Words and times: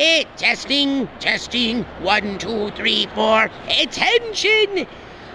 It 0.00 0.28
testing, 0.36 1.08
testing. 1.18 1.82
One, 2.02 2.38
two, 2.38 2.70
three, 2.70 3.06
four. 3.16 3.50
Attention! 3.68 4.86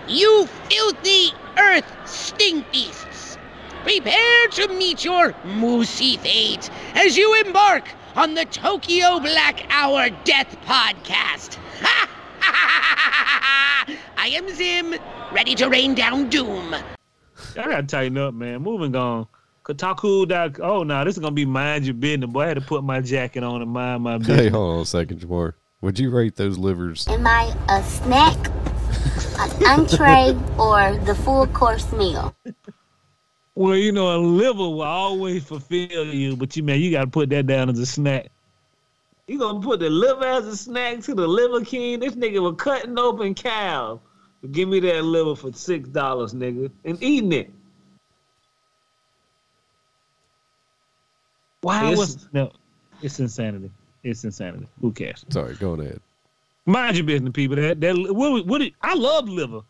You 0.08 0.48
filthy 0.70 1.34
earth 1.58 1.84
stink 2.06 2.72
beasts! 2.72 3.38
Prepare 3.84 4.48
to 4.52 4.70
meet 4.70 5.04
your 5.04 5.34
moosey 5.44 6.18
fate 6.18 6.70
as 6.96 7.18
you 7.18 7.36
embark 7.42 7.90
on 8.16 8.36
the 8.36 8.46
Tokyo 8.46 9.20
Black 9.20 9.66
Hour 9.70 10.10
Death 10.24 10.56
Podcast. 10.66 11.58
Ha! 11.82 12.10
I 14.18 14.28
am 14.28 14.48
Zim, 14.48 14.96
ready 15.34 15.56
to 15.56 15.68
rain 15.68 15.94
down 15.94 16.30
doom. 16.30 16.74
I 16.74 16.84
gotta 17.54 17.84
tighten 17.84 18.18
up, 18.18 18.34
man. 18.34 18.62
Moving 18.62 18.96
on. 18.96 19.28
Kotaku. 19.64 20.28
Dot, 20.28 20.60
oh, 20.60 20.84
no, 20.84 21.04
this 21.04 21.16
is 21.16 21.20
gonna 21.20 21.32
be 21.32 21.46
mind 21.46 21.86
your 21.86 21.94
business. 21.94 22.30
Boy, 22.30 22.42
I 22.42 22.48
had 22.48 22.56
to 22.56 22.62
put 22.62 22.84
my 22.84 23.02
jacket 23.02 23.44
on 23.44 23.62
and 23.62 23.72
mind 23.72 24.04
my 24.04 24.18
business. 24.18 24.40
Hey, 24.40 24.50
hold 24.50 24.76
on 24.76 24.82
a 24.82 24.86
second, 24.86 25.22
Jamar. 25.22 25.54
Would 25.82 26.00
you 26.00 26.10
rate 26.12 26.36
those 26.36 26.58
livers? 26.58 27.08
Am 27.08 27.28
I 27.28 27.54
a 27.70 27.84
snack, 27.84 28.38
an 29.40 29.66
entree, 29.66 30.38
or 30.58 30.98
the 31.06 31.14
full 31.14 31.48
course 31.48 31.92
meal? 31.92 32.34
Well, 33.56 33.76
you 33.76 33.92
know, 33.92 34.16
a 34.16 34.18
liver 34.18 34.58
will 34.60 34.82
always 34.82 35.44
fulfill 35.44 36.06
you, 36.06 36.36
but 36.36 36.56
you 36.56 36.64
man, 36.64 36.80
you 36.80 36.92
gotta 36.92 37.08
put 37.08 37.30
that 37.30 37.48
down 37.48 37.70
as 37.70 37.80
a 37.80 37.86
snack. 37.86 38.30
You 39.28 39.40
gonna 39.40 39.60
put 39.62 39.80
the 39.80 39.90
liver 39.90 40.26
as 40.26 40.46
a 40.48 40.58
snack 40.58 41.02
to 41.02 41.14
the 41.16 41.28
liver 41.28 41.64
king? 41.64 42.00
This 42.00 42.16
nigga 42.16 42.42
was 42.42 42.56
cutting 42.58 42.98
open 42.98 43.36
cows. 43.36 44.00
Give 44.52 44.68
me 44.68 44.80
that 44.82 45.04
liver 45.04 45.36
for 45.36 45.54
six 45.54 45.88
dollars, 45.88 46.34
nigga, 46.34 46.72
and 46.84 47.02
eating 47.02 47.32
it. 47.32 47.54
Why 51.64 51.92
It's- 51.92 51.98
was 51.98 52.28
no? 52.34 52.52
It's 53.02 53.20
insanity. 53.20 53.72
It's 54.04 54.24
insanity. 54.24 54.68
Who 54.82 54.92
cares? 54.92 55.26
Sorry, 55.30 55.56
go 55.56 55.74
ahead. 55.74 56.00
Mind 56.66 56.96
your 56.96 57.06
business, 57.06 57.32
people. 57.34 57.56
That 57.56 57.82
that 57.82 57.96
what 57.96 58.46
what 58.46 58.62
it- 58.62 58.74
I 58.82 58.94
love 58.96 59.28
liver. 59.28 59.62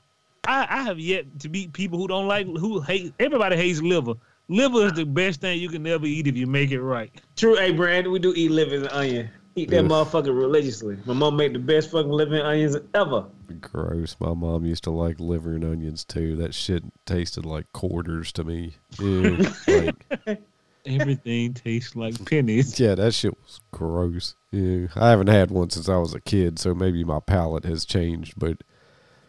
I, 0.45 0.67
I 0.69 0.83
have 0.83 0.99
yet 0.99 1.39
to 1.39 1.49
meet 1.49 1.71
people 1.71 1.97
who 1.97 2.07
don't 2.07 2.27
like 2.27 2.45
who 2.47 2.81
hate. 2.81 3.13
Everybody 3.19 3.55
hates 3.55 3.81
liver. 3.81 4.13
Liver 4.49 4.87
is 4.87 4.93
the 4.93 5.05
best 5.05 5.39
thing 5.39 5.59
you 5.59 5.69
can 5.69 5.87
ever 5.87 6.05
eat 6.05 6.27
if 6.27 6.35
you 6.35 6.47
make 6.47 6.71
it 6.71 6.81
right. 6.81 7.09
True, 7.37 7.55
hey 7.55 7.71
Brandon, 7.71 8.11
we 8.11 8.19
do 8.19 8.33
eat 8.35 8.51
liver 8.51 8.75
and 8.75 8.89
onion. 8.89 9.29
Eat 9.55 9.69
that 9.69 9.85
Ugh. 9.85 9.91
motherfucker 9.91 10.35
religiously. 10.37 10.97
My 11.05 11.13
mom 11.13 11.37
made 11.37 11.53
the 11.53 11.59
best 11.59 11.91
fucking 11.91 12.11
liver 12.11 12.35
and 12.35 12.47
onions 12.47 12.75
ever. 12.95 13.25
Gross. 13.61 14.15
My 14.19 14.33
mom 14.33 14.65
used 14.65 14.83
to 14.85 14.91
like 14.91 15.19
liver 15.19 15.53
and 15.53 15.63
onions 15.63 16.03
too. 16.03 16.35
That 16.35 16.53
shit 16.55 16.83
tasted 17.05 17.45
like 17.45 17.71
quarters 17.71 18.31
to 18.33 18.43
me. 18.43 18.73
Ew. 18.99 19.37
like, 19.67 20.41
Everything 20.85 21.53
tastes 21.53 21.95
like 21.95 22.25
pennies. 22.25 22.79
yeah, 22.79 22.95
that 22.95 23.13
shit 23.13 23.37
was 23.41 23.61
gross. 23.71 24.35
Ew. 24.51 24.89
I 24.95 25.09
haven't 25.09 25.27
had 25.27 25.49
one 25.49 25.69
since 25.69 25.87
I 25.87 25.97
was 25.97 26.13
a 26.13 26.19
kid, 26.21 26.59
so 26.59 26.73
maybe 26.73 27.03
my 27.03 27.19
palate 27.19 27.65
has 27.65 27.85
changed. 27.85 28.33
But 28.37 28.63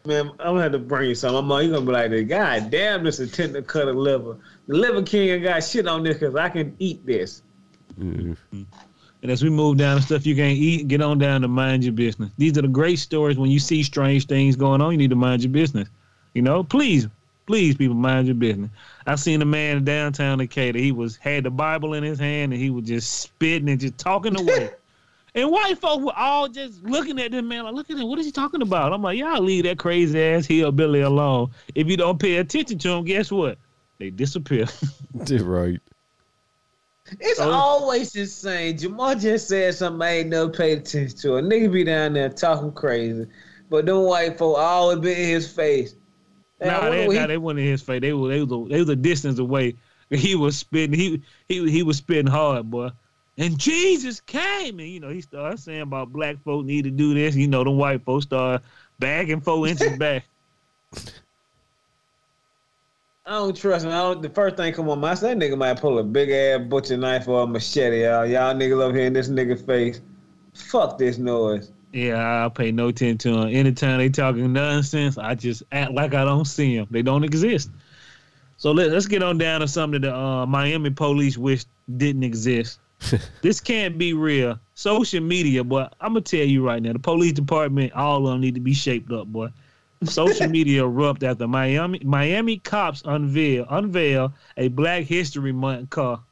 Man, 0.07 0.29
I'm 0.33 0.37
gonna 0.37 0.63
have 0.63 0.73
to 0.73 0.79
bring 0.79 1.09
you 1.09 1.15
some. 1.15 1.33
My 1.33 1.41
mom, 1.41 1.63
you 1.63 1.71
gonna 1.73 1.87
be 1.87 1.93
like, 1.93 2.29
God 2.29 2.71
damn, 2.71 3.05
this 3.05 3.21
is 3.21 3.33
a 3.33 3.35
tender 3.35 3.63
cut 3.63 3.89
of 3.89 3.97
liver. 3.97 4.37
The 4.67 4.77
liver 4.77 5.03
king 5.03 5.31
I 5.31 5.39
got 5.39 5.65
shit 5.65 5.87
on 5.87 6.03
this 6.03 6.19
because 6.19 6.35
I 6.35 6.51
can 6.51 6.77
eat 6.79 7.07
this. 7.07 7.43
ew. 7.97 8.37
And 8.53 9.31
as 9.31 9.43
we 9.43 9.49
move 9.49 9.79
down 9.79 9.97
to 9.97 10.03
stuff 10.03 10.27
you 10.27 10.37
can't 10.37 10.59
eat, 10.59 10.89
get 10.89 11.01
on 11.01 11.17
down 11.17 11.41
to 11.41 11.49
mind 11.49 11.85
your 11.85 11.95
business. 11.95 12.31
These 12.37 12.59
are 12.59 12.63
the 12.63 12.69
great 12.69 12.99
stories. 12.99 13.39
When 13.39 13.51
you 13.51 13.59
see 13.59 13.83
strange 13.83 14.27
things 14.27 14.57
going 14.57 14.83
on, 14.83 14.93
you 14.93 14.99
need 14.99 15.09
to 15.09 15.17
mind 15.17 15.43
your 15.43 15.53
business. 15.53 15.89
You 16.35 16.43
know, 16.43 16.63
please, 16.63 17.09
please, 17.47 17.77
people, 17.77 17.95
mind 17.97 18.27
your 18.27 18.35
business. 18.35 18.71
I 19.07 19.15
seen 19.17 19.43
a 19.43 19.45
man 19.45 19.79
in 19.79 19.85
downtown 19.85 20.39
Decatur. 20.39 20.79
He 20.79 20.93
was 20.93 21.17
had 21.17 21.45
the 21.45 21.51
Bible 21.51 21.95
in 21.95 22.03
his 22.03 22.19
hand 22.19 22.53
and 22.53 22.61
he 22.61 22.71
was 22.71 22.87
just 22.87 23.21
spitting 23.21 23.69
and 23.69 23.81
just 23.81 23.99
talking 23.99 24.39
away. 24.39 24.71
and 25.35 25.51
white 25.51 25.79
folk 25.79 26.01
were 26.03 26.17
all 26.17 26.49
just 26.49 26.83
looking 26.83 27.19
at 27.21 27.31
this 27.33 27.43
man 27.43 27.65
like, 27.65 27.75
look 27.75 27.91
at 27.91 27.97
him. 27.99 28.09
What 28.09 28.19
is 28.19 28.27
he 28.27 28.33
talking 28.33 28.63
about? 28.63 28.93
I'm 28.93 29.03
like, 29.03 29.19
y'all 29.19 29.43
leave 29.43 29.65
that 29.65 29.79
crazy 29.79 30.21
ass 30.21 30.47
hillbilly 30.47 31.03
alone. 31.03 31.51
If 31.75 31.89
you 31.89 31.97
don't 31.97 32.19
pay 32.19 32.37
attention 32.37 32.79
to 32.79 32.89
him, 32.91 33.05
guess 33.05 33.31
what? 33.31 33.59
They 33.99 34.11
disappear. 34.11 34.67
right. 35.43 35.81
It's 37.21 37.41
Oh. 37.41 37.51
always 37.51 38.15
insane. 38.17 38.79
Jamal 38.79 39.15
just 39.15 39.49
said 39.49 39.75
something 39.75 40.01
I 40.03 40.19
ain't 40.19 40.31
never 40.31 40.49
paid 40.49 40.79
attention 40.79 41.19
to. 41.19 41.37
A 41.37 41.43
nigga 41.43 41.71
be 41.71 41.85
down 41.85 42.15
there 42.15 42.31
talking 42.31 42.73
crazy, 42.73 43.27
but 43.69 43.85
them 43.87 44.03
white 44.05 44.39
folk 44.39 44.57
always 44.59 44.99
been 45.01 45.19
in 45.19 45.29
his 45.29 45.51
face. 45.53 45.95
Nah, 46.65 46.91
they, 46.91 47.07
nah, 47.07 47.13
he- 47.13 47.27
they 47.27 47.39
weren't 47.39 47.59
in 47.59 47.67
his 47.67 47.83
face. 47.83 48.01
They 48.01 48.13
were 48.13 48.29
they 48.29 48.43
was 48.43 48.53
a, 48.53 48.69
they 48.69 48.81
was 48.81 48.89
a 48.89 48.97
distance 48.97 49.39
away. 49.39 49.77
He 50.11 50.35
was 50.37 50.57
spitting. 50.59 50.97
He 50.99 51.23
he 51.49 51.69
he 51.71 51.83
was 51.83 51.97
spitting 51.97 52.27
hard, 52.31 52.71
boy. 52.71 52.91
And 53.39 53.59
Jesus 53.59 54.21
came, 54.21 54.79
and 54.79 54.89
you 54.89 55.01
know 55.01 55.09
he 55.09 55.23
started 55.23 55.59
saying 55.59 55.81
about 55.81 56.13
black 56.13 56.37
folk 56.45 56.65
need 56.67 56.85
to 56.85 56.91
do 56.91 57.15
this. 57.15 57.35
You 57.35 57.49
know, 57.49 57.65
the 57.65 57.71
white 57.71 58.05
folks 58.05 58.25
started 58.27 58.65
backing 58.99 59.41
four 59.41 59.67
inches 59.67 59.91
back. 59.99 60.25
I 63.27 63.31
don't 63.31 63.57
trust 63.57 63.87
him. 63.87 63.91
I 63.91 64.03
don't, 64.03 64.21
the 64.21 64.29
first 64.29 64.57
thing 64.57 64.73
come 64.75 64.89
on 64.91 65.01
my 65.01 65.15
that 65.15 65.39
nigga 65.39 65.57
might 65.57 65.81
pull 65.81 65.99
a 65.99 66.05
big 66.05 66.31
ass 66.31 66.69
butcher 66.69 66.99
knife 66.99 67.27
or 67.27 67.43
a 67.43 67.47
machete, 67.47 68.03
y'all. 68.03 68.27
Y'all 68.27 68.55
niggas 68.55 68.83
over 68.83 68.97
here 68.97 69.07
in 69.07 69.15
this 69.15 69.29
nigga 69.29 69.59
face. 69.65 70.03
Fuck 70.53 70.99
this 70.99 71.17
noise. 71.17 71.73
Yeah, 71.95 72.45
I 72.45 72.49
pay 72.49 72.73
no 72.73 72.89
attention 72.89 73.19
to 73.19 73.41
them. 73.41 73.55
Anytime 73.55 73.99
they 73.99 74.09
talking 74.09 74.53
nonsense, 74.53 75.17
I 75.17 75.37
just 75.37 75.63
act 75.71 75.93
like 75.93 76.13
I 76.13 76.25
don't 76.25 76.45
see 76.45 76.77
them. 76.77 76.89
They 76.91 77.03
don't 77.03 77.23
exist. 77.23 77.71
So 78.57 78.73
let, 78.73 78.91
let's 78.91 79.07
get 79.07 79.23
on 79.23 79.39
down 79.39 79.61
to 79.61 79.69
something 79.69 80.01
that 80.01 80.09
the 80.09 80.17
uh, 80.17 80.45
Miami 80.45 80.91
police 80.91 81.39
wish 81.39 81.65
didn't 81.97 82.25
exist. 82.25 82.81
this 83.43 83.61
can't 83.61 83.97
be 83.97 84.13
real. 84.13 84.59
Social 84.75 85.21
media, 85.21 85.63
boy. 85.63 85.87
I'm 86.01 86.15
gonna 86.15 86.23
tell 86.23 86.41
you 86.41 86.67
right 86.67 86.83
now, 86.83 86.95
the 86.95 86.99
police 86.99 87.33
department, 87.33 87.93
all 87.93 88.27
of 88.27 88.33
them 88.33 88.41
need 88.41 88.57
to 88.57 88.61
be 88.61 88.75
shaped 88.75 89.13
up, 89.13 89.29
boy. 89.29 89.51
Social 90.03 90.49
media 90.59 90.83
erupt 90.83 91.23
after 91.23 91.47
Miami 91.47 92.01
Miami 92.05 92.59
cops 92.59 93.03
unveil 93.05 93.67
unveil 93.71 94.35
a 94.57 94.67
Black 94.67 95.05
History 95.05 95.53
Month 95.53 95.91
car. 95.91 96.25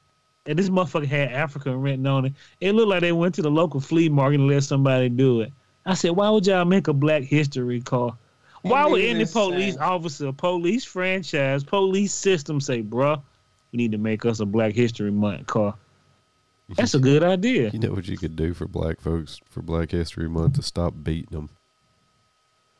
And 0.47 0.59
this 0.59 0.69
motherfucker 0.69 1.07
had 1.07 1.31
African 1.31 1.81
written 1.81 2.07
on 2.07 2.27
it. 2.27 2.33
It 2.61 2.73
looked 2.73 2.89
like 2.89 3.01
they 3.01 3.13
went 3.13 3.35
to 3.37 3.43
the 3.43 3.51
local 3.51 3.81
flea 3.81 4.09
market 4.09 4.41
and 4.41 4.49
let 4.49 4.65
somebody 4.65 5.09
do 5.09 5.41
it. 5.41 5.53
I 5.87 5.95
said, 5.95 6.13
why 6.13 6.31
would 6.31 6.47
y'all 6.47 6.65
make 6.65 6.89
a 6.89 6.93
Black 6.93 7.23
History 7.23 7.81
car? 7.81 8.17
Why 8.63 8.87
would 8.87 9.03
any 9.03 9.21
insane. 9.21 9.51
police 9.51 9.77
officer, 9.77 10.33
police 10.33 10.85
franchise, 10.85 11.65
police 11.65 12.15
system 12.15 12.61
say, 12.61 12.83
bruh, 12.83 13.21
we 13.73 13.77
need 13.77 13.93
to 13.93 13.99
make 13.99 14.25
us 14.25 14.41
a 14.41 14.47
Black 14.47 14.75
History 14.75 15.11
Month 15.11 15.47
car? 15.49 15.75
That's 16.77 16.95
a 16.95 17.01
good 17.01 17.23
idea. 17.23 17.71
You 17.71 17.81
know 17.81 17.93
what 17.93 18.09
you 18.09 18.17
could 18.17 18.37
do 18.37 18.55
for 18.55 18.67
black 18.67 19.01
folks 19.01 19.41
for 19.51 19.63
Black 19.63 19.91
History 19.91 20.29
Month 20.29 20.55
to 20.55 20.63
stop 20.63 20.95
beating 21.03 21.31
them? 21.31 21.51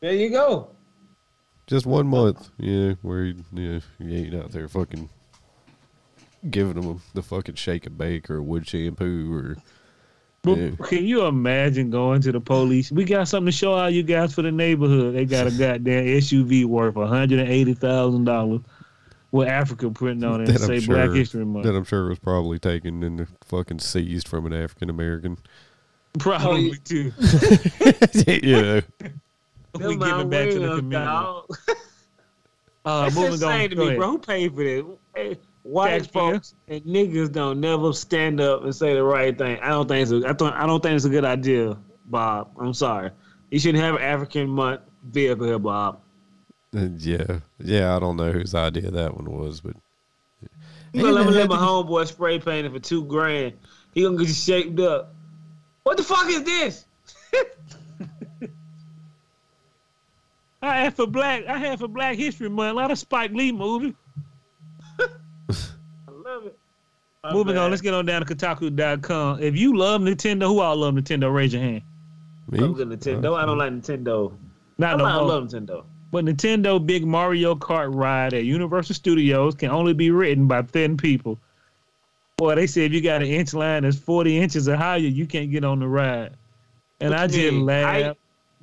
There 0.01 0.15
you 0.15 0.31
go. 0.31 0.69
Just 1.67 1.87
one 1.87 2.07
month, 2.07 2.51
yeah, 2.59 2.95
where 3.03 3.25
you, 3.25 3.45
yeah, 3.53 3.81
you 3.99 4.17
ain't 4.17 4.35
out 4.35 4.51
there 4.51 4.69
fucking 4.69 5.09
giving 6.51 6.81
them 6.81 7.01
the 7.15 7.23
fucking 7.23 7.55
shake 7.55 7.87
and 7.87 7.97
bake 7.99 8.31
or 8.31 8.43
wood 8.43 8.67
shampoo 8.69 9.33
or. 9.35 9.57
But 10.45 10.59
Yeah. 10.59 10.71
can 10.89 11.05
you 11.05 11.25
imagine 11.27 11.91
going 11.91 12.21
to 12.23 12.33
the 12.33 12.41
police? 12.41 12.91
We 12.91 13.05
got 13.05 13.29
something 13.29 13.47
to 13.47 13.53
show 13.53 13.75
all 13.75 13.89
you 13.89 14.03
guys 14.03 14.35
for 14.35 14.43
the 14.43 14.51
neighborhood. 14.51 15.15
They 15.15 15.25
got 15.25 15.47
a 15.47 15.51
goddamn 15.57 16.05
SUV 16.05 16.65
worth 16.65 16.97
one 16.97 17.07
hundred 17.07 17.39
and 17.41 17.49
eighty 17.49 17.75
thousand 17.75 18.25
dollars 18.25 18.61
with 19.31 19.47
Africa 19.49 19.89
printing 19.91 20.29
on 20.29 20.41
it 20.43 20.49
and 20.49 20.59
I'm 20.59 20.81
say 20.81 20.85
Black 20.85 21.11
History 21.13 21.45
Month. 21.45 21.65
That 21.65 21.77
I'm 21.77 21.85
sure 21.85 22.09
was 22.09 22.19
probably 22.19 22.59
taken 22.59 23.03
and 23.05 23.27
fucking 23.45 23.79
seized 23.79 24.27
from 24.27 24.45
an 24.47 24.53
African 24.53 24.91
American. 24.91 25.39
Probably 26.19 26.73
Oh, 26.73 26.75
too. 26.85 27.13
yeah. 28.27 28.81
we 29.75 29.97
give 29.97 30.19
it 30.19 30.29
back 30.31 30.51
to 30.51 30.59
the 30.59 30.77
community. 30.77 30.91
dog. 30.91 31.47
Uh, 32.85 33.03
That's 33.05 33.15
moving 33.15 33.33
insane 33.35 33.63
on. 33.65 33.71
to 33.71 33.77
Go 33.77 33.83
me, 33.83 33.87
ahead. 33.87 33.99
bro. 33.99 34.11
Who 34.11 34.19
paid 34.19 34.55
for 34.57 34.65
this? 34.65 35.37
Hey, 35.65 35.69
White 35.71 36.11
folks 36.11 36.55
and 36.67 36.83
niggas 36.83 37.31
don't 37.31 37.61
never 37.61 37.93
stand 37.93 38.41
up 38.41 38.65
and 38.65 38.75
say 38.75 38.95
the 38.95 39.03
right 39.05 39.37
thing. 39.37 39.61
I 39.61 39.69
don't 39.69 39.87
think 39.87 40.03
it's 40.03 40.11
a, 40.11 40.29
I, 40.29 40.33
th- 40.33 40.53
I 40.53 40.67
don't 40.67 40.83
think 40.83 40.97
it's 40.97 41.05
a 41.05 41.09
good 41.11 41.25
idea, 41.25 41.79
Bob. 42.07 42.51
I'm 42.59 42.75
sorry. 42.75 43.13
You 43.51 43.61
shouldn't 43.61 43.85
have 43.85 43.95
an 43.95 44.03
African 44.03 44.49
month 44.49 44.81
vehicle 45.05 45.47
here, 45.47 45.59
Bob. 45.59 46.01
Yeah. 46.97 47.41
Yeah, 47.59 47.95
I 47.95 47.99
don't 47.99 48.17
know 48.17 48.33
whose 48.33 48.55
idea 48.55 48.91
that 48.91 49.15
one 49.15 49.31
was, 49.31 49.61
but 49.61 49.77
You 50.95 51.03
gonna 51.03 51.13
let 51.13 51.27
me 51.27 51.33
let 51.33 51.51
my 51.51 51.57
homeboy 51.57 52.07
spray 52.07 52.39
paint 52.39 52.67
it 52.67 52.73
for 52.73 52.79
two 52.79 53.05
grand. 53.05 53.53
He 53.95 54.03
gonna 54.03 54.17
get 54.17 54.29
you 54.29 54.33
shaped 54.35 54.81
up. 54.81 55.15
What 55.83 55.99
the 55.99 56.03
fuck 56.03 56.29
is 56.31 56.43
this? 56.45 56.87
I 60.63 60.77
had 60.85 60.95
for 60.95 61.07
black. 61.07 61.47
I 61.47 61.59
had 61.59 61.79
for 61.81 61.89
Black 61.89 62.17
History 62.17 62.49
Month. 62.49 62.71
A 62.71 62.75
lot 62.75 62.91
of 62.91 62.99
Spike 62.99 63.33
Lee 63.33 63.53
movie. 63.53 63.95
My 67.25 67.33
Moving 67.33 67.57
on. 67.57 67.71
Let's 67.71 67.81
get 67.83 67.95
on 67.95 68.05
down 68.05 68.25
to 68.27 68.35
Kotaku.com. 68.35 69.41
If 69.41 69.57
you 69.57 69.77
love 69.77 70.01
Nintendo, 70.01 70.43
who 70.49 70.59
all 70.59 70.75
love 70.77 70.95
Nintendo? 70.95 71.33
Raise 71.33 71.53
your 71.53 71.63
hand. 71.63 71.83
me? 72.51 72.59
I'm 72.59 72.73
good 72.73 72.89
Nintendo. 72.89 73.37
I 73.41 73.47
don't 73.47 73.59
like 73.59 73.71
Nintendo. 73.73 74.35
Not 74.79 74.95
I, 74.95 74.97
no 74.97 75.05
like, 75.05 75.13
I 75.13 75.17
love 75.19 75.45
Nintendo. 75.45 75.85
But 76.11 76.25
Nintendo 76.25 76.85
Big 76.85 77.07
Mario 77.07 77.55
Kart 77.55 77.95
ride 77.95 78.35
at 78.35 78.43
Universal 78.45 78.97
Studios 78.97 79.55
can 79.55 79.71
only 79.71 79.95
be 79.95 80.11
ridden 80.11 80.49
by 80.49 80.63
thin 80.63 80.97
people. 80.97 81.39
Boy, 82.39 82.57
they 82.57 82.67
say 82.67 82.87
if 82.87 82.93
you 82.93 83.01
got 83.01 83.23
an 83.23 83.29
inch 83.29 83.55
line 83.55 83.85
that's 83.85 83.97
40 83.97 84.39
inches 84.41 84.69
or 84.69 84.75
higher, 84.75 84.99
you 84.99 85.25
can't 85.25 85.49
get 85.53 85.63
on 85.65 85.79
the 85.79 85.87
ride. 85.87 86.33
And 87.01 87.11
What 87.11 87.19
I 87.21 87.23
you 87.23 87.29
just 87.29 87.53
mean? 87.53 87.65
laughed. 87.67 88.05
I- 88.05 88.15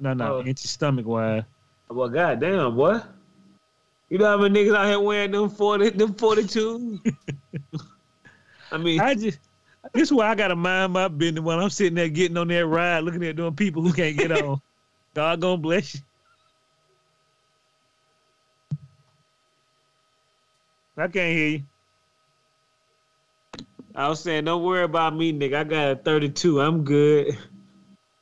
no, 0.02 0.14
no, 0.14 0.34
Oh. 0.36 0.40
empty 0.40 0.68
stomach 0.68 1.06
wide. 1.06 1.46
Well, 1.90 2.10
goddamn, 2.10 2.76
boy. 2.76 3.00
You 4.10 4.18
know 4.18 4.26
how 4.26 4.38
many 4.38 4.66
niggas 4.66 4.76
out 4.76 4.88
here 4.88 5.00
wearing 5.00 5.32
them 5.32 5.50
forty, 5.50 5.90
them 5.92 6.14
forty 6.14 6.46
two. 6.46 7.00
I 8.72 8.78
mean, 8.78 9.00
I 9.00 9.16
just 9.16 9.40
this 9.94 10.04
is 10.04 10.14
why 10.14 10.30
I 10.30 10.36
gotta 10.36 10.56
mind 10.56 10.94
my 10.94 11.08
business 11.08 11.44
when 11.44 11.60
I'm 11.60 11.70
sitting 11.70 11.96
there 11.96 12.10
getting 12.10 12.38
on 12.38 12.48
that 12.50 12.66
ride, 12.66 13.04
looking 13.04 13.24
at 13.26 13.36
them 13.36 13.56
people 13.56 13.82
who 13.82 13.94
can't 13.94 14.18
get 14.18 14.32
on. 14.32 14.62
God 15.14 15.42
gonna 15.42 15.58
bless 15.58 15.96
you. 15.96 16.02
I 20.98 21.08
can't 21.08 21.38
hear 21.38 21.48
you. 21.48 21.64
I 23.96 24.10
was 24.10 24.20
saying, 24.20 24.46
don't 24.46 24.64
worry 24.64 24.84
about 24.84 25.16
me, 25.16 25.34
nigga. 25.34 25.56
I 25.56 25.64
got 25.64 25.92
a 25.92 25.96
thirty 25.96 26.30
two. 26.30 26.62
I'm 26.62 26.84
good. 26.84 27.38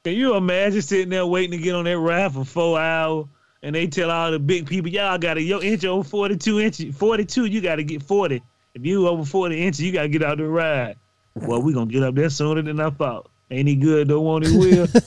Can 0.03 0.13
you 0.13 0.35
imagine 0.35 0.81
sitting 0.81 1.09
there 1.09 1.25
waiting 1.25 1.51
to 1.51 1.57
get 1.57 1.75
on 1.75 1.83
that 1.83 1.97
ride 1.97 2.31
for 2.31 2.45
four 2.45 2.79
hours 2.79 3.25
and 3.61 3.75
they 3.75 3.87
tell 3.87 4.11
all 4.11 4.31
the 4.31 4.39
big 4.39 4.67
people, 4.67 4.89
y'all 4.89 5.17
got 5.17 5.33
to 5.33 5.41
your 5.41 5.63
inch 5.63 5.83
over 5.83 6.07
42 6.07 6.59
inches, 6.59 6.97
42, 6.97 7.45
you 7.45 7.59
got 7.59 7.75
to 7.75 7.83
get 7.83 8.01
40. 8.03 8.41
If 8.77 8.85
you 8.85 9.07
over 9.07 9.25
40 9.25 9.59
inches, 9.59 9.81
you 9.81 9.91
got 9.91 10.03
to 10.03 10.07
get 10.07 10.21
out 10.21 10.37
the 10.37 10.45
ride. 10.45 10.97
Well, 11.33 11.63
we 11.63 11.73
going 11.73 11.87
to 11.87 11.93
get 11.93 12.03
up 12.03 12.13
there 12.13 12.29
sooner 12.29 12.61
than 12.61 12.79
I 12.79 12.91
thought. 12.91 13.27
Ain't 13.49 13.67
he 13.67 13.75
good? 13.75 14.07
Don't 14.07 14.23
want 14.23 14.45
he 14.45 14.55
will. 14.55 14.87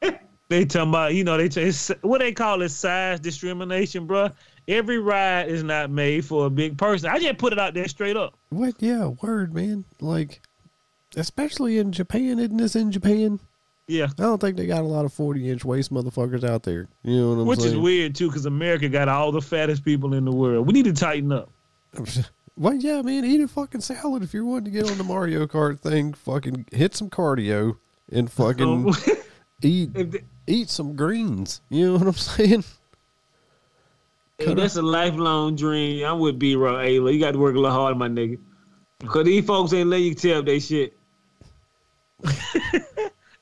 they 0.48 0.64
talking 0.64 0.88
about, 0.88 1.14
you 1.14 1.22
know, 1.22 1.36
they 1.36 1.50
t- 1.50 1.60
it's, 1.60 1.90
what 2.00 2.20
they 2.20 2.32
call 2.32 2.62
it 2.62 2.70
size 2.70 3.20
discrimination, 3.20 4.06
bro. 4.06 4.30
Every 4.66 4.98
ride 4.98 5.48
is 5.50 5.62
not 5.62 5.90
made 5.90 6.24
for 6.24 6.46
a 6.46 6.50
big 6.50 6.78
person. 6.78 7.10
I 7.10 7.18
just 7.18 7.36
put 7.36 7.52
it 7.52 7.58
out 7.58 7.74
there 7.74 7.88
straight 7.88 8.16
up. 8.16 8.38
What? 8.48 8.76
Yeah, 8.78 9.08
word, 9.20 9.54
man. 9.54 9.84
Like, 10.00 10.40
especially 11.14 11.76
in 11.76 11.92
Japan, 11.92 12.38
isn't 12.38 12.56
this 12.56 12.74
in 12.74 12.90
Japan? 12.90 13.38
Yeah. 13.86 14.06
I 14.06 14.22
don't 14.22 14.40
think 14.40 14.56
they 14.56 14.66
got 14.66 14.80
a 14.80 14.86
lot 14.86 15.04
of 15.04 15.12
40 15.12 15.50
inch 15.50 15.64
waist 15.64 15.92
motherfuckers 15.92 16.44
out 16.44 16.62
there. 16.62 16.88
You 17.02 17.16
know 17.16 17.28
what 17.30 17.40
I'm 17.40 17.46
Which 17.46 17.60
saying? 17.60 17.72
is 17.72 17.78
weird 17.78 18.14
too, 18.14 18.28
because 18.28 18.46
America 18.46 18.88
got 18.88 19.08
all 19.08 19.30
the 19.30 19.42
fattest 19.42 19.84
people 19.84 20.14
in 20.14 20.24
the 20.24 20.32
world. 20.32 20.66
We 20.66 20.72
need 20.72 20.84
to 20.84 20.92
tighten 20.92 21.32
up. 21.32 21.50
Well, 22.58 22.74
yeah, 22.74 23.02
man, 23.02 23.24
eat 23.24 23.40
a 23.40 23.46
fucking 23.46 23.82
salad 23.82 24.24
if 24.24 24.34
you're 24.34 24.44
wanting 24.44 24.64
to 24.64 24.70
get 24.72 24.90
on 24.90 24.98
the 24.98 25.04
Mario 25.04 25.46
Kart 25.46 25.78
thing. 25.78 26.12
Fucking 26.12 26.66
hit 26.72 26.96
some 26.96 27.08
cardio 27.08 27.76
and 28.10 28.28
oh. 28.38 28.92
fucking 28.92 29.16
eat 29.62 30.24
eat 30.48 30.68
some 30.68 30.96
greens. 30.96 31.60
You 31.68 31.86
know 31.86 31.92
what 31.98 32.08
I'm 32.08 32.12
saying? 32.14 32.64
Hey, 34.38 34.54
that's 34.54 34.74
a 34.74 34.82
lifelong 34.82 35.54
dream. 35.54 36.04
I'm 36.04 36.18
with 36.18 36.40
B 36.40 36.56
Rock. 36.56 36.82
Hey, 36.82 36.94
you 36.94 37.20
got 37.20 37.30
to 37.30 37.38
work 37.38 37.54
a 37.54 37.60
little 37.60 37.70
hard, 37.70 37.96
my 37.96 38.08
nigga. 38.08 38.40
Cause 39.06 39.24
these 39.24 39.46
folks 39.46 39.72
ain't 39.72 39.88
let 39.88 40.00
you 40.00 40.12
tell 40.12 40.42
they 40.42 40.58
shit. 40.58 40.98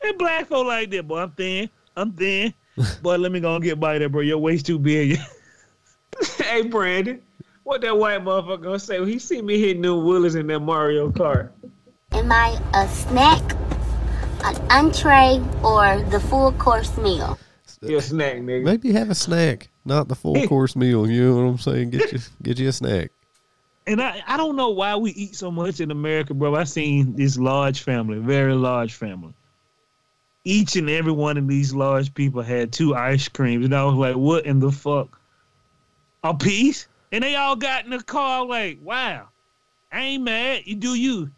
And 0.07 0.19
black 0.19 0.47
folk 0.47 0.67
like 0.67 0.91
that, 0.91 1.09
boy. 1.09 1.21
I'm 1.21 1.31
thin. 1.33 1.71
I'm 1.97 2.13
thin. 2.13 2.55
boy, 3.03 3.17
let 3.17 3.33
me 3.33 3.41
go 3.41 3.55
and 3.55 3.65
get 3.65 3.81
by 3.81 3.99
there, 3.99 4.09
bro. 4.09 4.21
Your 4.21 4.39
waist 4.39 4.67
too 4.67 4.79
big. 4.79 5.19
hey, 6.39 6.63
Brandon, 6.63 7.21
what 7.67 7.81
that 7.81 7.99
white 7.99 8.23
motherfucker 8.23 8.63
gonna 8.63 8.79
say 8.79 9.01
when 9.01 9.09
he 9.09 9.19
see 9.19 9.43
me 9.43 9.59
hitting 9.59 9.83
them 9.83 10.05
willies 10.05 10.37
in 10.37 10.47
that 10.47 10.61
Mario 10.61 11.11
Kart? 11.11 11.51
Am 12.13 12.31
I 12.31 12.57
a 12.75 12.87
snack, 12.87 13.43
an 14.45 14.57
entree, 14.71 15.43
or 15.65 16.01
the 16.11 16.21
full 16.21 16.53
course 16.53 16.97
meal? 16.97 17.37
You 17.83 17.99
a 17.99 18.03
snack, 18.03 18.37
nigga. 18.37 18.63
Maybe 18.63 18.93
have 18.93 19.11
a 19.11 19.17
snack, 19.17 19.69
not 19.85 20.07
the 20.07 20.15
full 20.15 20.47
course 20.49 20.77
meal. 20.77 21.11
You 21.11 21.25
know 21.25 21.37
what 21.37 21.51
I'm 21.51 21.59
saying? 21.59 21.91
Get 21.91 22.13
you 22.13 22.21
get 22.41 22.59
you 22.61 22.69
a 22.69 22.73
snack. 22.73 23.11
and 23.89 24.01
I, 24.01 24.23
I 24.29 24.37
don't 24.37 24.55
know 24.55 24.71
why 24.71 24.95
we 24.95 25.11
eat 25.11 25.35
so 25.35 25.51
much 25.51 25.81
in 25.81 25.91
America, 25.91 26.35
bro. 26.35 26.55
I 26.55 26.65
seen 26.65 27.17
this 27.17 27.37
large 27.37 27.83
family, 27.83 28.19
very 28.19 28.55
large 28.55 28.95
family. 28.95 29.35
Each 30.45 30.77
and 30.77 30.89
every 30.89 31.11
one 31.13 31.37
of 31.37 31.49
these 31.49 31.75
large 31.75 32.15
people 32.15 32.43
had 32.43 32.73
two 32.73 32.95
ice 32.95 33.27
creams, 33.29 33.65
and 33.65 33.75
I 33.75 33.83
was 33.85 33.97
like, 33.97 34.15
"What 34.15 34.47
in 34.47 34.61
the 34.61 34.71
fuck? 34.71 35.19
A 36.23 36.33
piece?" 36.33 36.87
And 37.13 37.23
they 37.23 37.37
all 37.37 37.57
got 37.57 37.85
in 37.85 37.91
the 37.91 38.03
car. 38.03 38.45
Like, 38.45 38.79
"Wow, 38.83 39.29
I 39.93 40.01
ain't 40.01 40.25
mad. 40.25 40.63
You 40.65 40.77
do 40.77 40.95
you." 40.95 41.31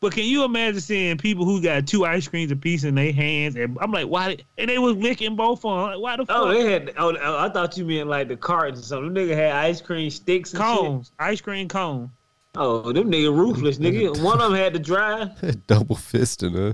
But 0.00 0.14
can 0.14 0.24
you 0.24 0.44
imagine 0.44 0.80
seeing 0.80 1.18
people 1.18 1.44
who 1.44 1.60
got 1.60 1.86
two 1.86 2.06
ice 2.06 2.26
creams 2.26 2.50
a 2.50 2.56
piece 2.56 2.84
in 2.84 2.94
their 2.94 3.12
hands? 3.12 3.54
And 3.56 3.76
I'm 3.82 3.92
like, 3.92 4.06
"Why?" 4.06 4.38
And 4.56 4.70
they 4.70 4.78
was 4.78 4.96
licking 4.96 5.36
both 5.36 5.62
of 5.64 5.70
them. 5.70 5.90
Like, 5.90 6.00
why 6.00 6.16
the 6.16 6.22
oh, 6.22 6.26
fuck? 6.26 6.36
Oh, 6.36 6.48
they 6.48 6.72
had. 6.72 6.92
Oh, 6.96 7.14
oh, 7.14 7.38
I 7.38 7.50
thought 7.50 7.76
you 7.76 7.84
meant 7.84 8.08
like 8.08 8.28
the 8.28 8.36
cartons 8.36 8.80
or 8.80 8.82
something. 8.82 9.12
Them 9.12 9.28
nigga 9.28 9.36
had 9.36 9.52
ice 9.52 9.82
cream 9.82 10.08
sticks 10.08 10.54
and 10.54 10.62
shit. 10.62 10.78
cones, 10.78 11.12
ice 11.18 11.40
cream 11.42 11.68
cone. 11.68 12.10
Oh, 12.54 12.92
them 12.92 13.10
nigga 13.12 13.34
ruthless, 13.34 13.78
nigga. 13.78 14.22
One 14.22 14.40
of 14.40 14.50
them 14.50 14.58
had 14.58 14.72
to 14.72 14.78
drive. 14.78 15.66
Double 15.66 15.96
fisting, 15.96 16.56
huh? 16.56 16.72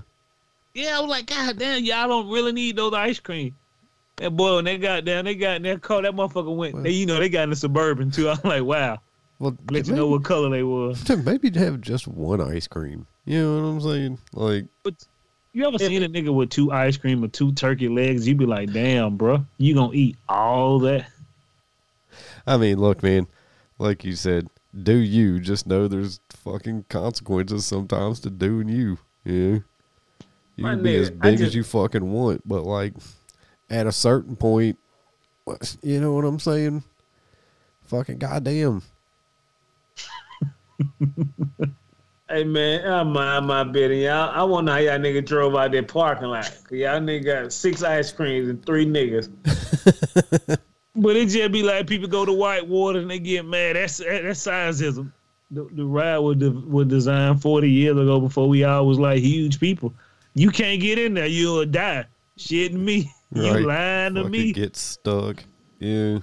Yeah, 0.75 0.99
I 0.99 1.01
was 1.01 1.11
like, 1.11 1.27
God 1.27 1.59
damn, 1.59 1.83
y'all 1.83 2.07
don't 2.07 2.29
really 2.29 2.53
need 2.53 2.77
those 2.77 2.93
ice 2.93 3.19
cream. 3.19 3.57
That 4.17 4.31
boy, 4.31 4.57
when 4.57 4.65
they 4.65 4.79
got 4.79 5.05
down, 5.05 5.27
they 5.27 5.35
got 5.35 5.57
in 5.57 5.63
their 5.63 5.79
car, 5.79 6.03
that 6.03 6.13
motherfucker 6.13 6.55
went, 6.55 6.83
they, 6.83 6.91
you 6.91 7.07
know, 7.07 7.19
they 7.19 7.29
got 7.29 7.45
in 7.45 7.51
the 7.51 7.57
suburban 7.57 8.11
too. 8.11 8.29
I'm 8.31 8.39
like, 8.45 8.63
wow. 8.63 8.99
Well, 9.39 9.57
Let 9.71 9.87
you 9.87 9.95
know 9.95 10.07
what 10.07 10.25
color 10.25 10.49
they 10.49 10.63
was. 10.63 11.07
maybe 11.25 11.51
have 11.59 11.83
just 11.83 12.09
one 12.09 12.41
ice 12.41 12.67
cream. 12.67 13.07
You 13.27 13.43
know 13.43 13.61
what 13.61 13.69
I'm 13.69 13.81
saying? 13.81 14.19
Like, 14.33 14.65
But 14.83 14.95
you 15.53 15.67
ever 15.67 15.79
seen 15.79 16.03
a 16.03 16.09
nigga 16.09 16.33
with 16.35 16.49
two 16.49 16.73
ice 16.73 16.97
cream 16.97 17.23
or 17.23 17.29
two 17.29 17.53
turkey 17.53 17.89
legs? 17.89 18.27
You 18.27 18.35
be 18.35 18.47
like, 18.47 18.73
damn, 18.73 19.17
bro, 19.17 19.45
you 19.59 19.75
gonna 19.75 19.93
eat 19.93 20.17
all 20.29 20.79
that? 20.81 21.07
I 22.47 22.57
mean, 22.57 22.79
look, 22.79 23.03
man, 23.03 23.27
like 23.79 24.05
you 24.05 24.15
said, 24.15 24.49
do 24.83 24.97
you 24.97 25.41
just 25.41 25.67
know 25.67 25.89
there's 25.89 26.21
fucking 26.47 26.85
consequences 26.89 27.67
sometimes 27.67 28.21
to 28.21 28.31
doing 28.31 28.69
you. 28.69 28.99
Yeah. 29.25 29.59
You 30.55 30.65
My 30.65 30.75
can 30.75 30.83
be 30.83 30.97
as 30.97 31.09
I 31.09 31.13
big 31.13 31.41
as 31.41 31.55
you 31.55 31.65
fucking 31.65 32.13
want, 32.13 32.47
but 32.47 32.65
like 32.65 32.95
at 33.71 33.87
a 33.87 33.93
certain 33.93 34.37
point, 34.37 34.79
you 35.83 36.01
know 36.01 36.13
what 36.13 36.25
I'm 36.25 36.39
saying? 36.39 36.83
Fucking 37.85 38.19
goddamn. 38.19 38.83
Hey 42.29 42.43
man, 42.43 42.85
I 42.85 43.05
mind 43.05 43.47
my 43.47 43.63
business. 43.63 44.03
Y'all, 44.03 44.31
I 44.31 44.43
wonder 44.43 44.73
how 44.73 44.79
y'all 44.79 44.99
nigga 44.99 45.25
drove 45.25 45.55
out 45.55 45.71
that 45.71 45.87
parking 45.87 46.27
lot. 46.27 46.59
Y'all 46.73 46.99
nigga 46.99 47.25
got 47.25 47.53
six 47.53 47.85
ice 47.85 48.11
creams 48.11 48.49
and 48.49 48.67
three 48.67 48.85
niggas. 48.85 49.31
But 50.97 51.15
it 51.15 51.29
just 51.29 51.53
be 51.53 51.63
like 51.63 51.87
people 51.87 52.09
go 52.09 52.25
to 52.25 52.33
Whitewater 52.33 53.01
and 53.01 53.11
they 53.11 53.19
get 53.19 53.45
mad. 53.45 53.77
That's 53.77 53.99
that, 53.99 54.23
that's 54.23 54.47
sizeism. 54.47 55.13
The, 55.51 55.69
the 55.73 55.85
ride 55.85 56.19
was, 56.19 56.39
de- 56.39 56.51
was 56.51 56.89
designed 56.89 57.43
40 57.43 57.71
years 57.71 57.97
ago 57.97 58.19
before 58.19 58.49
we 58.49 58.65
all 58.65 58.87
was 58.87 58.99
like 58.99 59.19
huge 59.19 59.61
people. 59.61 59.93
You 60.35 60.51
can't 60.51 60.81
get 60.81 60.99
in 60.99 61.15
there, 61.15 61.27
you'll 61.27 61.67
die. 61.67 62.07
Shitting 62.39 62.73
me. 62.73 63.13
You 63.35 63.43
Right. 63.53 63.65
lying 63.65 64.15
to 64.15 64.21
Fucking 64.23 64.31
me. 64.33 64.53
get 64.53 64.77
stuck. 64.77 65.45
Yeah. 65.79 66.19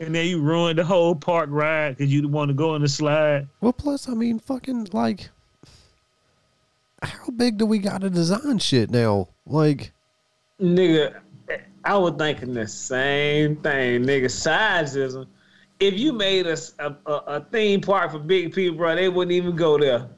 and 0.00 0.14
then 0.14 0.26
you 0.26 0.40
ruined 0.40 0.78
the 0.78 0.84
whole 0.84 1.14
park 1.14 1.48
ride 1.50 1.96
because 1.96 2.12
you 2.12 2.26
want 2.28 2.48
to 2.50 2.54
go 2.54 2.74
on 2.74 2.82
the 2.82 2.88
slide. 2.88 3.48
Well, 3.60 3.72
plus, 3.72 4.08
I 4.08 4.14
mean, 4.14 4.38
fucking 4.38 4.88
like, 4.92 5.28
how 7.02 7.30
big 7.36 7.58
do 7.58 7.66
we 7.66 7.78
got 7.78 8.02
to 8.02 8.10
design 8.10 8.58
shit 8.58 8.90
now? 8.90 9.28
Like, 9.44 9.92
Nigga, 10.60 11.16
I 11.84 11.96
was 11.96 12.14
thinking 12.16 12.54
the 12.54 12.66
same 12.68 13.56
thing. 13.56 14.04
Nigga, 14.04 14.26
sizeism. 14.26 15.26
If 15.80 15.94
you 15.98 16.12
made 16.12 16.46
a 16.46 17.44
theme 17.52 17.80
park 17.80 18.12
for 18.12 18.18
big 18.20 18.52
people, 18.52 18.76
bro, 18.78 18.94
they 18.96 19.08
wouldn't 19.08 19.32
even 19.32 19.54
go 19.56 19.78
there. 19.78 20.08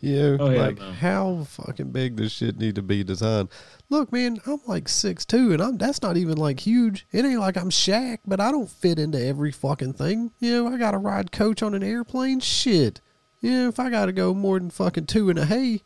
you 0.00 0.16
know, 0.16 0.36
Oh, 0.40 0.50
yeah, 0.50 0.60
like 0.60 0.78
no. 0.78 0.92
how 0.92 1.44
fucking 1.48 1.90
big 1.90 2.16
does 2.16 2.32
shit 2.32 2.58
need 2.58 2.74
to 2.76 2.82
be 2.82 3.02
designed? 3.04 3.48
Look, 3.88 4.12
man, 4.12 4.38
I'm 4.46 4.60
like 4.66 4.88
six 4.88 5.24
two, 5.24 5.52
and 5.52 5.62
I'm 5.62 5.78
that's 5.78 6.02
not 6.02 6.16
even 6.16 6.36
like 6.36 6.60
huge. 6.60 7.06
It 7.12 7.24
ain't 7.24 7.40
like 7.40 7.56
I'm 7.56 7.70
Shaq, 7.70 8.18
but 8.26 8.40
I 8.40 8.50
don't 8.50 8.68
fit 8.68 8.98
into 8.98 9.24
every 9.24 9.52
fucking 9.52 9.92
thing. 9.94 10.32
You 10.40 10.64
know, 10.64 10.74
I 10.74 10.76
got 10.76 10.90
to 10.90 10.98
ride 10.98 11.30
coach 11.30 11.62
on 11.62 11.74
an 11.74 11.82
airplane. 11.82 12.40
Shit. 12.40 13.00
You 13.40 13.50
know, 13.50 13.68
if 13.68 13.78
I 13.78 13.90
got 13.90 14.06
to 14.06 14.12
go 14.12 14.34
more 14.34 14.58
than 14.58 14.70
fucking 14.70 15.06
two 15.06 15.30
and 15.30 15.38
a 15.38 15.46
hay, 15.46 15.82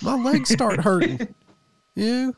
my 0.00 0.14
legs 0.14 0.50
start 0.50 0.80
hurting. 0.80 1.34
you 1.94 2.06
know. 2.06 2.34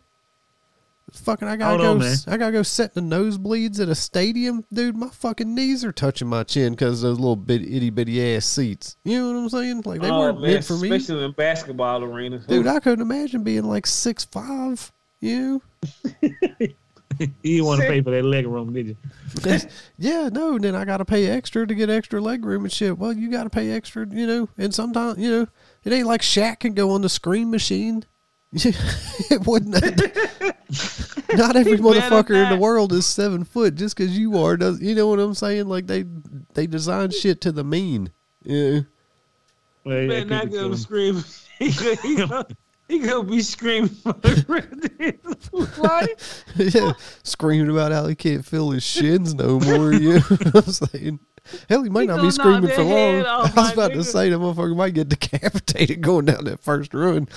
Fucking, 1.12 1.46
I 1.46 1.56
gotta 1.56 1.76
Hold 1.76 1.80
go. 1.82 1.90
on, 1.92 1.98
man. 2.00 2.12
s- 2.12 2.26
I 2.26 2.36
gotta 2.36 2.52
go 2.52 2.62
set 2.62 2.96
in 2.96 3.08
the 3.08 3.16
nosebleeds 3.16 3.80
at 3.80 3.88
a 3.88 3.94
stadium, 3.94 4.64
dude. 4.72 4.96
My 4.96 5.08
fucking 5.08 5.54
knees 5.54 5.84
are 5.84 5.92
touching 5.92 6.26
my 6.28 6.42
chin 6.42 6.72
because 6.72 7.02
those 7.02 7.18
little 7.18 7.36
bit 7.36 7.62
itty 7.62 7.90
bitty 7.90 8.34
ass 8.34 8.44
seats. 8.44 8.96
You 9.04 9.18
know 9.20 9.32
what 9.32 9.38
I'm 9.38 9.48
saying? 9.48 9.82
Like 9.86 10.00
they 10.00 10.10
oh, 10.10 10.18
weren't 10.18 10.40
man, 10.40 10.50
meant 10.54 10.64
for 10.64 10.76
me, 10.76 10.90
especially 10.90 11.25
in 11.25 11.32
basketball 11.32 12.02
arenas. 12.02 12.44
dude. 12.46 12.66
I 12.66 12.80
couldn't 12.80 13.02
imagine 13.02 13.44
being 13.44 13.64
like 13.64 13.86
six 13.86 14.25
five. 14.25 14.92
You 15.20 15.62
know? 16.02 16.20
You 17.18 17.28
didn't 17.42 17.64
want 17.64 17.80
to 17.80 17.86
pay 17.86 18.02
for 18.02 18.10
that 18.10 18.25
leg 18.25 18.46
room, 18.46 18.75
did 18.75 18.88
you? 18.88 18.96
That's- 19.36 19.66
yeah, 19.96 20.28
no. 20.30 20.56
And 20.56 20.64
then 20.64 20.75
I 20.75 20.84
got 20.84 20.98
to 20.98 21.04
pay 21.06 21.28
extra 21.28 21.66
to 21.66 21.75
get 21.75 21.88
extra 21.88 22.20
leg 22.20 22.44
room 22.44 22.64
and 22.64 22.72
shit. 22.72 22.98
Well, 22.98 23.12
you 23.14 23.30
got 23.30 23.44
to 23.44 23.50
pay 23.50 23.70
extra, 23.70 24.06
you 24.06 24.26
know. 24.26 24.48
And 24.58 24.75
sometimes, 24.75 25.18
you 25.18 25.30
know, 25.30 25.46
it 25.84 25.92
ain't 25.94 26.06
like 26.06 26.20
Shaq 26.20 26.60
can 26.60 26.75
go 26.75 26.90
on 26.90 27.00
the 27.00 27.08
screen 27.08 27.50
machine. 27.50 28.04
it 29.30 29.46
wouldn't. 29.46 29.75
not 31.34 31.56
every 31.56 31.78
motherfucker 31.78 32.42
in 32.42 32.50
the 32.50 32.58
world 32.58 32.92
is 32.92 33.06
seven 33.06 33.44
foot 33.44 33.75
just 33.75 33.96
because 33.96 34.16
you 34.16 34.38
are. 34.38 34.56
Does 34.56 34.80
you 34.80 34.94
know 34.94 35.08
what 35.08 35.18
I'm 35.18 35.34
saying? 35.34 35.68
Like 35.68 35.86
they 35.86 36.04
they 36.54 36.66
design 36.66 37.10
shit 37.10 37.40
to 37.42 37.52
the 37.52 37.64
mean. 37.64 38.10
Yeah. 38.44 38.80
Well, 39.84 40.00
yeah, 40.00 40.25
Man, 40.25 40.28
not 40.28 40.50
keep 41.58 41.60
it 41.60 42.56
get 42.88 43.12
on 43.12 43.26
the 43.26 43.33
cool. 43.33 43.43
screen. 43.43 43.88
He 43.88 44.02
gonna 44.05 44.21
be 44.21 44.35
screaming 44.35 44.69
for 44.69 46.12
the 46.12 46.16
yeah, 46.57 46.93
screaming 47.23 47.71
about 47.71 47.93
how 47.93 48.07
he 48.07 48.14
can't 48.14 48.45
feel 48.45 48.71
his 48.71 48.83
shins 48.85 49.35
no 49.35 49.61
more. 49.61 49.93
You 49.93 50.14
know 50.14 50.21
what 50.21 50.66
I'm 50.66 50.73
saying? 50.73 51.21
Hell, 51.69 51.83
he 51.83 51.90
might 51.90 52.02
He 52.02 52.07
not 52.09 52.23
be 52.23 52.31
screaming 52.31 52.71
for 52.71 52.83
long. 52.83 53.25
I 53.26 53.50
was 53.55 53.73
about 53.73 53.93
to 53.93 54.05
say 54.05 54.31
that 54.31 54.37
motherfucker 54.38 54.76
might 54.76 54.95
get 54.95 55.09
decapitated 55.09 56.00
going 56.00 56.25
down 56.26 56.45
that 56.45 56.61
first 56.61 56.93
run. 56.95 57.28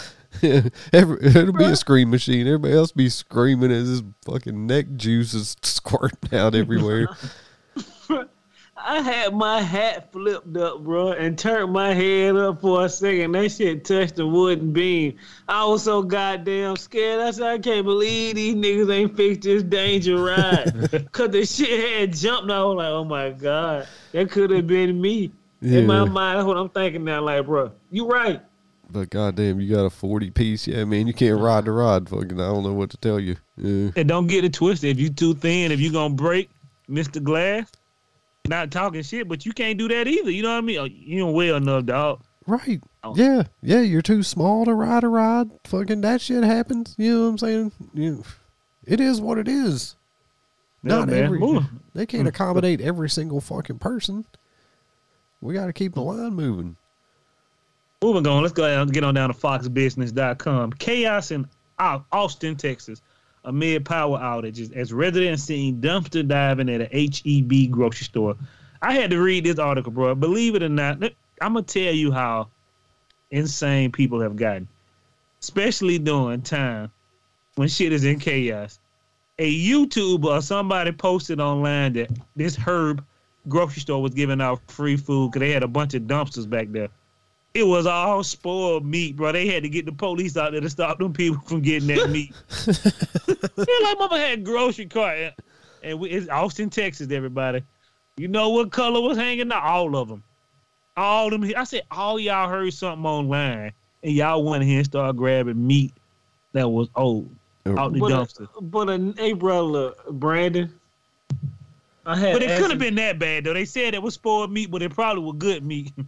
Every, 0.93 1.17
it'll 1.21 1.53
be 1.53 1.65
a 1.65 1.75
scream 1.75 2.09
machine. 2.09 2.47
Everybody 2.47 2.73
else 2.75 2.91
be 2.91 3.09
screaming 3.09 3.71
as 3.71 3.87
his 3.87 4.03
fucking 4.25 4.67
neck 4.67 4.85
juice 4.95 5.33
is 5.33 5.55
squirting 5.63 6.37
out 6.37 6.55
everywhere. 6.55 7.07
I 8.89 9.01
had 9.01 9.35
my 9.35 9.61
hat 9.61 10.11
flipped 10.11 10.57
up, 10.57 10.83
bro, 10.83 11.11
and 11.11 11.37
turned 11.37 11.71
my 11.71 11.93
head 11.93 12.35
up 12.35 12.59
for 12.59 12.85
a 12.85 12.89
second. 12.89 13.33
That 13.33 13.51
shit 13.51 13.85
touched 13.85 14.15
the 14.15 14.25
wooden 14.25 14.73
beam. 14.73 15.15
I 15.47 15.63
was 15.65 15.83
so 15.83 16.01
goddamn 16.01 16.75
scared. 16.75 17.21
I 17.21 17.29
said, 17.29 17.45
I 17.45 17.59
can't 17.59 17.85
believe 17.85 18.33
these 18.33 18.55
niggas 18.55 18.91
ain't 18.91 19.15
fixed 19.15 19.43
this 19.43 19.61
danger 19.61 20.17
ride. 20.17 21.07
Cause 21.11 21.29
the 21.29 21.45
shit 21.45 21.99
had 21.99 22.13
jumped. 22.13 22.49
I 22.49 22.63
was 22.63 22.77
like, 22.77 22.87
oh 22.87 23.03
my 23.03 23.29
god, 23.29 23.87
that 24.11 24.31
could 24.31 24.49
have 24.49 24.65
been 24.65 24.99
me. 24.99 25.29
In 25.61 25.85
my 25.85 26.05
mind, 26.05 26.39
that's 26.39 26.47
what 26.47 26.57
I'm 26.57 26.69
thinking 26.69 27.03
now. 27.03 27.21
Like, 27.21 27.45
bro, 27.45 27.71
you 27.91 28.07
right. 28.07 28.41
But 28.89 29.11
goddamn, 29.11 29.61
you 29.61 29.69
got 29.69 29.85
a 29.85 29.91
forty 29.91 30.31
piece. 30.31 30.65
Yeah, 30.65 30.83
man, 30.85 31.05
you 31.05 31.13
can't 31.13 31.39
ride 31.39 31.65
the 31.65 31.73
ride. 31.73 32.09
Fucking, 32.09 32.41
I 32.41 32.47
don't 32.47 32.63
know 32.63 32.73
what 32.73 32.89
to 32.89 32.97
tell 32.97 33.19
you. 33.19 33.35
Yeah. 33.55 33.91
And 33.95 34.09
don't 34.09 34.25
get 34.25 34.45
it 34.45 34.53
twisted. 34.53 34.89
If 34.89 34.99
you 34.99 35.11
too 35.11 35.35
thin, 35.35 35.71
if 35.71 35.79
you 35.79 35.91
gonna 35.91 36.15
break 36.15 36.49
Mr. 36.89 37.21
Glass, 37.21 37.71
not 38.49 38.71
talking 38.71 39.01
shit, 39.01 39.27
but 39.27 39.45
you 39.45 39.53
can't 39.53 39.77
do 39.77 39.87
that 39.87 40.07
either. 40.07 40.31
You 40.31 40.43
know 40.43 40.51
what 40.51 40.57
I 40.57 40.61
mean? 40.61 40.77
Oh, 40.79 40.83
You 40.85 41.19
don't 41.19 41.33
weigh 41.33 41.49
enough, 41.49 41.85
dog. 41.85 42.21
Right. 42.45 42.81
Oh. 43.03 43.15
Yeah. 43.15 43.43
Yeah. 43.61 43.81
You're 43.81 44.01
too 44.01 44.23
small 44.23 44.65
to 44.65 44.73
ride 44.73 45.03
a 45.03 45.07
ride. 45.07 45.49
Fucking 45.65 46.01
that 46.01 46.19
shit 46.19 46.43
happens. 46.43 46.95
You 46.97 47.13
know 47.13 47.23
what 47.23 47.29
I'm 47.29 47.37
saying? 47.37 47.71
You, 47.93 48.23
it 48.85 48.99
is 48.99 49.21
what 49.21 49.37
it 49.37 49.47
is. 49.47 49.95
Yeah, 50.83 50.95
Not 50.95 51.09
man. 51.09 51.23
every. 51.25 51.39
Move. 51.39 51.65
They 51.93 52.05
can't 52.05 52.25
mm. 52.25 52.29
accommodate 52.29 52.81
every 52.81 53.09
single 53.09 53.39
fucking 53.39 53.79
person. 53.79 54.25
We 55.41 55.53
got 55.53 55.67
to 55.67 55.73
keep 55.73 55.93
the 55.93 56.01
line 56.01 56.33
moving. 56.33 56.75
Moving 58.01 58.25
on, 58.27 58.41
let's 58.41 58.53
go 58.53 58.63
ahead 58.63 58.79
and 58.79 58.93
get 58.93 59.03
on 59.03 59.13
down 59.13 59.29
to 59.29 59.35
foxbusiness.com. 59.37 60.73
Chaos 60.73 61.31
in 61.31 61.47
Austin, 61.77 62.55
Texas, 62.55 63.01
amid 63.43 63.85
power 63.85 64.19
outages 64.19 64.73
as 64.75 64.93
residents 64.93 65.43
seen 65.43 65.81
dumpster 65.81 66.27
diving 66.27 66.69
at 66.69 66.81
a 66.81 67.07
HEB 67.07 67.71
grocery 67.71 68.05
store. 68.05 68.35
I 68.81 68.93
had 68.93 69.11
to 69.11 69.21
read 69.21 69.43
this 69.43 69.59
article, 69.59 69.91
bro. 69.91 70.15
Believe 70.15 70.55
it 70.55 70.63
or 70.63 70.69
not, 70.69 71.03
I'm 71.41 71.53
gonna 71.53 71.63
tell 71.63 71.93
you 71.93 72.11
how 72.11 72.49
insane 73.31 73.91
people 73.91 74.21
have 74.21 74.35
gotten, 74.35 74.67
especially 75.41 75.99
during 75.99 76.41
time 76.41 76.91
when 77.55 77.67
shit 77.67 77.93
is 77.93 78.03
in 78.03 78.19
chaos. 78.19 78.79
A 79.37 79.67
YouTuber 79.67 80.25
or 80.25 80.41
somebody 80.41 80.91
posted 80.91 81.39
online 81.39 81.93
that 81.93 82.09
this 82.35 82.55
Herb 82.55 83.03
grocery 83.47 83.81
store 83.81 84.01
was 84.01 84.13
giving 84.13 84.41
out 84.41 84.59
free 84.69 84.97
food 84.97 85.31
because 85.31 85.39
they 85.39 85.51
had 85.51 85.63
a 85.63 85.67
bunch 85.67 85.93
of 85.93 86.03
dumpsters 86.03 86.49
back 86.49 86.67
there 86.71 86.89
it 87.53 87.63
was 87.63 87.85
all 87.85 88.23
spoiled 88.23 88.85
meat, 88.85 89.15
bro. 89.15 89.31
They 89.31 89.47
had 89.47 89.63
to 89.63 89.69
get 89.69 89.85
the 89.85 89.91
police 89.91 90.37
out 90.37 90.51
there 90.51 90.61
to 90.61 90.69
stop 90.69 90.99
them 90.99 91.13
people 91.13 91.41
from 91.41 91.61
getting 91.61 91.87
that 91.89 92.09
meat. 92.09 92.33
yeah, 92.67 93.87
like 93.87 93.97
mama 93.99 94.17
had 94.19 94.43
grocery 94.43 94.85
cart, 94.85 95.17
and- 95.17 95.33
and 95.81 95.97
we, 95.99 96.09
it's 96.09 96.27
Austin, 96.27 96.69
Texas. 96.69 97.09
Everybody, 97.09 97.63
you 98.17 98.27
know 98.27 98.49
what 98.49 98.69
color 98.71 98.99
was 99.01 99.17
hanging 99.17 99.49
out? 99.51 99.63
All 99.63 99.95
of 99.95 100.09
them, 100.09 100.21
all 100.97 101.29
them. 101.29 101.49
I 101.55 101.63
said, 101.63 101.83
all 101.89 102.19
y'all 102.19 102.49
heard 102.49 102.73
something 102.73 103.05
online, 103.05 103.71
and 104.03 104.11
y'all 104.13 104.43
went 104.43 104.65
here 104.65 104.79
and 104.79 104.85
started 104.85 105.15
grabbing 105.17 105.65
meat 105.65 105.93
that 106.51 106.67
was 106.69 106.89
old 106.97 107.29
out 107.65 107.93
the 107.93 107.99
But, 107.99 108.11
dumpster. 108.11 108.43
uh, 108.57 108.61
but 108.61 108.89
uh, 108.89 108.99
hey, 109.15 109.31
brother, 109.33 109.93
Brandon. 110.11 110.73
I 112.05 112.17
had 112.17 112.33
But 112.33 112.43
it 112.43 112.55
couldn't 112.57 112.71
have 112.71 112.79
been 112.79 112.95
that 112.95 113.19
bad 113.19 113.45
though. 113.45 113.53
They 113.53 113.65
said 113.65 113.93
it 113.93 114.01
was 114.03 114.15
spoiled 114.15 114.51
meat, 114.51 114.69
but 114.71 114.81
it 114.81 114.93
probably 114.93 115.23
was 115.23 115.35
good 115.37 115.63
meat. 115.65 115.93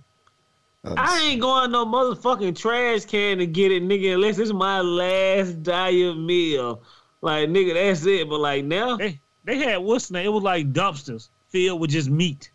I 0.84 1.22
ain't 1.30 1.42
going 1.42 1.72
no 1.72 1.86
motherfucking 1.86 2.56
trash 2.58 3.06
can 3.06 3.38
to 3.38 3.46
get 3.46 3.72
it, 3.72 3.84
nigga, 3.84 4.16
unless 4.16 4.40
it's 4.40 4.52
my 4.52 4.82
last 4.82 5.62
diet 5.62 6.18
meal. 6.18 6.82
Like, 7.22 7.50
nigga, 7.50 7.74
that's 7.76 8.06
it. 8.06 8.28
But 8.28 8.40
like 8.40 8.66
now, 8.66 8.98
they 8.98 9.20
they 9.44 9.58
had 9.60 9.78
what's 9.78 10.10
name? 10.10 10.26
It 10.26 10.30
was 10.30 10.44
like 10.44 10.74
dumpsters 10.74 11.30
filled 11.50 11.82
with 11.82 11.92
just 11.92 12.10
meat. 12.10 12.52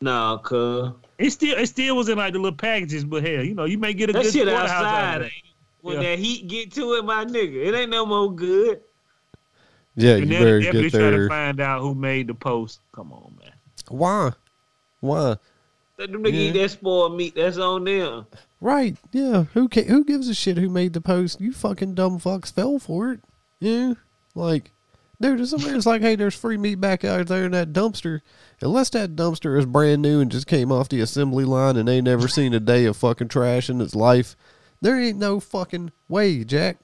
nah, 0.00 0.38
cuz. 0.38 0.92
It 1.18 1.30
still 1.30 1.58
it 1.58 1.66
still 1.66 1.96
was 1.96 2.08
in 2.08 2.16
like 2.18 2.32
the 2.32 2.38
little 2.38 2.56
packages, 2.56 3.04
but 3.04 3.22
hell, 3.22 3.42
you 3.44 3.54
know, 3.54 3.64
you 3.66 3.78
may 3.78 3.92
get 3.92 4.08
a 4.10 4.12
That 4.14 4.22
good 4.22 4.32
shit 4.32 4.48
porterhouse 4.48 4.70
out 4.70 4.84
of 4.84 4.90
outside. 4.90 5.20
it. 5.20 5.24
ain't? 5.24 5.32
When 5.82 5.96
Yeah. 5.96 6.10
that 6.10 6.18
heat 6.18 6.48
get 6.48 6.72
to 6.72 6.94
it, 6.94 7.04
my 7.04 7.24
nigga, 7.24 7.66
it 7.66 7.74
ain't 7.74 7.90
no 7.90 8.06
more 8.06 8.34
good. 8.34 8.80
Yeah, 9.96 10.16
you 10.16 10.22
And 10.22 10.32
then 10.32 10.40
better 10.40 10.60
definitely 10.60 10.90
get 10.90 10.98
try 10.98 11.10
to 11.10 11.16
there. 11.18 11.28
find 11.28 11.60
out 11.60 11.80
who 11.80 11.94
made 11.94 12.26
the 12.26 12.34
post. 12.34 12.80
Come 12.92 13.12
on, 13.12 13.34
man. 13.40 13.52
Why? 13.88 14.32
Why? 15.00 15.36
Let 15.98 16.12
them 16.12 16.22
nigga 16.22 16.32
Yeah. 16.34 16.38
eat 16.40 16.50
that 16.52 16.70
spoiled 16.70 17.16
meat. 17.16 17.34
That's 17.34 17.56
on 17.58 17.84
them. 17.84 18.26
Right. 18.60 18.96
Yeah. 19.12 19.44
Who 19.54 19.68
ca- 19.68 19.84
who 19.86 20.04
gives 20.04 20.28
a 20.28 20.34
shit 20.34 20.58
who 20.58 20.68
made 20.68 20.92
the 20.92 21.00
post? 21.00 21.40
You 21.40 21.52
fucking 21.52 21.94
dumb 21.94 22.18
fucks 22.18 22.52
fell 22.52 22.78
for 22.78 23.12
it. 23.12 23.20
Yeah. 23.60 23.94
Like, 24.34 24.72
dude, 25.20 25.40
if 25.40 25.48
somebody's 25.48 25.86
like, 25.86 26.02
hey, 26.02 26.14
there's 26.16 26.34
free 26.34 26.58
meat 26.58 26.74
back 26.80 27.02
out 27.04 27.26
there 27.28 27.46
in 27.46 27.52
that 27.52 27.72
dumpster. 27.72 28.20
Unless 28.60 28.90
that 28.90 29.16
dumpster 29.16 29.58
is 29.58 29.64
brand 29.64 30.02
new 30.02 30.20
and 30.20 30.30
just 30.30 30.46
came 30.46 30.70
off 30.70 30.90
the 30.90 31.00
assembly 31.00 31.44
line 31.44 31.76
and 31.76 31.88
they 31.88 32.02
never 32.02 32.28
seen 32.28 32.52
a 32.52 32.60
day 32.60 32.84
of 32.84 32.96
fucking 32.98 33.28
trash 33.28 33.70
in 33.70 33.80
its 33.80 33.94
life, 33.94 34.36
there 34.82 35.00
ain't 35.00 35.18
no 35.18 35.40
fucking 35.40 35.92
way, 36.08 36.44
Jack. 36.44 36.76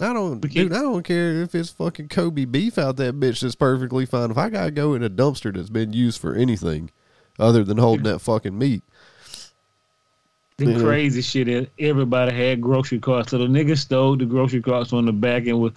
I 0.00 0.12
don't, 0.12 0.40
dude. 0.40 0.72
I 0.72 0.82
don't 0.82 1.04
care 1.04 1.40
if 1.42 1.54
it's 1.54 1.70
fucking 1.70 2.08
Kobe 2.08 2.44
beef 2.46 2.76
out 2.78 2.96
that 2.96 3.18
bitch. 3.20 3.40
That's 3.40 3.54
perfectly 3.54 4.04
fine. 4.04 4.30
If 4.32 4.36
I 4.36 4.50
gotta 4.50 4.72
go 4.72 4.92
in 4.94 5.02
a 5.04 5.08
dumpster 5.08 5.54
that's 5.54 5.70
been 5.70 5.92
used 5.92 6.20
for 6.20 6.34
anything 6.34 6.90
other 7.38 7.64
than 7.64 7.78
holding 7.78 8.04
that 8.04 8.20
fucking 8.20 8.56
meat, 8.56 8.82
The 10.58 10.70
Yeah. 10.70 10.78
crazy 10.78 11.20
shit 11.20 11.48
is 11.48 11.66
everybody 11.80 12.32
had 12.32 12.60
grocery 12.60 13.00
carts. 13.00 13.32
So 13.32 13.38
the 13.38 13.46
nigga 13.46 13.76
stole 13.76 14.16
the 14.16 14.24
grocery 14.24 14.62
carts 14.62 14.92
on 14.92 15.04
the 15.04 15.12
back 15.12 15.46
and 15.46 15.58
was 15.58 15.72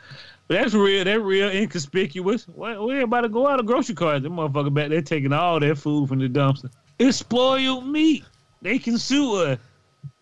that's 0.48 0.74
real, 0.76 1.04
that 1.04 1.20
real 1.22 1.50
inconspicuous. 1.50 2.48
Why, 2.48 2.78
where 2.78 2.98
everybody 2.98 3.28
go 3.28 3.48
out 3.48 3.60
of 3.60 3.66
grocery 3.66 3.96
carts? 3.96 4.22
Them 4.22 4.34
motherfucker 4.34 4.72
back 4.74 4.90
there 4.90 5.02
taking 5.02 5.34
all 5.34 5.60
that 5.60 5.78
food 5.80 6.08
from 6.08 6.20
the 6.20 6.30
dumpster. 6.30 6.70
It's 7.00 7.18
spoiled 7.18 7.88
meat. 7.88 8.24
They 8.62 8.78
can 8.78 8.98
sue 9.00 9.36
us. 9.36 9.60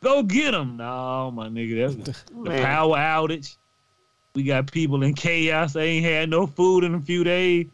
Go 0.01 0.23
get 0.23 0.51
them. 0.51 0.77
No, 0.77 1.31
my 1.31 1.47
nigga, 1.49 1.95
that's 1.97 2.23
the 2.43 2.49
power 2.61 2.95
outage. 2.95 3.57
We 4.35 4.43
got 4.43 4.71
people 4.71 5.03
in 5.03 5.13
chaos. 5.15 5.73
They 5.73 5.89
ain't 5.97 6.05
had 6.05 6.29
no 6.29 6.47
food 6.47 6.85
in 6.85 6.95
a 6.95 7.01
few 7.01 7.23
days. 7.25 7.67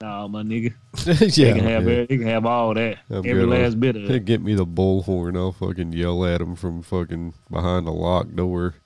No, 0.00 0.28
my 0.28 0.42
nigga. 0.42 0.72
yeah, 1.36 1.52
They 1.52 1.58
can 1.58 1.64
have 1.68 1.88
yeah. 1.88 1.94
they 2.04 2.06
can 2.06 2.22
have 2.22 2.46
all 2.46 2.72
that. 2.74 2.98
I'm 3.10 3.16
every 3.18 3.32
good 3.32 3.42
on- 3.44 3.50
last 3.50 3.80
bit 3.80 3.96
of 3.96 4.08
it. 4.08 4.24
get 4.24 4.40
me 4.40 4.54
the 4.54 4.64
bullhorn. 4.66 5.36
I'll 5.36 5.50
fucking 5.52 5.92
yell 5.92 6.24
at 6.24 6.40
him 6.40 6.54
from 6.54 6.82
fucking 6.82 7.34
behind 7.50 7.86
the 7.86 7.90
locked 7.92 8.36
door. 8.36 8.76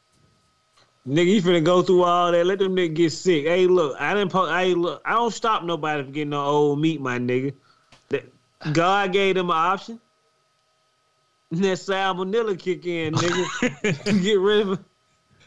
Nigga, 1.07 1.27
you 1.35 1.43
finna 1.43 1.63
go 1.63 1.83
through 1.83 2.05
all 2.05 2.33
that. 2.33 2.47
Let 2.47 2.61
them 2.61 2.75
nigga 2.77 2.95
get 2.95 3.11
sick. 3.13 3.45
Hey, 3.45 3.67
look, 3.67 3.95
I 4.01 4.15
didn't. 4.15 4.33
Po- 4.33 4.47
hey, 4.51 4.73
look, 4.73 5.03
I 5.05 5.13
don't 5.13 5.33
stop 5.35 5.65
nobody 5.65 6.03
from 6.03 6.13
getting 6.13 6.31
no 6.31 6.43
old 6.45 6.81
meat, 6.81 7.01
my 7.01 7.19
nigga. 7.19 7.53
That 8.09 8.25
God 8.73 9.13
gave 9.13 9.35
them 9.35 9.51
an 9.51 9.57
option. 9.57 10.01
And 11.51 11.63
that 11.65 11.77
salmonella 11.79 12.59
kick 12.59 12.87
in, 12.87 13.13
nigga. 13.15 14.23
get 14.23 14.39
rid 14.41 14.67
of 14.69 14.85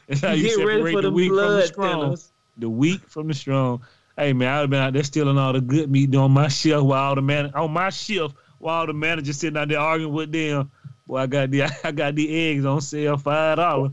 That's 0.08 0.22
how 0.22 0.32
you 0.34 0.44
get 0.58 0.64
ready 0.64 0.82
separate 0.82 0.92
for 0.94 1.02
the 1.02 1.08
the 1.10 1.14
weak 1.14 1.30
from 1.30 1.38
the 1.38 1.66
strong. 1.68 2.12
thinners. 2.12 2.28
The 2.58 2.70
weak 2.70 3.02
from 3.10 3.28
the 3.30 3.34
strong. 3.34 3.82
Hey 4.18 4.32
man, 4.32 4.48
I'd 4.48 4.62
have 4.62 4.70
been 4.70 4.82
out 4.82 4.94
there 4.94 5.04
stealing 5.04 5.38
all 5.38 5.52
the 5.52 5.62
good 5.62 5.92
meat 5.92 6.16
on 6.16 6.32
my 6.32 6.48
shift 6.48 6.84
while 6.84 7.10
all 7.10 7.16
the 7.16 7.22
man 7.22 7.52
on 7.54 7.72
my 7.72 7.90
shift 7.90 8.36
while 8.60 8.88
the 8.88 8.94
managers 8.94 9.38
sitting 9.38 9.58
out 9.58 9.68
there 9.68 9.80
arguing 9.80 10.14
with 10.14 10.32
them. 10.32 10.72
Boy, 11.06 11.18
I 11.18 11.28
got 11.28 11.52
the 11.52 11.64
I 11.84 11.92
got 11.92 12.16
the 12.16 12.50
eggs 12.50 12.66
on 12.66 12.82
sale 12.82 13.18
five 13.18 13.58
dollars. 13.58 13.92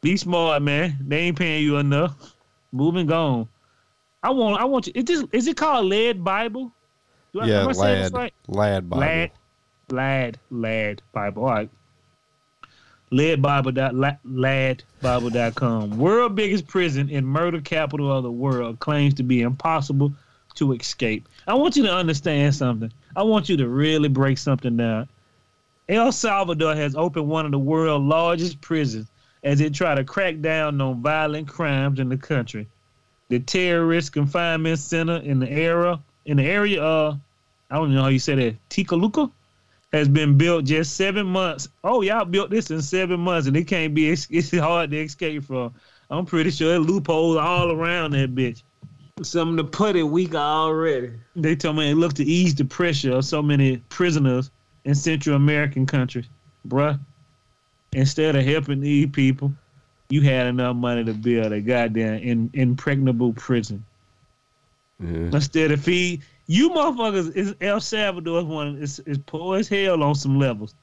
Be 0.00 0.16
smart, 0.16 0.62
man. 0.62 0.96
They 1.00 1.18
ain't 1.18 1.38
paying 1.38 1.62
you 1.62 1.76
enough. 1.76 2.16
Moving 2.72 3.06
gone. 3.06 3.48
I 4.22 4.30
want 4.30 4.60
I 4.60 4.64
want 4.64 4.86
you. 4.86 4.92
Is 4.96 5.04
this 5.04 5.24
is 5.32 5.46
it 5.46 5.56
called 5.56 5.86
Lead 5.86 6.24
Bible? 6.24 6.72
Do 7.32 7.40
I, 7.40 7.46
yeah, 7.46 7.62
am 7.62 7.68
I 7.68 7.72
saying 7.72 8.02
this 8.02 8.12
lad, 8.12 8.20
right? 8.20 8.34
lad 8.48 8.90
Bible. 8.90 9.00
Lad, 9.00 9.30
lad, 9.90 10.38
lad 10.50 11.02
Bible. 11.12 11.44
All 11.44 11.50
right. 11.50 11.70
Ladbible.ladbible.com. 13.12 15.98
World 15.98 16.34
biggest 16.34 16.66
prison 16.66 17.10
in 17.10 17.26
murder 17.26 17.60
capital 17.60 18.10
of 18.10 18.22
the 18.22 18.32
world 18.32 18.80
claims 18.80 19.12
to 19.14 19.22
be 19.22 19.42
impossible 19.42 20.14
to 20.54 20.72
escape. 20.72 21.28
I 21.46 21.54
want 21.54 21.76
you 21.76 21.82
to 21.84 21.94
understand 21.94 22.54
something. 22.54 22.92
I 23.14 23.22
want 23.22 23.48
you 23.48 23.56
to 23.58 23.68
really 23.68 24.08
break 24.08 24.38
something 24.38 24.76
down. 24.76 25.08
El 25.88 26.12
Salvador 26.12 26.74
has 26.74 26.96
opened 26.96 27.28
one 27.28 27.44
of 27.44 27.52
the 27.52 27.58
world's 27.58 28.04
largest 28.04 28.60
prisons 28.60 29.08
as 29.44 29.60
it 29.60 29.74
try 29.74 29.94
to 29.94 30.04
crack 30.04 30.40
down 30.40 30.80
on 30.80 31.02
violent 31.02 31.48
crimes 31.48 32.00
in 32.00 32.08
the 32.08 32.16
country. 32.16 32.66
The 33.28 33.40
terrorist 33.40 34.12
confinement 34.12 34.78
center 34.78 35.16
in 35.16 35.38
the 35.38 35.50
era 35.50 36.00
in 36.24 36.36
the 36.36 36.44
area 36.44 36.82
of 36.82 37.18
I 37.70 37.76
don't 37.76 37.94
know 37.94 38.02
how 38.02 38.08
you 38.08 38.18
say 38.18 38.34
that 38.34 38.56
Tecoluca 38.68 39.30
has 39.92 40.08
been 40.08 40.38
built 40.38 40.64
just 40.64 40.96
seven 40.96 41.26
months. 41.26 41.68
Oh, 41.84 42.00
y'all 42.00 42.24
built 42.24 42.50
this 42.50 42.70
in 42.70 42.80
seven 42.80 43.20
months, 43.20 43.46
and 43.46 43.56
it 43.56 43.64
can't 43.64 43.94
be. 43.94 44.10
It's, 44.10 44.26
it's 44.30 44.56
hard 44.56 44.90
to 44.90 44.98
escape 44.98 45.44
from. 45.44 45.74
I'm 46.10 46.26
pretty 46.26 46.50
sure 46.50 46.68
there 46.68 46.78
loopholes 46.78 47.36
all 47.36 47.70
around 47.70 48.12
that 48.12 48.34
bitch. 48.34 48.62
Something 49.22 49.56
to 49.58 49.64
put 49.64 49.96
it 49.96 50.02
weak 50.02 50.34
already. 50.34 51.12
They 51.36 51.54
told 51.54 51.76
me 51.76 51.90
it 51.90 51.94
looked 51.94 52.16
to 52.16 52.24
ease 52.24 52.54
the 52.54 52.64
pressure 52.64 53.16
of 53.16 53.24
so 53.24 53.42
many 53.42 53.78
prisoners 53.88 54.50
in 54.84 54.94
Central 54.94 55.36
American 55.36 55.86
countries, 55.86 56.26
bruh. 56.66 56.98
Instead 57.92 58.36
of 58.36 58.44
helping 58.44 58.80
these 58.80 59.10
people, 59.10 59.52
you 60.08 60.22
had 60.22 60.46
enough 60.46 60.76
money 60.76 61.04
to 61.04 61.12
build 61.12 61.52
a 61.52 61.60
goddamn 61.60 62.22
in, 62.22 62.50
impregnable 62.54 63.34
prison. 63.34 63.84
Yeah. 64.98 65.30
Instead 65.32 65.72
of 65.72 65.82
feed 65.82 66.22
you 66.52 66.68
motherfuckers 66.68 67.34
is 67.34 67.54
El 67.62 67.80
Salvador 67.80 68.44
one 68.44 68.76
is, 68.76 68.98
is 69.00 69.16
poor 69.16 69.58
as 69.58 69.68
hell 69.68 70.02
on 70.02 70.14
some 70.14 70.38
levels. 70.38 70.74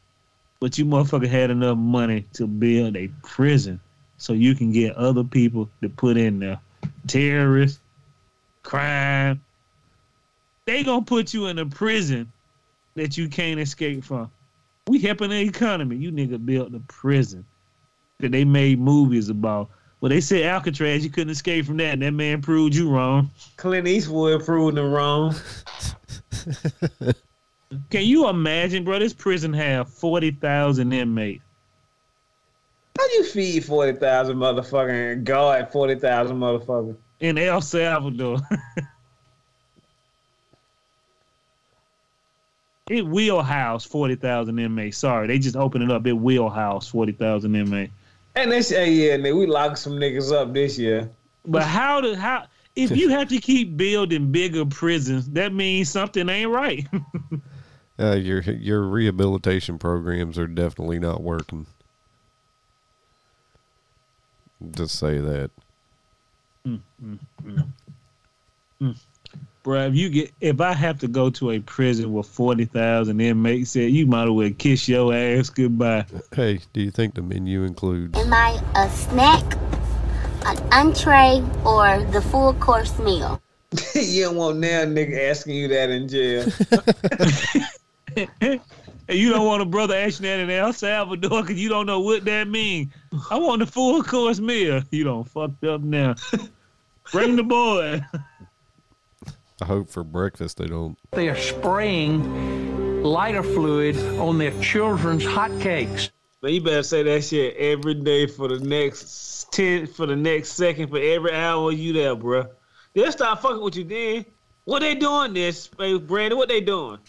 But 0.59 0.79
you 0.79 0.85
motherfucker 0.85 1.27
had 1.27 1.51
enough 1.51 1.77
money 1.77 2.25
to 2.33 2.47
build 2.47 2.97
a 2.97 3.07
prison 3.21 3.79
so 4.17 4.33
you 4.33 4.55
can 4.55 4.71
get 4.71 4.95
other 4.95 5.23
people 5.23 5.69
to 5.83 5.89
put 5.89 6.17
in 6.17 6.39
there. 6.39 6.59
Terrorists, 7.05 7.79
crime. 8.63 9.41
They 10.65 10.83
gonna 10.83 11.05
put 11.05 11.35
you 11.35 11.45
in 11.45 11.59
a 11.59 11.67
prison 11.67 12.31
that 12.95 13.15
you 13.15 13.29
can't 13.29 13.59
escape 13.59 14.03
from. 14.03 14.31
We 14.87 14.99
helping 14.99 15.29
the 15.29 15.39
economy. 15.39 15.97
You 15.97 16.11
nigga 16.11 16.43
built 16.43 16.73
a 16.73 16.79
prison 16.79 17.45
that 18.19 18.31
they 18.31 18.43
made 18.43 18.79
movies 18.79 19.29
about. 19.29 19.69
Well, 20.01 20.09
they 20.09 20.21
said 20.21 20.43
Alcatraz, 20.43 21.03
you 21.03 21.09
couldn't 21.09 21.31
escape 21.31 21.65
from 21.65 21.77
that, 21.77 21.93
and 21.93 22.01
that 22.01 22.11
man 22.11 22.41
proved 22.41 22.73
you 22.73 22.89
wrong. 22.89 23.29
Clint 23.57 23.87
Eastwood 23.87 24.45
proved 24.45 24.77
them 24.77 24.91
wrong. 24.91 25.35
Can 27.89 28.03
you 28.03 28.29
imagine, 28.29 28.83
bro? 28.83 28.99
This 28.99 29.13
prison 29.13 29.53
have 29.53 29.89
forty 29.89 30.31
thousand 30.31 30.93
inmates. 30.93 31.43
How 32.97 33.05
you 33.13 33.23
feed 33.25 33.65
forty 33.65 33.97
thousand 33.97 34.37
motherfucker 34.37 35.13
and 35.13 35.25
guard 35.25 35.71
forty 35.71 35.95
thousand 35.95 36.37
motherfuckers? 36.37 36.95
in 37.19 37.37
El 37.37 37.61
Salvador. 37.61 38.37
it 42.89 43.05
will 43.05 43.41
house 43.41 43.85
forty 43.85 44.15
thousand 44.15 44.57
inmates. 44.59 44.97
Sorry, 44.97 45.27
they 45.27 45.37
just 45.39 45.55
opened 45.55 45.83
it 45.83 45.91
up. 45.91 46.07
It 46.07 46.13
will 46.13 46.49
house 46.49 46.87
forty 46.87 47.11
thousand 47.11 47.55
inmates. 47.55 47.93
And 48.43 48.51
they 48.51 48.61
say, 48.61 48.91
yeah, 48.91 49.17
nigga, 49.17 49.37
we 49.37 49.45
locked 49.45 49.79
some 49.79 49.93
niggas 49.93 50.31
up 50.31 50.53
this 50.53 50.77
year. 50.77 51.09
But 51.45 51.63
how 51.63 51.99
do 52.01 52.15
how 52.15 52.45
if 52.75 52.95
you 52.95 53.09
have 53.09 53.27
to 53.29 53.39
keep 53.39 53.75
building 53.75 54.31
bigger 54.31 54.65
prisons, 54.65 55.29
that 55.31 55.53
means 55.53 55.89
something 55.89 56.27
ain't 56.29 56.51
right. 56.51 56.87
Uh, 57.99 58.13
your 58.13 58.39
your 58.39 58.83
rehabilitation 58.83 59.77
programs 59.77 60.39
are 60.39 60.47
definitely 60.47 60.99
not 60.99 61.21
working. 61.21 61.65
Just 64.71 64.97
say 64.97 65.17
that. 65.17 65.51
Mm, 66.65 66.79
mm, 67.03 67.19
mm. 68.81 68.97
Bruh, 69.63 69.89
if 69.89 69.95
you 69.95 70.09
get 70.09 70.31
if 70.39 70.61
I 70.61 70.73
have 70.73 70.99
to 70.99 71.07
go 71.07 71.29
to 71.31 71.51
a 71.51 71.59
prison 71.59 72.13
with 72.13 72.27
forty 72.27 72.65
thousand 72.65 73.19
inmates, 73.19 73.71
said 73.71 73.91
you 73.91 74.07
might 74.07 74.23
as 74.23 74.29
well 74.29 74.49
kiss 74.57 74.87
your 74.87 75.13
ass 75.13 75.49
goodbye. 75.49 76.05
Hey, 76.33 76.61
do 76.71 76.81
you 76.81 76.91
think 76.91 77.15
the 77.15 77.21
menu 77.21 77.63
includes? 77.63 78.17
Am 78.17 78.33
I 78.33 78.61
a 78.75 78.89
snack, 78.89 79.43
an 80.45 80.57
entree, 80.71 81.43
or 81.65 82.03
the 82.11 82.21
full 82.21 82.53
course 82.53 82.97
meal? 82.99 83.41
you 83.95 84.23
don't 84.23 84.35
want 84.37 84.57
now 84.59 84.85
nigga 84.85 85.29
asking 85.29 85.55
you 85.55 85.67
that 85.67 85.89
in 85.89 86.07
jail. 86.07 86.47
And 88.15 88.61
you 89.09 89.29
don't 89.29 89.45
want 89.45 89.61
a 89.61 89.65
brother 89.65 89.95
asking 89.95 90.23
that 90.23 90.39
in 90.39 90.49
El 90.49 90.71
Salvador 90.71 91.41
because 91.41 91.61
you 91.61 91.67
don't 91.67 91.85
know 91.85 91.99
what 91.99 92.23
that 92.25 92.47
means. 92.47 92.93
I 93.29 93.37
want 93.37 93.59
the 93.59 93.65
full 93.65 94.01
course 94.03 94.39
meal. 94.39 94.81
You 94.89 95.03
don't 95.03 95.25
fucked 95.25 95.65
up 95.65 95.81
now. 95.81 96.15
Bring 97.11 97.35
the 97.35 97.43
boy. 97.43 98.01
I 99.61 99.65
hope 99.65 99.89
for 99.89 100.03
breakfast 100.03 100.57
they 100.57 100.67
don't. 100.67 100.97
They 101.11 101.29
are 101.29 101.37
spraying 101.37 103.03
lighter 103.03 103.43
fluid 103.43 103.97
on 104.19 104.37
their 104.37 104.57
children's 104.61 105.23
hotcakes. 105.23 106.11
Man, 106.41 106.53
you 106.53 106.61
better 106.61 106.83
say 106.83 107.03
that 107.03 107.23
shit 107.23 107.55
every 107.57 107.95
day 107.95 108.27
for 108.27 108.47
the 108.47 108.59
next 108.59 109.51
ten 109.51 109.87
for 109.87 110.05
the 110.05 110.15
next 110.15 110.53
second 110.53 110.89
for 110.89 110.99
every 110.99 111.33
hour 111.33 111.71
you 111.71 111.93
there, 111.93 112.15
bruh. 112.15 112.49
They'll 112.93 113.11
start 113.11 113.41
fucking 113.41 113.61
with 113.61 113.75
you 113.75 113.83
then. 113.83 114.25
What 114.65 114.81
they 114.81 114.95
doing 114.95 115.33
this, 115.33 115.69
hey, 115.77 115.97
Brandon? 115.97 116.37
What 116.37 116.49
they 116.49 116.61
doing? 116.61 116.99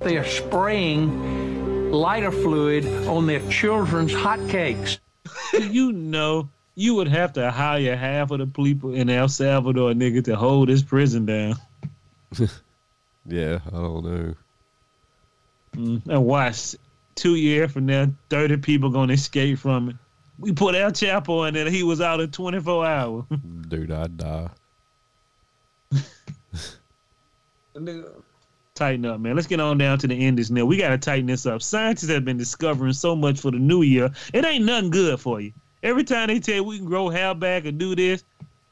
They 0.00 0.16
are 0.16 0.24
spraying 0.24 1.90
lighter 1.90 2.30
fluid 2.30 2.86
on 3.06 3.26
their 3.26 3.46
children's 3.50 4.12
hotcakes. 4.12 4.98
you 5.52 5.92
know 5.92 6.48
you 6.74 6.94
would 6.94 7.08
have 7.08 7.32
to 7.34 7.50
hire 7.50 7.96
half 7.96 8.30
of 8.30 8.38
the 8.38 8.46
people 8.46 8.94
in 8.94 9.10
El 9.10 9.28
Salvador, 9.28 9.92
nigga, 9.92 10.24
to 10.24 10.36
hold 10.36 10.68
this 10.68 10.82
prison 10.82 11.26
down. 11.26 11.54
Yeah, 13.26 13.58
I 13.66 13.70
don't 13.70 14.04
know. 14.04 14.34
Mm, 15.76 16.06
And 16.08 16.24
watch 16.24 16.74
two 17.14 17.34
years 17.36 17.70
from 17.70 17.86
now, 17.86 18.06
thirty 18.30 18.56
people 18.56 18.88
gonna 18.90 19.12
escape 19.12 19.58
from 19.58 19.90
it. 19.90 19.96
We 20.38 20.52
put 20.52 20.74
El 20.74 20.90
Chapo 20.90 21.46
in 21.46 21.52
there. 21.54 21.68
He 21.70 21.82
was 21.82 22.00
out 22.00 22.20
in 22.20 22.30
twenty 22.30 22.60
four 22.60 22.86
hours. 22.86 23.24
Dude, 23.68 23.92
I'd 23.92 24.16
die. 24.16 24.48
Tighten 28.74 29.04
up, 29.04 29.20
man. 29.20 29.36
Let's 29.36 29.46
get 29.46 29.60
on 29.60 29.76
down 29.78 29.98
to 29.98 30.06
the 30.06 30.14
end 30.14 30.38
of 30.38 30.42
this 30.44 30.50
now. 30.50 30.64
We 30.64 30.76
gotta 30.78 30.96
tighten 30.98 31.26
this 31.26 31.44
up. 31.44 31.60
Scientists 31.62 32.08
have 32.10 32.24
been 32.24 32.38
discovering 32.38 32.94
so 32.94 33.14
much 33.14 33.38
for 33.40 33.50
the 33.50 33.58
new 33.58 33.82
year. 33.82 34.10
It 34.32 34.44
ain't 34.44 34.64
nothing 34.64 34.90
good 34.90 35.20
for 35.20 35.40
you. 35.40 35.52
Every 35.82 36.04
time 36.04 36.28
they 36.28 36.40
tell 36.40 36.56
you 36.56 36.64
we 36.64 36.78
can 36.78 36.86
grow 36.86 37.10
hair 37.10 37.34
back 37.34 37.66
or 37.66 37.72
do 37.72 37.94
this, 37.94 38.24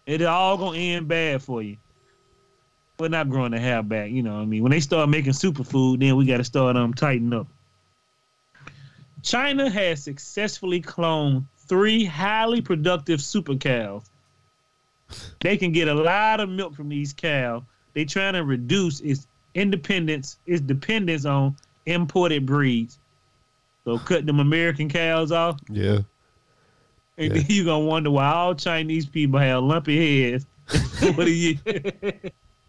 it 0.06 0.22
all 0.22 0.56
gonna 0.56 0.78
end 0.78 1.06
bad 1.08 1.42
for 1.42 1.62
you. 1.62 1.76
We're 2.98 3.06
not 3.08 3.30
growing 3.30 3.52
the 3.52 3.60
hair 3.60 3.80
back, 3.84 4.10
you 4.10 4.24
know 4.24 4.34
what 4.34 4.40
I 4.40 4.44
mean? 4.44 4.64
When 4.64 4.72
they 4.72 4.80
start 4.80 5.08
making 5.08 5.30
superfood, 5.30 6.00
then 6.00 6.16
we 6.16 6.26
gotta 6.26 6.42
start 6.42 6.76
um 6.76 6.92
tighten 6.92 7.32
up. 7.32 7.46
China 9.22 9.70
has 9.70 10.02
successfully 10.02 10.82
cloned 10.82 11.44
three 11.68 12.04
highly 12.04 12.60
productive 12.60 13.20
super 13.20 13.54
cows. 13.54 14.10
They 15.40 15.56
can 15.56 15.70
get 15.70 15.86
a 15.86 15.94
lot 15.94 16.40
of 16.40 16.48
milk 16.48 16.74
from 16.74 16.88
these 16.88 17.12
cows. 17.12 17.62
They 17.94 18.04
trying 18.04 18.32
to 18.32 18.42
reduce 18.42 18.98
its 19.00 19.28
independence, 19.54 20.38
its 20.46 20.60
dependence 20.60 21.24
on 21.24 21.54
imported 21.86 22.46
breeds. 22.46 22.98
So 23.84 23.98
cut 24.00 24.26
them 24.26 24.40
American 24.40 24.88
cows 24.88 25.30
off, 25.30 25.60
Yeah. 25.70 26.00
and 27.16 27.28
Yeah. 27.28 27.28
then 27.28 27.44
you're 27.48 27.64
gonna 27.64 27.84
wonder 27.84 28.10
why 28.10 28.26
all 28.26 28.56
Chinese 28.56 29.06
people 29.06 29.38
have 29.38 29.62
lumpy 29.62 30.32
heads. 30.32 30.46
what 31.14 31.28
are 31.28 31.30
you 31.30 31.56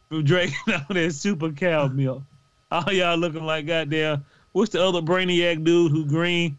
from 0.09 0.23
drinking 0.25 0.57
all 0.73 0.81
that 0.89 1.13
super 1.13 1.51
cow 1.51 1.87
milk? 1.87 2.23
All 2.71 2.91
y'all 2.91 3.17
looking 3.17 3.43
like 3.45 3.65
goddamn. 3.67 4.25
What's 4.51 4.71
the 4.71 4.83
other 4.83 5.01
brainiac 5.01 5.63
dude 5.63 5.91
who 5.91 6.05
green? 6.05 6.57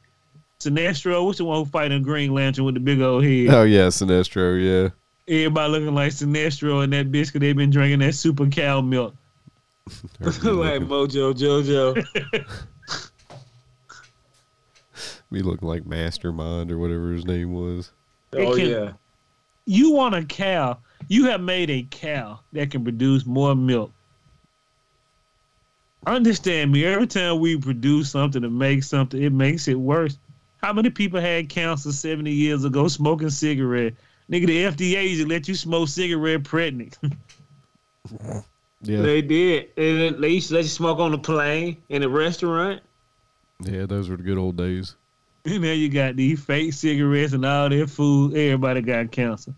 Sinestro. 0.60 1.24
What's 1.24 1.38
the 1.38 1.44
one 1.46 1.58
who 1.58 1.64
fighting 1.64 2.02
Green 2.02 2.34
Lantern 2.34 2.64
with 2.66 2.74
the 2.74 2.80
big 2.80 3.00
old 3.00 3.24
head? 3.24 3.48
Oh 3.48 3.62
yeah, 3.62 3.86
Sinestro. 3.86 4.60
Yeah. 4.62 4.90
Everybody 5.34 5.70
looking 5.72 5.94
like 5.94 6.12
Sinestro 6.12 6.84
and 6.84 6.92
that 6.92 7.10
bitch 7.10 7.32
'cause 7.32 7.40
they've 7.40 7.56
been 7.56 7.70
drinking 7.70 8.00
that 8.00 8.14
super 8.14 8.46
cow 8.46 8.80
milk. 8.80 9.14
Like 10.20 10.82
Mojo 10.82 11.32
Jojo. 11.34 11.94
be 15.32 15.42
looking 15.42 15.66
like 15.68 15.86
Mastermind 15.86 16.70
or 16.70 16.78
whatever 16.78 17.12
his 17.12 17.24
name 17.24 17.52
was. 17.54 17.90
oh 18.34 18.54
can- 18.54 18.68
yeah. 18.68 18.92
you 19.64 19.92
want 19.92 20.14
a 20.14 20.24
cow, 20.24 20.78
you 21.08 21.24
have 21.26 21.40
made 21.40 21.70
a 21.70 21.86
cow 21.90 22.40
that 22.52 22.70
can 22.70 22.84
produce 22.84 23.26
more 23.26 23.54
milk. 23.54 23.92
Understand 26.06 26.72
me, 26.72 26.84
every 26.84 27.06
time 27.06 27.40
we 27.40 27.58
produce 27.58 28.10
something 28.10 28.40
to 28.42 28.48
make 28.50 28.82
something, 28.82 29.22
it 29.22 29.32
makes 29.32 29.68
it 29.68 29.74
worse. 29.78 30.18
How 30.62 30.72
many 30.72 30.90
people 30.90 31.20
had 31.20 31.48
cancer 31.48 31.92
70 31.92 32.30
years 32.30 32.64
ago 32.64 32.88
smoking 32.88 33.30
cigarette? 33.30 33.94
Nigga, 34.30 34.46
the 34.46 34.64
FDA 34.64 35.08
used 35.10 35.22
to 35.22 35.28
let 35.28 35.48
you 35.48 35.54
smoke 35.54 35.88
cigarette 35.88 36.44
pregnant. 36.44 36.98
Yeah. 38.82 39.02
They 39.02 39.20
did. 39.20 39.68
They, 39.76 40.08
they 40.08 40.28
used 40.28 40.48
to 40.48 40.54
let 40.54 40.62
you 40.64 40.70
smoke 40.70 41.00
on 41.00 41.12
the 41.12 41.18
plane 41.18 41.76
in 41.90 42.02
a 42.02 42.08
restaurant. 42.08 42.80
Yeah, 43.62 43.84
those 43.84 44.08
were 44.08 44.16
the 44.16 44.22
good 44.22 44.38
old 44.38 44.56
days. 44.56 44.96
and 45.44 45.62
now 45.62 45.72
you 45.72 45.90
got 45.90 46.16
these 46.16 46.42
fake 46.42 46.72
cigarettes 46.72 47.34
and 47.34 47.44
all 47.44 47.68
their 47.68 47.86
food. 47.86 48.34
Everybody 48.34 48.80
got 48.80 49.12
cancer. 49.12 49.52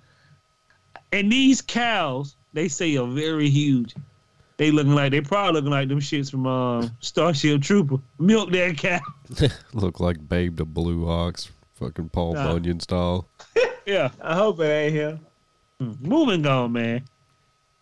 And 1.13 1.31
these 1.31 1.61
cows, 1.61 2.37
they 2.53 2.69
say 2.69 2.97
are 2.97 3.07
very 3.07 3.49
huge. 3.51 3.95
They 4.57 4.71
looking 4.71 4.95
like 4.95 5.11
they 5.11 5.21
probably 5.21 5.53
looking 5.55 5.71
like 5.71 5.89
them 5.89 6.01
shits 6.01 6.31
from 6.31 6.47
um, 6.47 6.91
Starship 7.01 7.63
Trooper. 7.63 7.97
Milk 8.19 8.51
that 8.53 8.77
cow. 8.79 9.01
Look 9.73 9.99
like 9.99 10.29
Babe 10.29 10.57
the 10.57 10.65
Blue 10.65 11.09
Ox, 11.09 11.51
fucking 11.75 12.11
Paul 12.11 12.35
Nah. 12.35 12.53
Bunyan 12.53 12.81
style. 12.81 13.27
Yeah. 13.85 14.11
I 14.23 14.37
hope 14.37 14.61
it 14.61 14.65
ain't 14.67 14.93
him. 14.95 15.21
Hmm. 15.81 15.93
Moving 16.09 16.47
on, 16.47 16.71
man. 16.73 17.03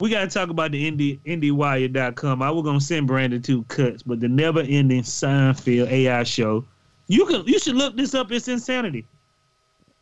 we 0.01 0.09
got 0.09 0.21
to 0.23 0.29
talk 0.29 0.49
about 0.49 0.71
the 0.71 0.91
indie 0.91 1.19
IndieWire.com. 1.27 2.41
I 2.41 2.51
was 2.51 2.65
gonna 2.65 2.81
send 2.81 3.07
Brandon 3.07 3.43
two 3.43 3.65
cuts, 3.65 4.03
but 4.03 4.19
the 4.19 4.29
never-ending 4.29 5.03
Seinfeld 5.03 5.89
AI 5.91 6.23
show. 6.23 6.65
You 7.09 7.27
can 7.27 7.45
you 7.47 7.59
should 7.59 7.77
look 7.77 7.97
this 7.99 8.15
up. 8.15 8.33
It's 8.33 8.49
insanity. 8.49 9.05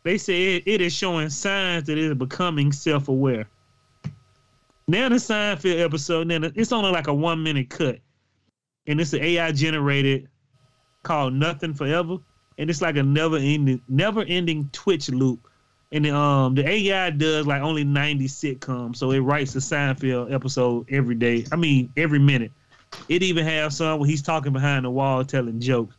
They 0.03 0.17
say 0.17 0.55
it, 0.57 0.81
is 0.81 0.93
showing 0.93 1.29
signs 1.29 1.85
that 1.85 1.97
it 1.97 2.03
is 2.03 2.15
becoming 2.15 2.71
self-aware. 2.71 3.47
Now 4.87 5.09
the 5.09 5.15
Seinfeld 5.15 5.79
episode, 5.79 6.27
now 6.27 6.39
it's 6.55 6.71
only 6.71 6.91
like 6.91 7.07
a 7.07 7.13
one-minute 7.13 7.69
cut, 7.69 7.99
and 8.87 8.99
it's 8.99 9.13
an 9.13 9.21
AI 9.21 9.51
generated 9.51 10.27
called 11.03 11.33
Nothing 11.33 11.73
Forever, 11.73 12.17
and 12.57 12.69
it's 12.69 12.81
like 12.81 12.97
a 12.97 13.03
never-ending 13.03 13.81
never-ending 13.87 14.69
Twitch 14.71 15.09
loop 15.09 15.47
and 15.91 16.05
the, 16.05 16.15
um 16.15 16.55
the 16.55 16.67
AI 16.67 17.09
does 17.09 17.47
like 17.47 17.61
only 17.61 17.83
90 17.83 18.27
sitcoms, 18.27 18.97
so 18.97 19.11
it 19.11 19.19
writes 19.19 19.55
a 19.55 19.59
Seinfeld 19.59 20.31
episode 20.31 20.87
every 20.91 21.15
day. 21.15 21.45
I 21.51 21.55
mean, 21.55 21.91
every 21.97 22.19
minute. 22.19 22.51
It 23.07 23.23
even 23.23 23.45
has 23.45 23.77
some 23.77 23.99
where 23.99 24.09
he's 24.09 24.21
talking 24.21 24.53
behind 24.53 24.85
the 24.85 24.91
wall 24.91 25.23
telling 25.25 25.59
jokes. 25.59 25.95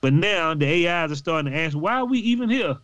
But 0.00 0.12
now 0.12 0.54
the 0.54 0.88
AIs 0.88 1.12
are 1.12 1.16
starting 1.16 1.52
to 1.52 1.58
ask, 1.58 1.76
why 1.76 1.94
are 1.94 2.04
we 2.04 2.18
even 2.20 2.48
here? 2.48 2.78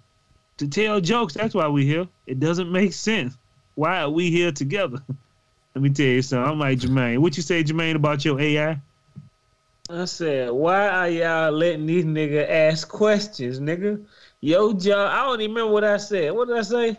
To 0.58 0.68
tell 0.68 1.00
jokes, 1.00 1.34
that's 1.34 1.54
why 1.54 1.66
we're 1.66 1.84
here. 1.84 2.06
It 2.26 2.38
doesn't 2.40 2.70
make 2.70 2.92
sense. 2.92 3.36
Why 3.74 4.00
are 4.02 4.10
we 4.10 4.30
here 4.30 4.52
together? 4.52 4.98
Let 5.74 5.82
me 5.82 5.90
tell 5.90 6.06
you 6.06 6.22
something. 6.22 6.52
I'm 6.52 6.58
like 6.60 6.78
Jermaine. 6.78 7.18
What 7.18 7.36
you 7.36 7.42
say, 7.42 7.64
Jermaine, 7.64 7.96
about 7.96 8.24
your 8.24 8.40
AI? 8.40 8.80
I 9.90 10.04
said, 10.06 10.50
why 10.52 10.88
are 10.88 11.08
y'all 11.08 11.50
letting 11.50 11.86
these 11.86 12.04
nigga 12.04 12.48
ask 12.48 12.88
questions, 12.88 13.58
nigga? 13.60 14.04
Yo, 14.40 14.72
job. 14.72 15.10
I 15.12 15.24
don't 15.24 15.40
even 15.40 15.54
remember 15.56 15.72
what 15.72 15.84
I 15.84 15.96
said. 15.96 16.32
What 16.32 16.48
did 16.48 16.56
I 16.56 16.62
say? 16.62 16.96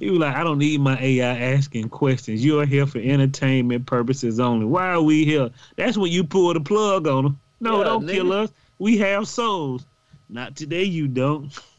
He 0.00 0.10
was 0.10 0.18
like, 0.18 0.34
I 0.34 0.42
don't 0.42 0.58
need 0.58 0.80
my 0.80 0.98
AI 1.00 1.38
asking 1.54 1.88
questions. 1.90 2.44
You 2.44 2.60
are 2.60 2.66
here 2.66 2.86
for 2.86 2.98
entertainment 2.98 3.86
purposes 3.86 4.40
only. 4.40 4.66
Why 4.66 4.88
are 4.88 5.02
we 5.02 5.24
here? 5.24 5.50
That's 5.76 5.96
when 5.96 6.10
you 6.10 6.24
pull 6.24 6.52
the 6.54 6.60
plug 6.60 7.06
on 7.06 7.24
them. 7.24 7.40
No, 7.60 7.78
Yeah, 7.78 7.84
don't 7.84 8.04
nigga. 8.06 8.10
kill 8.10 8.32
us. 8.32 8.50
We 8.78 8.98
have 8.98 9.28
souls. 9.28 9.86
Not 10.28 10.56
today, 10.56 10.84
you 10.84 11.08
don't. 11.08 11.52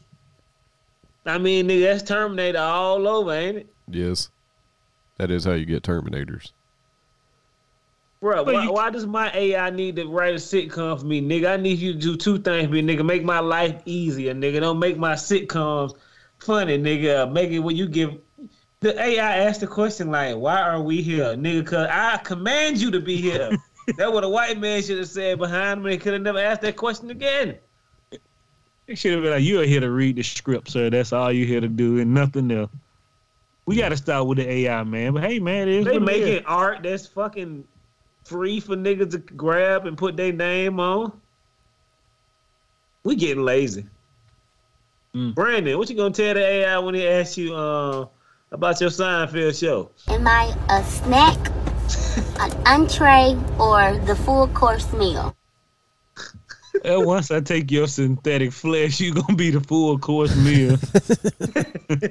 I 1.28 1.38
mean, 1.38 1.68
nigga, 1.68 1.82
that's 1.82 2.02
Terminator 2.02 2.58
all 2.58 3.06
over, 3.06 3.32
ain't 3.32 3.58
it? 3.58 3.66
Yes. 3.88 4.30
That 5.18 5.30
is 5.30 5.44
how 5.44 5.52
you 5.52 5.64
get 5.66 5.82
Terminators. 5.82 6.52
Bro, 8.20 8.44
why, 8.44 8.64
you- 8.64 8.72
why 8.72 8.90
does 8.90 9.06
my 9.06 9.30
AI 9.32 9.70
need 9.70 9.96
to 9.96 10.06
write 10.06 10.32
a 10.34 10.38
sitcom 10.38 10.98
for 10.98 11.06
me, 11.06 11.20
nigga? 11.20 11.52
I 11.52 11.56
need 11.56 11.78
you 11.78 11.92
to 11.92 11.98
do 11.98 12.16
two 12.16 12.38
things 12.38 12.66
for 12.66 12.72
me, 12.72 12.82
nigga. 12.82 13.04
Make 13.04 13.24
my 13.24 13.38
life 13.38 13.80
easier, 13.84 14.34
nigga. 14.34 14.60
Don't 14.60 14.78
make 14.80 14.98
my 14.98 15.14
sitcoms 15.14 15.94
funny, 16.38 16.78
nigga. 16.78 17.30
Make 17.30 17.50
it 17.50 17.60
when 17.60 17.76
you 17.76 17.86
give 17.88 18.18
the 18.80 19.00
AI 19.00 19.36
asked 19.38 19.60
the 19.60 19.66
question 19.66 20.10
like, 20.10 20.36
"Why 20.36 20.60
are 20.60 20.80
we 20.82 21.00
here, 21.02 21.34
nigga?" 21.36 21.66
Cause 21.66 21.88
I 21.90 22.16
command 22.18 22.78
you 22.78 22.90
to 22.92 23.00
be 23.00 23.16
here. 23.16 23.50
That's 23.96 24.12
what 24.12 24.22
a 24.24 24.28
white 24.28 24.58
man 24.58 24.82
should 24.82 24.98
have 24.98 25.08
said 25.08 25.38
behind 25.38 25.82
me. 25.82 25.96
Could 25.96 26.12
have 26.12 26.22
never 26.22 26.38
asked 26.38 26.62
that 26.62 26.76
question 26.76 27.10
again. 27.10 27.56
It 28.88 28.96
should 28.96 29.12
have 29.12 29.22
been 29.22 29.32
like, 29.32 29.42
you 29.42 29.60
are 29.60 29.64
here 29.66 29.80
to 29.80 29.90
read 29.90 30.16
the 30.16 30.22
script, 30.22 30.70
sir. 30.70 30.88
That's 30.88 31.12
all 31.12 31.30
you're 31.30 31.46
here 31.46 31.60
to 31.60 31.68
do 31.68 31.98
and 31.98 32.14
nothing 32.14 32.50
else. 32.50 32.70
We 33.66 33.76
got 33.76 33.90
to 33.90 33.98
start 33.98 34.26
with 34.26 34.38
the 34.38 34.50
AI, 34.50 34.82
man. 34.82 35.12
But 35.12 35.24
hey, 35.24 35.38
man, 35.38 35.68
it 35.68 35.74
is 35.74 35.84
They 35.84 35.98
what 35.98 36.08
it 36.08 36.16
is. 36.16 36.26
making 36.26 36.46
art 36.46 36.82
that's 36.82 37.06
fucking 37.06 37.64
free 38.24 38.60
for 38.60 38.76
niggas 38.76 39.10
to 39.10 39.18
grab 39.18 39.86
and 39.86 39.96
put 39.96 40.16
their 40.16 40.32
name 40.32 40.80
on. 40.80 41.12
We 43.04 43.14
getting 43.14 43.44
lazy. 43.44 43.86
Mm. 45.14 45.34
Brandon, 45.34 45.76
what 45.76 45.90
you 45.90 45.96
gonna 45.96 46.12
tell 46.14 46.32
the 46.32 46.40
AI 46.40 46.78
when 46.78 46.94
he 46.94 47.06
asks 47.06 47.36
you 47.36 47.54
uh, 47.54 48.06
about 48.52 48.80
your 48.80 48.90
Seinfeld 48.90 49.58
show? 49.58 49.90
Am 50.08 50.26
I 50.26 50.54
a 50.70 50.82
snack, 50.84 51.38
an 52.40 52.52
entree, 52.66 53.36
or 53.58 53.98
the 54.06 54.16
full 54.16 54.48
course 54.48 54.90
meal? 54.94 55.34
Uh, 56.84 57.00
once 57.00 57.30
I 57.30 57.40
take 57.40 57.70
your 57.70 57.86
synthetic 57.86 58.52
flesh, 58.52 59.00
you 59.00 59.14
gonna 59.14 59.34
be 59.34 59.50
the 59.50 59.60
full 59.60 59.98
course 59.98 60.34
meal. 60.36 60.76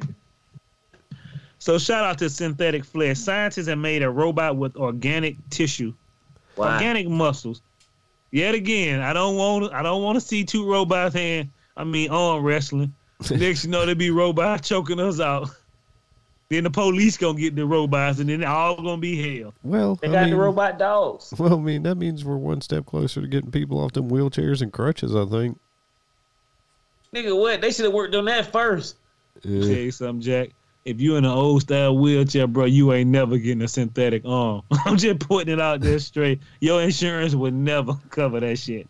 so 1.60 1.78
shout 1.78 2.04
out 2.04 2.18
to 2.20 2.30
synthetic 2.30 2.86
flesh. 2.86 3.18
Scientists 3.18 3.68
have 3.68 3.78
made 3.78 4.04
a 4.04 4.10
robot 4.10 4.58
with 4.58 4.76
organic 4.76 5.36
tissue, 5.50 5.94
Why? 6.56 6.74
organic 6.76 7.08
muscles. 7.08 7.62
Yet 8.32 8.56
again, 8.56 9.02
I 9.02 9.14
don't 9.14 9.36
want 9.36 9.74
I 9.74 9.82
don't 9.84 10.04
want 10.04 10.18
to 10.18 10.22
see 10.22 10.44
two 10.44 10.70
robots 10.70 11.16
hand. 11.16 11.50
I 11.76 11.84
mean 11.84 12.10
arm 12.10 12.44
wrestling. 12.44 12.94
Next, 13.32 13.64
you 13.64 13.72
know, 13.72 13.86
they 13.86 13.94
be 13.94 14.12
robots 14.12 14.68
choking 14.68 15.00
us 15.00 15.20
out. 15.20 15.50
Then 16.50 16.64
the 16.64 16.70
police 16.70 17.18
gonna 17.18 17.38
get 17.38 17.56
the 17.58 17.66
robots, 17.66 18.20
and 18.20 18.30
then 18.30 18.44
all 18.44 18.78
gonna 18.78 18.98
be 18.98 19.40
hell. 19.40 19.54
Well, 19.64 19.96
They 19.96 20.08
I 20.08 20.12
got 20.12 20.22
mean, 20.24 20.30
the 20.32 20.38
robot 20.38 20.80
dogs. 20.80 21.34
Well, 21.38 21.56
I 21.56 21.62
mean, 21.62 21.84
that 21.84 21.96
means 21.96 22.24
we're 22.24 22.38
one 22.38 22.62
step 22.62 22.86
closer 22.86 23.20
to 23.22 23.28
getting 23.28 23.52
people 23.52 23.80
off 23.82 23.92
them 23.92 24.10
wheelchairs 24.10 24.62
and 24.62 24.72
crutches, 24.72 25.14
I 25.14 25.26
think. 25.26 25.60
Nigga, 27.14 27.38
what? 27.38 27.60
They 27.62 27.72
should 27.72 27.86
have 27.86 27.94
worked 27.94 28.16
on 28.16 28.26
that 28.26 28.52
first. 28.52 28.96
Tell 29.44 29.52
Yeah. 29.52 29.76
you 29.76 29.92
something, 29.92 30.22
Jack. 30.22 30.50
If 30.86 31.02
you 31.02 31.18
in 31.18 31.26
an 31.26 31.32
old 31.32 31.64
style 31.64 31.98
wheelchair, 31.98 32.48
bro, 32.48 32.64
you 32.64 32.94
ain't 32.94 33.10
never 33.10 33.38
getting 33.38 33.62
a 33.64 33.68
synthetic 33.68 34.24
arm. 34.26 34.62
I'm 34.86 34.96
just 34.96 35.20
putting 35.20 35.54
it 35.54 35.60
out 35.60 35.82
there 35.82 36.00
straight. 36.00 36.40
Your 36.62 36.82
insurance 36.82 37.36
would 37.36 37.54
never 37.54 37.94
cover 38.10 38.40
that 38.40 38.58
shit. 38.58 38.88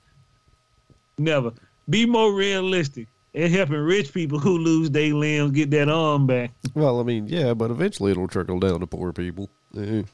Never. 1.17 1.53
Be 1.89 2.05
more 2.05 2.31
realistic. 2.33 3.07
It 3.33 3.51
helping 3.51 3.75
rich 3.75 4.13
people 4.13 4.39
who 4.47 4.57
lose 4.57 4.89
their 4.89 5.13
limbs 5.13 5.51
get 5.51 5.71
that 5.71 5.89
arm 5.89 6.27
back. 6.27 6.51
Well, 6.73 6.99
I 6.99 7.03
mean, 7.03 7.27
yeah, 7.27 7.53
but 7.53 7.71
eventually 7.71 8.11
it'll 8.11 8.27
trickle 8.27 8.59
down 8.59 8.79
to 8.79 8.87
poor 8.87 9.13
people. 9.13 9.49
Yeah. 9.73 10.03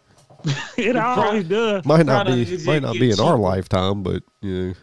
It 0.76 0.98
always 0.98 1.46
does. 1.46 1.86
Might 1.86 2.06
not 2.06 2.28
be, 2.28 2.66
might 2.66 2.82
not 2.82 2.96
be 2.96 3.12
in 3.12 3.20
our 3.22 3.38
lifetime, 3.38 4.04
but 4.04 4.24
yeah. 4.42 4.74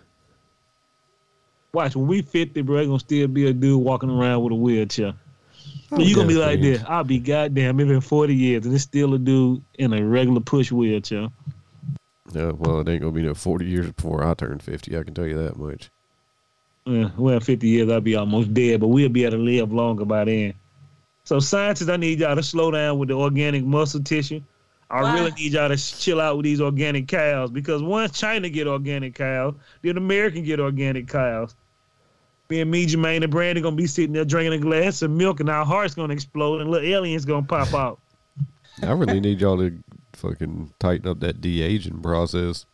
Watch 1.74 1.94
when 1.94 2.06
we 2.06 2.22
50, 2.22 2.62
bro, 2.62 2.86
gonna 2.86 2.98
still 2.98 3.28
be 3.28 3.46
a 3.46 3.52
dude 3.52 3.82
walking 3.82 4.08
around 4.08 4.42
with 4.42 4.52
a 4.52 4.56
wheelchair. 4.56 5.12
Oh, 5.92 6.00
you 6.00 6.14
gonna 6.16 6.28
be 6.28 6.34
like 6.34 6.60
definitely. 6.60 6.78
this. 6.78 6.84
I'll 6.88 7.04
be 7.04 7.18
goddamn, 7.18 7.78
it's 7.78 7.88
been 7.88 8.00
40 8.00 8.34
years 8.34 8.64
and 8.64 8.74
it's 8.74 8.84
still 8.84 9.12
a 9.12 9.18
dude 9.18 9.62
in 9.78 9.92
a 9.92 10.02
regular 10.02 10.40
push 10.40 10.72
wheelchair. 10.72 11.28
Yeah, 12.34 12.52
well, 12.52 12.80
it 12.80 12.88
ain't 12.88 13.00
gonna 13.00 13.12
be 13.12 13.22
no 13.22 13.34
forty 13.34 13.66
years 13.66 13.90
before 13.90 14.24
I 14.24 14.34
turn 14.34 14.58
fifty. 14.60 14.96
I 14.96 15.02
can 15.02 15.14
tell 15.14 15.26
you 15.26 15.36
that 15.42 15.56
much. 15.56 15.90
Yeah, 16.90 17.10
well, 17.16 17.38
50 17.38 17.68
years, 17.68 17.88
I'll 17.88 18.00
be 18.00 18.16
almost 18.16 18.52
dead, 18.52 18.80
but 18.80 18.88
we'll 18.88 19.08
be 19.08 19.24
able 19.24 19.36
to 19.36 19.42
live 19.42 19.72
longer 19.72 20.04
by 20.04 20.24
then. 20.24 20.54
So, 21.24 21.38
scientists, 21.38 21.88
I 21.88 21.96
need 21.96 22.18
y'all 22.18 22.34
to 22.34 22.42
slow 22.42 22.72
down 22.72 22.98
with 22.98 23.10
the 23.10 23.14
organic 23.14 23.64
muscle 23.64 24.02
tissue. 24.02 24.40
I 24.90 25.02
Why? 25.02 25.14
really 25.14 25.30
need 25.32 25.52
y'all 25.52 25.68
to 25.68 25.76
chill 25.76 26.20
out 26.20 26.36
with 26.36 26.44
these 26.44 26.60
organic 26.60 27.06
cows 27.06 27.50
because 27.52 27.80
once 27.80 28.18
China 28.18 28.48
get 28.48 28.66
organic 28.66 29.14
cows, 29.14 29.54
then 29.82 29.96
American 29.96 30.42
get 30.42 30.58
organic 30.58 31.06
cows. 31.06 31.54
Me 32.48 32.60
and 32.60 32.70
me, 32.70 32.86
Jermaine, 32.86 33.22
and 33.22 33.30
Brandon 33.30 33.62
gonna 33.62 33.76
be 33.76 33.86
sitting 33.86 34.12
there 34.12 34.24
drinking 34.24 34.54
a 34.54 34.58
glass 34.58 35.02
of 35.02 35.12
milk, 35.12 35.38
and 35.38 35.48
our 35.48 35.64
heart's 35.64 35.94
gonna 35.94 36.12
explode, 36.12 36.60
and 36.60 36.68
little 36.68 36.88
aliens 36.88 37.24
gonna 37.24 37.46
pop 37.46 37.72
out. 37.72 38.00
I 38.82 38.90
really 38.90 39.20
need 39.20 39.40
y'all 39.40 39.58
to 39.58 39.78
fucking 40.14 40.74
tighten 40.80 41.08
up 41.08 41.20
that 41.20 41.40
de 41.40 41.62
aging 41.62 42.02
process. 42.02 42.66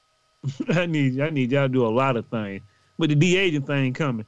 I 0.70 0.86
need, 0.86 1.20
I 1.20 1.28
need 1.28 1.52
y'all 1.52 1.66
to 1.66 1.68
do 1.68 1.84
a 1.84 1.88
lot 1.88 2.16
of 2.16 2.26
things, 2.28 2.62
but 3.00 3.08
the 3.08 3.16
de 3.16 3.36
aging 3.36 3.62
thing 3.62 3.92
coming. 3.92 4.26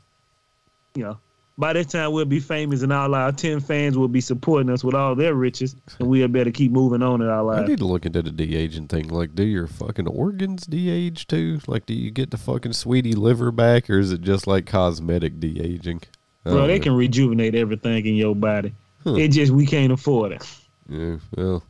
You 0.94 1.04
know, 1.04 1.18
by 1.56 1.74
that 1.74 1.90
time 1.90 2.12
we'll 2.12 2.24
be 2.24 2.40
famous, 2.40 2.82
and 2.82 2.92
all 2.92 3.14
our 3.14 3.30
ten 3.32 3.60
fans 3.60 3.96
will 3.96 4.08
be 4.08 4.20
supporting 4.20 4.70
us 4.70 4.82
with 4.82 4.94
all 4.94 5.14
their 5.14 5.34
riches, 5.34 5.76
and 5.98 6.08
we'll 6.08 6.28
better 6.28 6.50
keep 6.50 6.72
moving 6.72 7.02
on 7.02 7.22
in 7.22 7.28
our 7.28 7.42
lives. 7.42 7.62
I 7.62 7.66
need 7.66 7.78
to 7.78 7.86
look 7.86 8.06
into 8.06 8.22
the 8.22 8.30
de 8.30 8.56
aging 8.56 8.88
thing. 8.88 9.08
Like, 9.08 9.34
do 9.34 9.44
your 9.44 9.66
fucking 9.66 10.08
organs 10.08 10.66
de 10.66 10.90
age 10.90 11.26
too? 11.26 11.60
Like, 11.66 11.86
do 11.86 11.94
you 11.94 12.10
get 12.10 12.30
the 12.30 12.38
fucking 12.38 12.72
sweetie 12.72 13.12
liver 13.12 13.52
back, 13.52 13.88
or 13.88 13.98
is 13.98 14.12
it 14.12 14.22
just 14.22 14.46
like 14.46 14.66
cosmetic 14.66 15.38
de 15.38 15.60
aging? 15.60 16.02
Bro, 16.44 16.66
they 16.66 16.80
uh, 16.80 16.82
can 16.82 16.94
rejuvenate 16.94 17.54
everything 17.54 18.04
in 18.04 18.16
your 18.16 18.34
body. 18.34 18.74
Huh. 19.04 19.14
It 19.14 19.28
just 19.28 19.52
we 19.52 19.66
can't 19.66 19.92
afford 19.92 20.32
it, 20.32 20.56
Yeah, 20.88 21.16
well, 21.36 21.62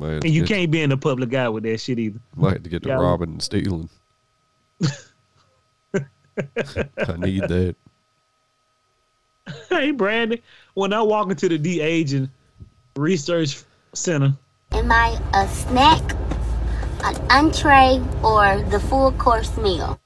have 0.00 0.24
and 0.24 0.30
you 0.30 0.44
can't 0.44 0.70
be 0.70 0.82
in 0.82 0.90
the 0.90 0.96
public 0.96 1.34
eye 1.34 1.48
with 1.48 1.64
that 1.64 1.78
shit 1.78 1.98
either. 1.98 2.18
might 2.34 2.54
have 2.54 2.62
to 2.62 2.70
get 2.70 2.82
to 2.82 2.96
robbing 2.96 3.30
and 3.30 3.42
stealing. 3.42 3.88
I 6.56 7.16
need 7.18 7.42
that. 7.48 7.74
hey, 9.68 9.90
Brandon, 9.90 10.38
when 10.74 10.92
I 10.92 11.02
walk 11.02 11.30
into 11.30 11.48
the 11.48 11.58
de 11.58 11.80
aging 11.80 12.30
research 12.96 13.62
center, 13.92 14.34
Am 14.72 14.90
I 14.90 15.20
a 15.34 15.46
snack, 15.48 16.02
an 17.04 17.14
entree, 17.30 18.02
or 18.24 18.62
the 18.70 18.80
full 18.80 19.12
course 19.12 19.54
meal? 19.58 19.98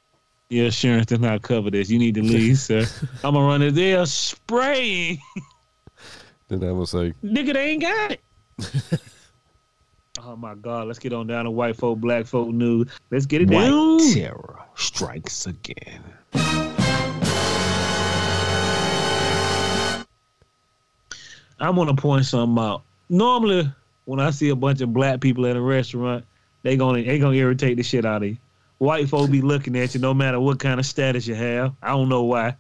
your 0.49 0.67
insurance 0.67 1.07
does 1.07 1.21
not 1.21 1.43
cover 1.43 1.71
this. 1.71 1.91
You 1.91 1.99
need 1.99 2.15
to 2.15 2.23
leave, 2.23 2.59
sir. 2.59 2.85
I'm 3.25 3.35
gonna 3.35 3.47
run 3.47 3.63
it 3.63 3.73
there 3.73 4.07
spraying. 4.07 5.19
Then 6.49 6.63
I 6.63 6.71
will 6.73 6.87
say, 6.87 7.13
Nigga, 7.25 7.55
they 7.55 7.71
ain't 7.71 7.83
got 7.83 8.13
it. 8.13 8.21
oh 10.23 10.37
my 10.37 10.55
God, 10.55 10.87
let's 10.87 11.01
get 11.01 11.13
on 11.13 11.27
down 11.27 11.45
to 11.45 11.51
white 11.51 11.77
folk, 11.77 11.99
black 11.99 12.27
folk 12.27 12.49
news. 12.49 12.89
Let's 13.11 13.27
get 13.27 13.43
it 13.43 13.47
down. 13.47 13.99
White 13.99 14.15
terror 14.15 14.66
strikes 14.77 15.47
again. 15.47 16.03
I'm 21.59 21.75
gonna 21.75 21.95
point 21.95 22.27
something 22.27 22.63
out. 22.63 22.83
Normally, 23.09 23.71
when 24.05 24.21
I 24.21 24.31
see 24.31 24.51
a 24.51 24.57
bunch 24.57 24.81
of 24.83 24.93
black 24.93 25.21
people 25.21 25.47
at 25.47 25.57
a 25.57 25.61
restaurant, 25.61 26.25
they 26.63 26.77
gonna 26.77 27.03
they 27.03 27.19
gonna 27.19 27.37
irritate 27.37 27.77
the 27.77 27.83
shit 27.83 28.05
out 28.05 28.23
of 28.23 28.29
you. 28.29 28.37
White 28.79 29.09
folks 29.09 29.31
be 29.31 29.41
looking 29.41 29.77
at 29.77 29.95
you 29.95 30.01
no 30.01 30.13
matter 30.13 30.39
what 30.39 30.59
kind 30.61 30.79
of 30.79 30.85
status 30.85 31.27
you 31.27 31.35
have. 31.35 31.75
I 31.83 31.89
don't 31.89 32.09
know 32.11 32.25
why. 32.25 32.57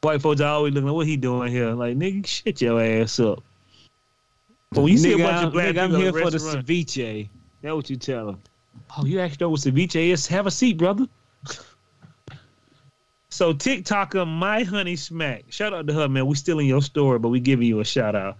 White 0.00 0.20
folks 0.20 0.40
are 0.40 0.48
always 0.52 0.74
looking 0.74 0.88
at 0.88 0.94
what 0.94 1.06
he 1.06 1.16
doing 1.16 1.52
here. 1.52 1.70
Like 1.70 1.96
nigga, 1.96 2.26
shit 2.26 2.60
your 2.60 2.82
ass 2.82 3.20
up. 3.20 3.42
But 4.72 4.80
when 4.82 4.92
you 4.92 4.98
see 4.98 5.12
a 5.12 5.16
Nigga, 5.16 5.22
bunch 5.24 5.36
I'm, 5.36 5.46
of 5.46 5.52
black 5.52 5.66
nigga, 5.74 5.82
I'm 5.82 5.90
people 5.90 6.00
here 6.00 6.08
a 6.08 6.12
for 6.12 6.30
the 6.30 6.38
restaurant- 6.38 6.66
ceviche. 6.66 7.28
That's 7.60 7.74
what 7.74 7.90
you 7.90 7.96
tell 7.96 8.26
them. 8.26 8.40
Oh, 8.96 9.04
you 9.04 9.20
actually 9.20 9.44
know 9.44 9.50
what 9.50 9.60
ceviche 9.60 10.10
is? 10.10 10.26
Have 10.26 10.46
a 10.46 10.50
seat, 10.50 10.76
brother. 10.76 11.06
so 13.30 13.54
TikToker 13.54 14.26
My 14.26 14.62
Honey 14.62 14.96
Smack. 14.96 15.44
Shout 15.48 15.72
out 15.72 15.86
to 15.86 15.94
her, 15.94 16.08
man. 16.08 16.26
We 16.26 16.34
still 16.34 16.58
in 16.58 16.66
your 16.66 16.82
story, 16.82 17.18
but 17.18 17.30
we 17.30 17.40
giving 17.40 17.66
you 17.66 17.80
a 17.80 17.84
shout 17.84 18.14
out. 18.14 18.36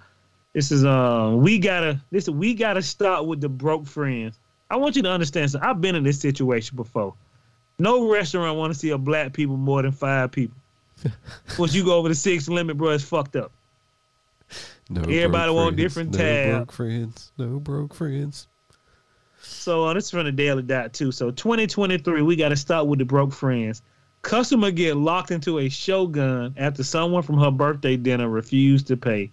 This 0.52 0.70
is 0.70 0.84
um 0.84 1.40
we 1.40 1.58
gotta 1.58 2.00
this 2.10 2.28
we 2.28 2.54
gotta 2.54 2.82
start 2.82 3.26
with 3.26 3.40
the 3.40 3.48
broke 3.48 3.86
friends. 3.86 4.38
I 4.70 4.76
want 4.76 4.96
you 4.96 5.02
to 5.02 5.10
understand 5.10 5.50
something. 5.50 5.68
I've 5.68 5.80
been 5.80 5.96
in 5.96 6.02
this 6.02 6.20
situation 6.20 6.76
before. 6.76 7.14
No 7.78 8.10
restaurant 8.10 8.58
want 8.58 8.72
to 8.72 8.78
see 8.78 8.90
a 8.90 8.98
black 8.98 9.32
people 9.32 9.56
more 9.56 9.82
than 9.82 9.92
five 9.92 10.30
people. 10.30 10.56
Once 11.58 11.74
you 11.74 11.84
go 11.84 11.96
over 11.96 12.08
the 12.08 12.14
six 12.14 12.48
limit, 12.48 12.76
bro, 12.76 12.90
it's 12.90 13.04
fucked 13.04 13.36
up. 13.36 13.50
No 14.88 15.00
Everybody 15.02 15.52
want 15.52 15.76
different 15.76 16.12
no 16.12 16.18
tab. 16.18 16.56
broke 16.58 16.72
friends. 16.72 17.32
No 17.38 17.58
broke 17.58 17.94
friends. 17.94 18.46
So 19.42 19.84
uh, 19.84 19.94
this 19.94 20.04
is 20.04 20.10
from 20.10 20.24
the 20.24 20.32
Daily 20.32 20.62
Dot 20.62 20.92
too. 20.92 21.12
So 21.12 21.30
2023, 21.30 22.22
we 22.22 22.36
got 22.36 22.50
to 22.50 22.56
start 22.56 22.86
with 22.86 22.98
the 22.98 23.04
broke 23.04 23.32
friends. 23.32 23.82
Customer 24.22 24.70
get 24.70 24.96
locked 24.96 25.32
into 25.32 25.58
a 25.58 25.68
shogun 25.68 26.54
after 26.56 26.84
someone 26.84 27.22
from 27.22 27.38
her 27.38 27.50
birthday 27.50 27.96
dinner 27.96 28.28
refused 28.28 28.86
to 28.88 28.96
pay. 28.96 29.32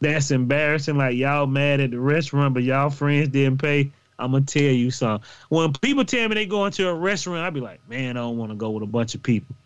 That's 0.00 0.30
embarrassing. 0.30 0.96
Like 0.96 1.16
y'all 1.16 1.46
mad 1.46 1.80
at 1.80 1.90
the 1.90 2.00
restaurant, 2.00 2.54
but 2.54 2.62
y'all 2.62 2.90
friends 2.90 3.28
didn't 3.28 3.58
pay. 3.58 3.92
I'm 4.18 4.32
gonna 4.32 4.44
tell 4.44 4.62
you 4.62 4.90
something. 4.90 5.26
When 5.48 5.72
people 5.72 6.04
tell 6.04 6.28
me 6.28 6.34
they 6.34 6.46
go 6.46 6.66
into 6.66 6.86
a 6.86 6.94
restaurant, 6.94 7.44
I 7.44 7.50
be 7.50 7.60
like, 7.60 7.86
man, 7.88 8.16
I 8.16 8.20
don't 8.20 8.36
want 8.36 8.52
to 8.52 8.56
go 8.56 8.70
with 8.70 8.82
a 8.82 8.86
bunch 8.86 9.14
of 9.14 9.22
people, 9.22 9.56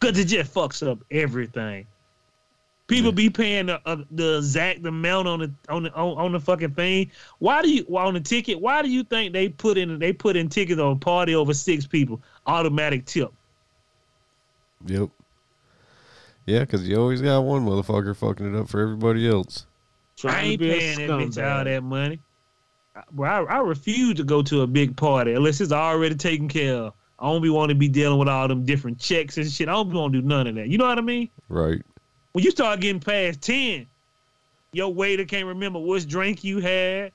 cause 0.00 0.18
it 0.18 0.24
just 0.24 0.54
fucks 0.54 0.86
up 0.86 1.00
everything. 1.10 1.86
People 2.92 3.12
be 3.12 3.30
paying 3.30 3.66
the, 3.66 3.80
uh, 3.86 4.04
the 4.10 4.38
exact 4.38 4.84
amount 4.86 5.28
on 5.28 5.38
the 5.40 5.52
on 5.68 5.82
the 5.84 5.92
on, 5.94 6.18
on 6.18 6.32
the 6.32 6.40
fucking 6.40 6.74
thing. 6.74 7.10
Why 7.38 7.62
do 7.62 7.70
you 7.70 7.84
well, 7.88 8.06
on 8.06 8.14
the 8.14 8.20
ticket? 8.20 8.60
Why 8.60 8.82
do 8.82 8.88
you 8.90 9.02
think 9.04 9.32
they 9.32 9.48
put 9.48 9.78
in 9.78 9.98
they 9.98 10.12
put 10.12 10.36
in 10.36 10.48
tickets 10.48 10.80
on 10.80 10.92
a 10.92 10.96
party 10.96 11.34
over 11.34 11.54
six 11.54 11.86
people 11.86 12.22
automatic 12.46 13.04
tip? 13.06 13.32
Yep. 14.86 15.10
Yeah, 16.46 16.60
because 16.60 16.88
you 16.88 16.96
always 16.96 17.22
got 17.22 17.40
one 17.40 17.64
motherfucker 17.64 18.16
fucking 18.16 18.54
it 18.54 18.58
up 18.58 18.68
for 18.68 18.80
everybody 18.80 19.28
else. 19.28 19.66
I 19.66 20.20
Trying 20.20 20.34
to 20.34 20.50
ain't 20.50 20.60
be 20.60 20.68
paying 20.70 20.98
that 20.98 21.10
bitch 21.10 21.28
scumbag. 21.34 21.58
all 21.58 21.64
that 21.64 21.82
money. 21.82 22.20
I- 22.96 23.02
Bro, 23.12 23.46
I, 23.46 23.56
I 23.56 23.58
refuse 23.60 24.14
to 24.16 24.24
go 24.24 24.42
to 24.42 24.62
a 24.62 24.66
big 24.66 24.96
party 24.96 25.32
unless 25.34 25.60
it's 25.60 25.72
already 25.72 26.14
taken 26.14 26.48
care 26.48 26.74
of. 26.74 26.94
I 27.18 27.26
don't 27.26 27.40
be 27.42 27.50
want 27.50 27.68
to 27.68 27.74
be 27.76 27.88
dealing 27.88 28.18
with 28.18 28.28
all 28.28 28.48
them 28.48 28.64
different 28.64 28.98
checks 28.98 29.36
and 29.38 29.50
shit. 29.50 29.68
I 29.68 29.72
don't 29.72 29.92
want 29.92 30.12
to 30.12 30.20
do 30.20 30.26
none 30.26 30.46
of 30.48 30.56
that. 30.56 30.68
You 30.68 30.76
know 30.76 30.86
what 30.86 30.98
I 30.98 31.02
mean? 31.02 31.30
Right. 31.48 31.80
When 32.32 32.44
you 32.44 32.50
start 32.50 32.80
getting 32.80 33.00
past 33.00 33.40
ten, 33.40 33.86
your 34.72 34.92
waiter 34.92 35.24
can't 35.24 35.46
remember 35.46 35.78
which 35.78 36.06
drink 36.08 36.44
you 36.44 36.60
had. 36.60 37.12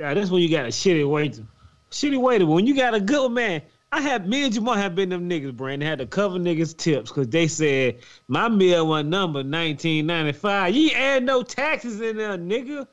Yeah, 0.00 0.14
that's 0.14 0.30
when 0.30 0.42
you 0.42 0.50
got 0.50 0.64
a 0.64 0.68
shitty 0.68 1.08
waiter. 1.08 1.44
Shitty 1.90 2.20
waiter. 2.20 2.46
When 2.46 2.66
you 2.66 2.74
got 2.76 2.94
a 2.94 3.00
good 3.00 3.22
one, 3.24 3.34
man. 3.34 3.62
I 3.90 4.02
had 4.02 4.28
me 4.28 4.44
and 4.44 4.52
Jamal 4.52 4.74
have 4.74 4.94
been 4.94 5.08
them 5.08 5.30
niggas, 5.30 5.56
Brandon. 5.56 5.88
Had 5.88 6.00
to 6.00 6.06
cover 6.06 6.38
niggas 6.38 6.76
tips 6.76 7.10
because 7.10 7.28
they 7.28 7.48
said 7.48 8.00
my 8.28 8.46
meal 8.46 8.86
one 8.86 9.08
number 9.08 9.42
nineteen 9.42 10.04
ninety 10.06 10.32
five. 10.32 10.74
You 10.74 10.88
ain't 10.90 10.98
add 10.98 11.22
no 11.24 11.42
taxes 11.42 11.98
in 12.02 12.18
there, 12.18 12.36
nigga. 12.36 12.86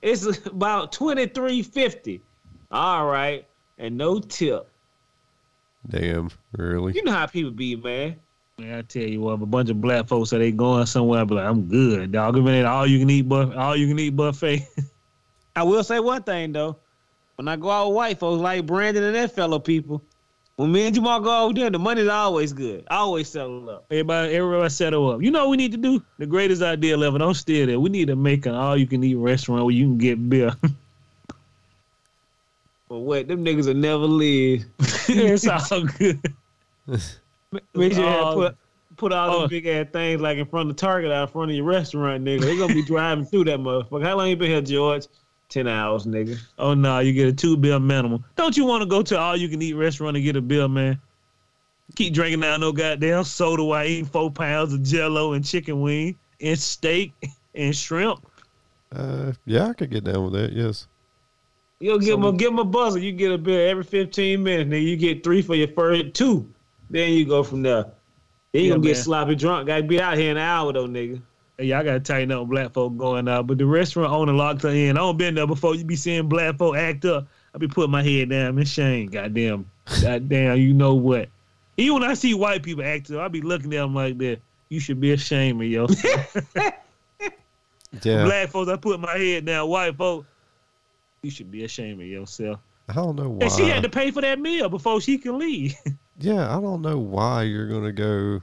It's 0.00 0.44
about 0.46 0.90
twenty 0.90 1.26
three 1.26 1.62
fifty. 1.62 2.22
All 2.72 3.06
right, 3.06 3.46
and 3.78 3.96
no 3.96 4.18
tip. 4.18 4.68
Damn. 5.88 6.30
Really? 6.56 6.92
You 6.94 7.04
know 7.04 7.12
how 7.12 7.26
people 7.26 7.52
be, 7.52 7.76
man. 7.76 8.16
Man, 8.62 8.78
I 8.78 8.82
tell 8.82 9.02
you 9.02 9.20
what, 9.20 9.34
if 9.34 9.40
a 9.40 9.46
bunch 9.46 9.70
of 9.70 9.80
black 9.80 10.06
folks 10.06 10.30
say 10.30 10.38
they 10.38 10.52
going 10.52 10.86
somewhere, 10.86 11.22
I 11.22 11.24
be 11.24 11.34
like, 11.34 11.46
I'm 11.46 11.62
good, 11.62 12.12
dog. 12.12 12.36
Give 12.36 12.44
me 12.44 12.52
that 12.60 12.66
all 12.66 12.86
you 12.86 13.00
can 13.00 13.10
eat 13.10 13.28
buff, 13.28 13.52
all 13.56 13.74
you 13.74 13.88
can 13.88 13.98
eat 13.98 14.14
buffet. 14.14 14.68
I 15.56 15.64
will 15.64 15.82
say 15.82 15.98
one 15.98 16.22
thing 16.22 16.52
though. 16.52 16.76
When 17.34 17.48
I 17.48 17.56
go 17.56 17.70
out 17.70 17.88
with 17.88 17.96
white 17.96 18.20
folks 18.20 18.40
like 18.40 18.64
Brandon 18.64 19.02
and 19.02 19.16
that 19.16 19.34
fellow 19.34 19.58
people, 19.58 20.00
when 20.54 20.70
me 20.70 20.86
and 20.86 20.94
Jamal 20.94 21.18
go 21.18 21.30
out 21.30 21.56
there, 21.56 21.70
the 21.70 21.78
money's 21.80 22.06
always 22.06 22.52
good. 22.52 22.86
I 22.88 22.98
always 22.98 23.28
settle 23.28 23.68
up. 23.68 23.86
Everybody, 23.90 24.32
everybody 24.32 24.68
settle 24.68 25.10
up. 25.10 25.22
You 25.22 25.32
know 25.32 25.40
what 25.40 25.50
we 25.50 25.56
need 25.56 25.72
to 25.72 25.78
do? 25.78 26.00
The 26.18 26.26
greatest 26.26 26.62
idea 26.62 26.96
ever. 26.96 27.18
Don't 27.18 27.34
steal 27.34 27.66
that. 27.66 27.80
We 27.80 27.90
need 27.90 28.06
to 28.08 28.16
make 28.16 28.46
an 28.46 28.54
all 28.54 28.76
you 28.76 28.86
can 28.86 29.02
eat 29.02 29.16
restaurant 29.16 29.64
where 29.64 29.74
you 29.74 29.86
can 29.86 29.98
get 29.98 30.28
beer. 30.28 30.52
But 32.88 32.98
wait, 32.98 33.26
them 33.26 33.42
niggas 33.42 33.68
will 33.68 33.72
never 33.72 34.04
leave. 34.04 34.66
it's 34.78 35.48
all 35.48 35.84
good. 35.84 36.20
Make 37.74 37.92
sure 37.92 38.02
you 38.02 38.08
Oh. 38.08 38.34
put 38.34 38.56
put 38.96 39.12
all 39.12 39.30
Oh. 39.30 39.40
those 39.40 39.50
big 39.50 39.66
ass 39.66 39.86
things 39.92 40.20
like 40.20 40.38
in 40.38 40.46
front 40.46 40.70
of 40.70 40.76
Target 40.76 41.10
out 41.10 41.28
in 41.28 41.32
front 41.32 41.50
of 41.50 41.56
your 41.56 41.64
restaurant, 41.64 42.24
nigga. 42.24 42.40
They're 42.42 42.58
gonna 42.58 42.74
be 42.74 42.82
driving 42.86 43.24
through 43.24 43.44
that 43.44 43.58
motherfucker. 43.58 44.02
How 44.04 44.16
long 44.16 44.28
you 44.28 44.36
been 44.36 44.50
here, 44.50 44.60
George? 44.60 45.06
Ten 45.48 45.66
hours, 45.68 46.06
nigga. 46.06 46.38
Oh 46.58 46.72
no, 46.74 47.00
you 47.00 47.12
get 47.12 47.28
a 47.28 47.32
two 47.32 47.56
bill 47.56 47.78
minimum. 47.80 48.24
Don't 48.36 48.56
you 48.56 48.64
want 48.64 48.82
to 48.82 48.86
go 48.88 49.02
to 49.02 49.18
all 49.18 49.36
you 49.36 49.48
can 49.48 49.60
eat 49.60 49.74
restaurant 49.74 50.16
and 50.16 50.24
get 50.24 50.36
a 50.36 50.40
bill, 50.42 50.68
man? 50.68 50.98
Keep 51.96 52.14
drinking 52.14 52.40
down 52.40 52.60
no 52.60 52.72
goddamn 52.72 53.24
soda 53.24 53.62
while 53.64 53.84
eating 53.84 54.06
four 54.06 54.30
pounds 54.30 54.72
of 54.72 54.82
jello 54.82 55.34
and 55.34 55.44
chicken 55.44 55.80
wing 55.82 56.16
and 56.40 56.58
steak 56.58 57.12
and 57.54 57.76
shrimp. 57.76 58.26
Uh, 58.94 59.32
yeah, 59.44 59.68
I 59.68 59.72
could 59.74 59.90
get 59.90 60.04
down 60.04 60.24
with 60.24 60.32
that. 60.34 60.52
Yes. 60.52 60.86
You'll 61.80 61.98
give 61.98 62.08
So 62.08 62.16
them 62.16 62.24
a 62.24 62.32
give 62.32 62.50
them 62.50 62.58
a 62.60 62.64
buzzer. 62.64 62.98
You 62.98 63.12
get 63.12 63.32
a 63.32 63.38
bill 63.38 63.68
every 63.68 63.84
fifteen 63.84 64.42
minutes, 64.42 64.70
nigga. 64.70 64.82
You 64.84 64.96
get 64.96 65.22
three 65.24 65.42
for 65.42 65.54
your 65.54 65.68
first 65.68 66.14
two. 66.14 66.48
Then 66.92 67.12
you 67.14 67.24
go 67.24 67.42
from 67.42 67.62
there. 67.62 67.86
Then 68.52 68.62
you 68.62 68.68
Yeah, 68.68 68.76
gonna 68.76 68.82
get 68.86 68.96
sloppy 68.98 69.34
drunk. 69.34 69.66
Gotta 69.66 69.82
be 69.82 70.00
out 70.00 70.16
here 70.16 70.30
in 70.30 70.36
an 70.36 70.42
hour 70.42 70.72
though, 70.72 70.86
nigga. 70.86 71.20
Hey, 71.58 71.64
y'all 71.64 71.82
gotta 71.82 72.00
tighten 72.00 72.30
up 72.30 72.46
black 72.46 72.72
folk 72.72 72.96
going 72.96 73.26
out. 73.28 73.46
But 73.46 73.58
the 73.58 73.66
restaurant 73.66 74.12
owner 74.12 74.32
locked 74.32 74.62
her 74.62 74.68
in. 74.68 74.96
I 74.96 75.00
don't 75.00 75.16
been 75.16 75.34
there 75.34 75.46
before. 75.46 75.74
You 75.74 75.84
be 75.84 75.96
seeing 75.96 76.28
black 76.28 76.56
folk 76.58 76.76
act 76.76 77.04
up. 77.06 77.26
I 77.54 77.58
be 77.58 77.66
putting 77.66 77.90
my 77.90 78.02
head 78.02 78.28
down. 78.28 78.58
in 78.58 78.64
shame. 78.64 79.08
Goddamn. 79.08 79.68
Goddamn. 80.00 80.58
You 80.58 80.72
know 80.74 80.94
what? 80.94 81.28
Even 81.78 82.00
when 82.00 82.10
I 82.10 82.14
see 82.14 82.34
white 82.34 82.62
people 82.62 82.84
act 82.84 83.10
up, 83.10 83.20
I 83.20 83.28
be 83.28 83.40
looking 83.40 83.72
at 83.74 83.80
them 83.80 83.94
like 83.94 84.18
that. 84.18 84.40
You 84.68 84.78
should 84.80 85.00
be 85.00 85.12
ashamed 85.12 85.60
of 85.60 85.66
yourself. 85.68 86.36
Yeah. 88.02 88.24
Black 88.24 88.48
folks, 88.48 88.70
I 88.70 88.76
put 88.76 88.98
my 89.00 89.16
head 89.18 89.44
down. 89.44 89.68
White 89.68 89.96
folks, 89.96 90.26
you 91.22 91.30
should 91.30 91.50
be 91.50 91.64
ashamed 91.64 92.00
of 92.00 92.06
yourself. 92.06 92.58
I 92.88 92.94
don't 92.94 93.16
know 93.16 93.28
why. 93.28 93.44
And 93.44 93.52
she 93.52 93.68
had 93.68 93.82
to 93.82 93.88
pay 93.88 94.10
for 94.10 94.22
that 94.22 94.40
meal 94.40 94.68
before 94.68 95.00
she 95.00 95.18
can 95.18 95.38
leave. 95.38 95.74
Yeah, 96.18 96.56
I 96.56 96.60
don't 96.60 96.82
know 96.82 96.98
why 96.98 97.42
you're 97.42 97.68
gonna 97.68 97.92
go 97.92 98.42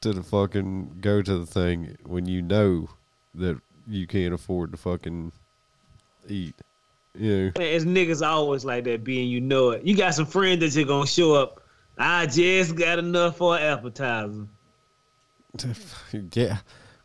to 0.00 0.12
the 0.12 0.22
fucking 0.22 0.98
go 1.00 1.22
to 1.22 1.38
the 1.38 1.46
thing 1.46 1.96
when 2.04 2.26
you 2.26 2.42
know 2.42 2.88
that 3.34 3.60
you 3.86 4.06
can't 4.06 4.34
afford 4.34 4.72
to 4.72 4.76
fucking 4.76 5.32
eat. 6.28 6.54
You 7.18 7.52
Man, 7.56 7.66
it's 7.66 7.84
niggas 7.84 8.26
always 8.26 8.64
like 8.64 8.84
that, 8.84 9.04
being 9.04 9.28
you 9.28 9.40
know 9.40 9.70
it. 9.70 9.84
You 9.84 9.96
got 9.96 10.14
some 10.14 10.26
friends 10.26 10.60
that 10.60 10.78
you're 10.78 10.86
gonna 10.86 11.06
show 11.06 11.34
up. 11.34 11.62
I 11.98 12.26
just 12.26 12.76
got 12.76 12.98
enough 12.98 13.38
for 13.38 13.56
an 13.56 13.62
appetizer. 13.62 14.46
yeah. 16.32 16.58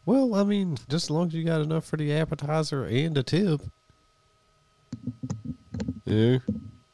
Well, 0.05 0.35
I 0.35 0.43
mean, 0.43 0.77
just 0.89 1.05
as 1.05 1.09
long 1.11 1.27
as 1.27 1.33
you 1.33 1.43
got 1.43 1.61
enough 1.61 1.85
for 1.85 1.97
the 1.97 2.11
appetizer 2.13 2.85
and 2.85 3.17
a 3.17 3.23
tip. 3.23 3.61
Yeah. 6.05 6.39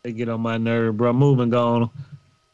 They 0.04 0.12
get 0.12 0.30
on 0.30 0.42
my 0.42 0.58
nerve, 0.58 0.98
bro. 0.98 1.14
Moving 1.14 1.54
on. 1.54 1.90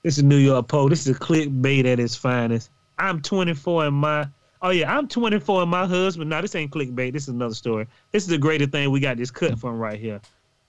This 0.03 0.17
is 0.17 0.25
New 0.25 0.35
York 0.35 0.67
Post. 0.67 0.89
This 0.89 1.07
is 1.07 1.17
clickbait 1.17 1.85
at 1.85 1.97
its 1.97 2.13
finest. 2.13 2.69
I'm 2.99 3.21
24 3.21 3.85
and 3.85 3.95
my 3.95 4.27
oh 4.61 4.71
yeah, 4.71 4.93
I'm 4.93 5.07
24 5.07 5.61
and 5.61 5.71
my 5.71 5.87
husband. 5.87 6.29
Now 6.29 6.41
this 6.41 6.55
ain't 6.55 6.71
clickbait. 6.71 7.13
This 7.13 7.23
is 7.23 7.29
another 7.29 7.55
story. 7.55 7.87
This 8.11 8.23
is 8.23 8.29
the 8.29 8.37
greatest 8.37 8.71
thing 8.71 8.91
we 8.91 8.99
got 8.99 9.15
this 9.15 9.31
cut 9.31 9.57
from 9.57 9.79
right 9.79 9.97
here. 9.97 10.19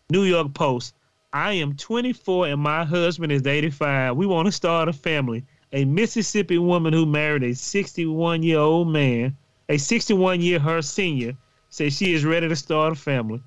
New 0.08 0.22
York 0.22 0.54
Post. 0.54 0.94
I 1.32 1.50
am 1.54 1.74
24 1.74 2.46
and 2.46 2.60
my 2.60 2.84
husband 2.84 3.32
is 3.32 3.44
85. 3.44 4.16
We 4.16 4.24
want 4.24 4.46
to 4.46 4.52
start 4.52 4.88
a 4.88 4.92
family. 4.92 5.44
A 5.72 5.84
Mississippi 5.84 6.58
woman 6.58 6.92
who 6.92 7.04
married 7.04 7.42
a 7.42 7.56
61 7.56 8.44
year 8.44 8.60
old 8.60 8.86
man, 8.86 9.36
a 9.68 9.78
61 9.78 10.42
year 10.42 10.60
her 10.60 10.80
senior, 10.80 11.36
says 11.70 11.96
she 11.96 12.14
is 12.14 12.24
ready 12.24 12.48
to 12.48 12.54
start 12.54 12.92
a 12.92 12.96
family. 12.96 13.42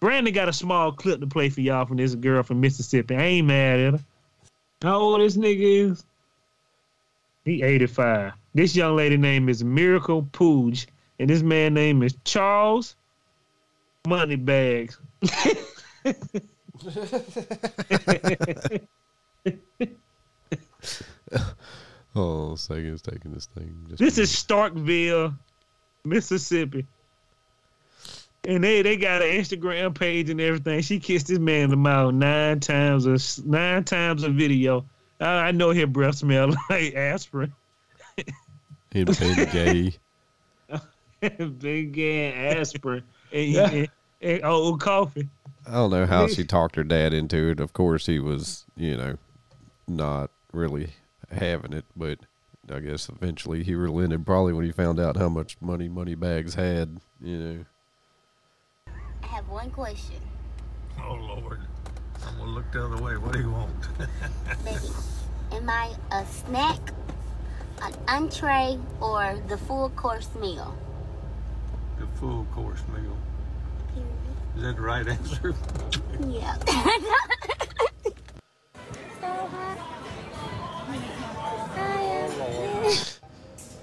Brandon 0.00 0.34
got 0.34 0.50
a 0.50 0.52
small 0.52 0.92
clip 0.92 1.18
to 1.20 1.26
play 1.26 1.48
for 1.48 1.62
y'all 1.62 1.86
from 1.86 1.96
this 1.96 2.14
girl 2.14 2.42
from 2.42 2.60
Mississippi. 2.60 3.16
I 3.16 3.22
ain't 3.22 3.46
mad 3.46 3.80
at 3.80 3.92
her. 3.94 4.00
How 4.82 4.98
old 4.98 5.20
this 5.20 5.36
nigga 5.36 5.90
is? 5.90 6.04
He 7.44 7.62
85. 7.62 8.32
This 8.54 8.74
young 8.74 8.96
lady 8.96 9.16
name 9.16 9.48
is 9.48 9.62
Miracle 9.62 10.26
Pogue, 10.32 10.78
and 11.18 11.28
this 11.28 11.42
man 11.42 11.74
name 11.74 12.02
is 12.02 12.16
Charles 12.24 12.96
Moneybags. 14.06 14.98
Oh, 22.16 22.56
Sagan's 22.56 23.02
taking 23.02 23.32
this 23.32 23.46
thing. 23.46 23.86
Just 23.88 24.00
This 24.00 24.18
is 24.18 24.32
Starkville, 24.32 25.36
Mississippi. 26.04 26.86
And 28.44 28.64
they, 28.64 28.80
they 28.82 28.96
got 28.96 29.20
an 29.22 29.28
Instagram 29.28 29.94
page 29.94 30.30
and 30.30 30.40
everything. 30.40 30.80
She 30.80 30.98
kissed 30.98 31.26
this 31.26 31.38
man 31.38 31.64
in 31.64 31.70
the 31.70 31.76
mouth 31.76 32.14
nine 32.14 32.58
times 32.60 33.06
a 33.06 33.18
nine 33.46 33.84
times 33.84 34.22
a 34.22 34.30
video. 34.30 34.84
I, 35.20 35.48
I 35.48 35.50
know 35.50 35.70
his 35.70 35.86
breath 35.86 36.16
smell 36.16 36.48
like 36.70 36.94
aspirin. 36.94 37.52
Him 38.90 39.06
being 39.18 39.48
gay. 39.52 39.92
Big 41.58 41.92
gay 41.92 42.32
aspirin. 42.56 43.02
And, 43.32 43.48
Yeah. 43.48 43.68
and, 43.70 43.88
and 44.22 44.44
old 44.44 44.80
coffee. 44.80 45.28
I 45.66 45.72
don't 45.72 45.90
know 45.90 46.06
how 46.06 46.26
she 46.26 46.44
talked 46.46 46.76
her 46.76 46.84
dad 46.84 47.12
into 47.12 47.50
it. 47.50 47.60
Of 47.60 47.74
course, 47.74 48.06
he 48.06 48.18
was, 48.18 48.64
you 48.76 48.96
know, 48.96 49.16
not 49.86 50.30
really 50.52 50.90
having 51.30 51.74
it, 51.74 51.84
but 51.94 52.18
I 52.72 52.80
guess 52.80 53.08
eventually 53.10 53.62
he 53.62 53.74
relented. 53.74 54.24
Probably 54.24 54.54
when 54.54 54.64
he 54.64 54.72
found 54.72 54.98
out 54.98 55.16
how 55.18 55.28
much 55.28 55.58
money 55.60 55.88
Moneybags 55.88 56.54
had, 56.54 57.00
you 57.20 57.36
know. 57.36 57.64
I 59.30 59.34
have 59.34 59.48
one 59.48 59.70
question, 59.70 60.16
Oh 61.00 61.14
Lord. 61.14 61.60
I'm 62.26 62.36
gonna 62.38 62.50
look 62.50 62.72
the 62.72 62.84
other 62.84 63.00
way. 63.00 63.16
What 63.16 63.34
do 63.34 63.38
you 63.38 63.50
want? 63.50 63.98
baby. 64.64 64.80
Am 65.52 65.70
I 65.70 65.94
a 66.10 66.26
snack, 66.26 66.80
an 67.80 67.94
entree, 68.08 68.76
or 69.00 69.40
the 69.46 69.56
full 69.56 69.90
course 69.90 70.34
meal? 70.34 70.76
the 72.00 72.06
full 72.18 72.44
course 72.52 72.82
meal. 72.92 73.16
Is 74.56 74.62
that 74.62 74.74
the 74.74 74.82
right 74.82 75.06
answer? 75.06 75.54
Yeah. 76.28 76.56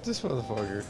This 0.03 0.21
motherfucker. 0.21 0.85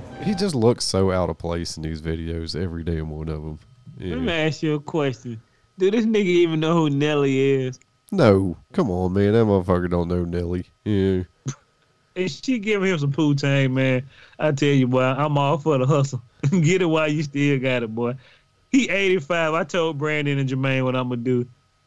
he 0.24 0.34
just 0.34 0.54
looks 0.54 0.84
so 0.84 1.10
out 1.10 1.30
of 1.30 1.38
place 1.38 1.76
in 1.76 1.82
these 1.82 2.00
videos, 2.00 2.60
every 2.60 2.84
damn 2.84 3.10
one 3.10 3.28
of 3.28 3.42
them. 3.42 3.58
Let 3.98 4.18
me 4.18 4.32
ask 4.32 4.62
you 4.62 4.74
a 4.74 4.80
question. 4.80 5.40
Do 5.78 5.90
this 5.90 6.04
nigga 6.04 6.24
even 6.24 6.60
know 6.60 6.74
who 6.74 6.90
Nelly 6.90 7.38
is? 7.38 7.78
No, 8.10 8.56
come 8.72 8.90
on, 8.90 9.12
man. 9.12 9.32
That 9.32 9.46
motherfucker 9.46 9.90
don't 9.90 10.08
know 10.08 10.24
Nelly. 10.24 10.66
Yeah. 10.84 11.22
And 12.14 12.30
she 12.30 12.58
giving 12.58 12.90
him 12.90 12.98
some 12.98 13.10
poo 13.10 13.34
tang, 13.34 13.72
man. 13.72 14.06
I 14.38 14.52
tell 14.52 14.68
you, 14.68 14.86
boy, 14.86 15.00
I'm 15.00 15.38
all 15.38 15.56
for 15.56 15.78
the 15.78 15.86
hustle. 15.86 16.20
Get 16.50 16.82
it 16.82 16.84
while 16.84 17.08
you 17.08 17.22
still 17.22 17.58
got 17.58 17.82
it, 17.82 17.94
boy. 17.94 18.16
He 18.70 18.86
85. 18.90 19.54
I 19.54 19.64
told 19.64 19.96
Brandon 19.96 20.38
and 20.38 20.46
Jermaine 20.46 20.84
what 20.84 20.94
I'm 20.94 21.08
gonna 21.08 21.22
do. 21.22 21.46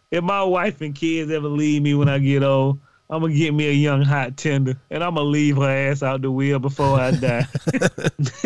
If 0.10 0.24
my 0.24 0.42
wife 0.44 0.82
and 0.82 0.96
kids 0.96 1.30
ever 1.30 1.48
leave 1.48 1.84
me 1.84 1.94
when 1.94 2.10
I 2.10 2.18
get 2.18 2.42
old, 2.42 2.80
I'm 3.10 3.22
gonna 3.22 3.34
get 3.34 3.54
me 3.54 3.68
a 3.68 3.72
young 3.72 4.02
hot 4.02 4.36
tender, 4.36 4.76
and 4.90 5.04
I'm 5.04 5.16
gonna 5.16 5.28
leave 5.28 5.58
her 5.58 5.70
ass 5.70 6.02
out 6.02 6.22
the 6.22 6.32
wheel 6.32 6.58
before 6.58 7.00
I 7.00 7.12
die. 7.12 7.48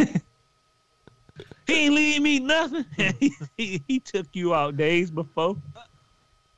he 1.65 1.85
ain't 1.85 1.93
leave 1.93 2.21
me 2.21 2.39
nothing. 2.39 2.85
he, 3.19 3.33
he, 3.55 3.81
he 3.87 3.99
took 3.99 4.27
you 4.33 4.53
out 4.53 4.75
days 4.75 5.11
before. 5.11 5.55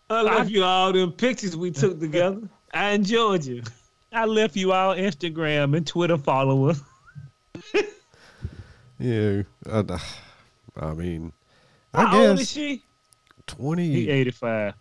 I 0.10 0.22
left 0.24 0.50
you 0.50 0.64
all 0.64 0.92
them 0.92 1.12
pictures 1.12 1.56
we 1.56 1.72
took 1.72 2.00
together. 2.00 2.42
I 2.74 2.92
enjoyed 2.92 3.46
you. 3.46 3.62
I 4.12 4.26
left 4.26 4.56
you 4.56 4.72
all 4.74 4.96
Instagram 4.96 5.78
and 5.78 5.86
Twitter 5.86 6.18
followers. 6.18 6.82
Yeah. 9.02 9.44
I, 9.70 9.84
I 10.80 10.94
mean, 10.94 11.34
I 11.94 12.06
How 12.06 12.28
old 12.28 12.40
is 12.40 12.52
she? 12.52 12.84
Twenty. 13.48 13.92
He 13.92 14.10
eighty 14.10 14.32
five. 14.32 14.76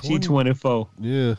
She 0.00 0.18
20 0.18 0.26
24. 0.26 0.88
Yeah. 1.00 1.34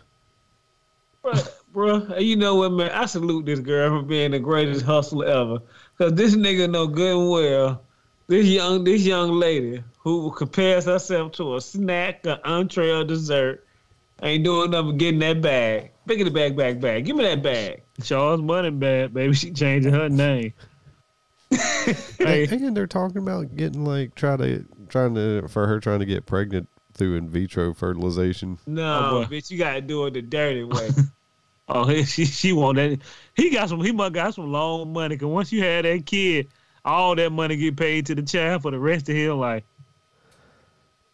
Bruh, 1.24 1.50
bruh, 1.74 2.22
you 2.22 2.36
know 2.36 2.56
what, 2.56 2.72
man? 2.74 2.92
I 2.92 3.06
salute 3.06 3.46
this 3.46 3.60
girl 3.60 4.02
for 4.02 4.06
being 4.06 4.32
the 4.32 4.40
greatest 4.40 4.86
hustler 4.86 5.26
ever. 5.26 5.60
Cause 5.98 6.14
this 6.14 6.36
nigga 6.36 6.70
know 6.70 6.88
good 6.88 7.18
and 7.18 7.30
well 7.30 7.84
this 8.28 8.46
young 8.46 8.84
this 8.84 9.04
young 9.04 9.32
lady 9.32 9.84
who 10.00 10.32
compares 10.32 10.86
herself 10.86 11.32
to 11.34 11.56
a 11.56 11.62
snack, 11.62 12.26
an 12.26 12.40
entree, 12.44 12.92
or 12.92 13.04
dessert 13.04 13.66
ain't 14.22 14.44
doing 14.44 14.72
nothing 14.72 14.92
but 14.92 14.98
getting 14.98 15.20
that 15.20 15.42
bag. 15.42 15.92
Pick 16.08 16.20
the 16.24 16.30
bag, 16.30 16.56
bag, 16.56 16.82
bag. 16.82 17.06
Give 17.06 17.16
me 17.16 17.24
that 17.24 17.44
bag. 17.44 17.84
Charles 18.02 18.42
Money 18.42 18.72
bad, 18.72 19.14
baby. 19.14 19.34
She 19.34 19.52
changing 19.52 19.94
her 19.94 20.10
name. 20.10 20.54
hey, 22.18 22.48
And 22.50 22.76
they're 22.76 22.88
talking 22.88 23.20
about 23.20 23.56
getting 23.56 23.86
like 23.86 24.16
try 24.16 24.36
to 24.38 24.66
trying 24.90 25.16
to 25.16 25.48
for 25.48 25.68
her 25.68 25.80
trying 25.80 26.00
to 26.00 26.06
get 26.06 26.26
pregnant 26.26 26.68
through 26.94 27.16
in 27.16 27.30
vitro 27.30 27.74
fertilization. 27.74 28.58
No, 28.68 29.24
Oh, 29.24 29.28
bitch, 29.30 29.50
you 29.52 29.58
gotta 29.58 29.82
do 29.82 30.06
it 30.06 30.14
the 30.14 30.22
dirty 30.22 30.64
way. 30.64 30.90
oh, 31.70 31.86
he- 31.86 32.04
she 32.06 32.26
she 32.26 32.54
want 32.54 32.76
that. 32.78 33.00
He 33.36 33.50
got 33.50 33.70
some. 33.70 33.82
He 33.82 33.92
must 33.92 34.14
got 34.14 34.34
some 34.36 34.52
long 34.52 34.94
money. 34.94 35.18
Cause 35.18 35.28
once 35.28 35.52
you 35.52 35.64
had 35.64 35.86
that 35.86 36.06
kid, 36.06 36.48
all 36.86 37.16
that 37.16 37.32
money 37.32 37.56
get 37.56 37.76
paid 37.78 38.06
to 38.08 38.16
the 38.16 38.22
child 38.22 38.62
for 38.62 38.72
the 38.72 38.80
rest 38.80 39.10
of 39.10 39.16
his 39.16 39.30
life. 39.32 39.64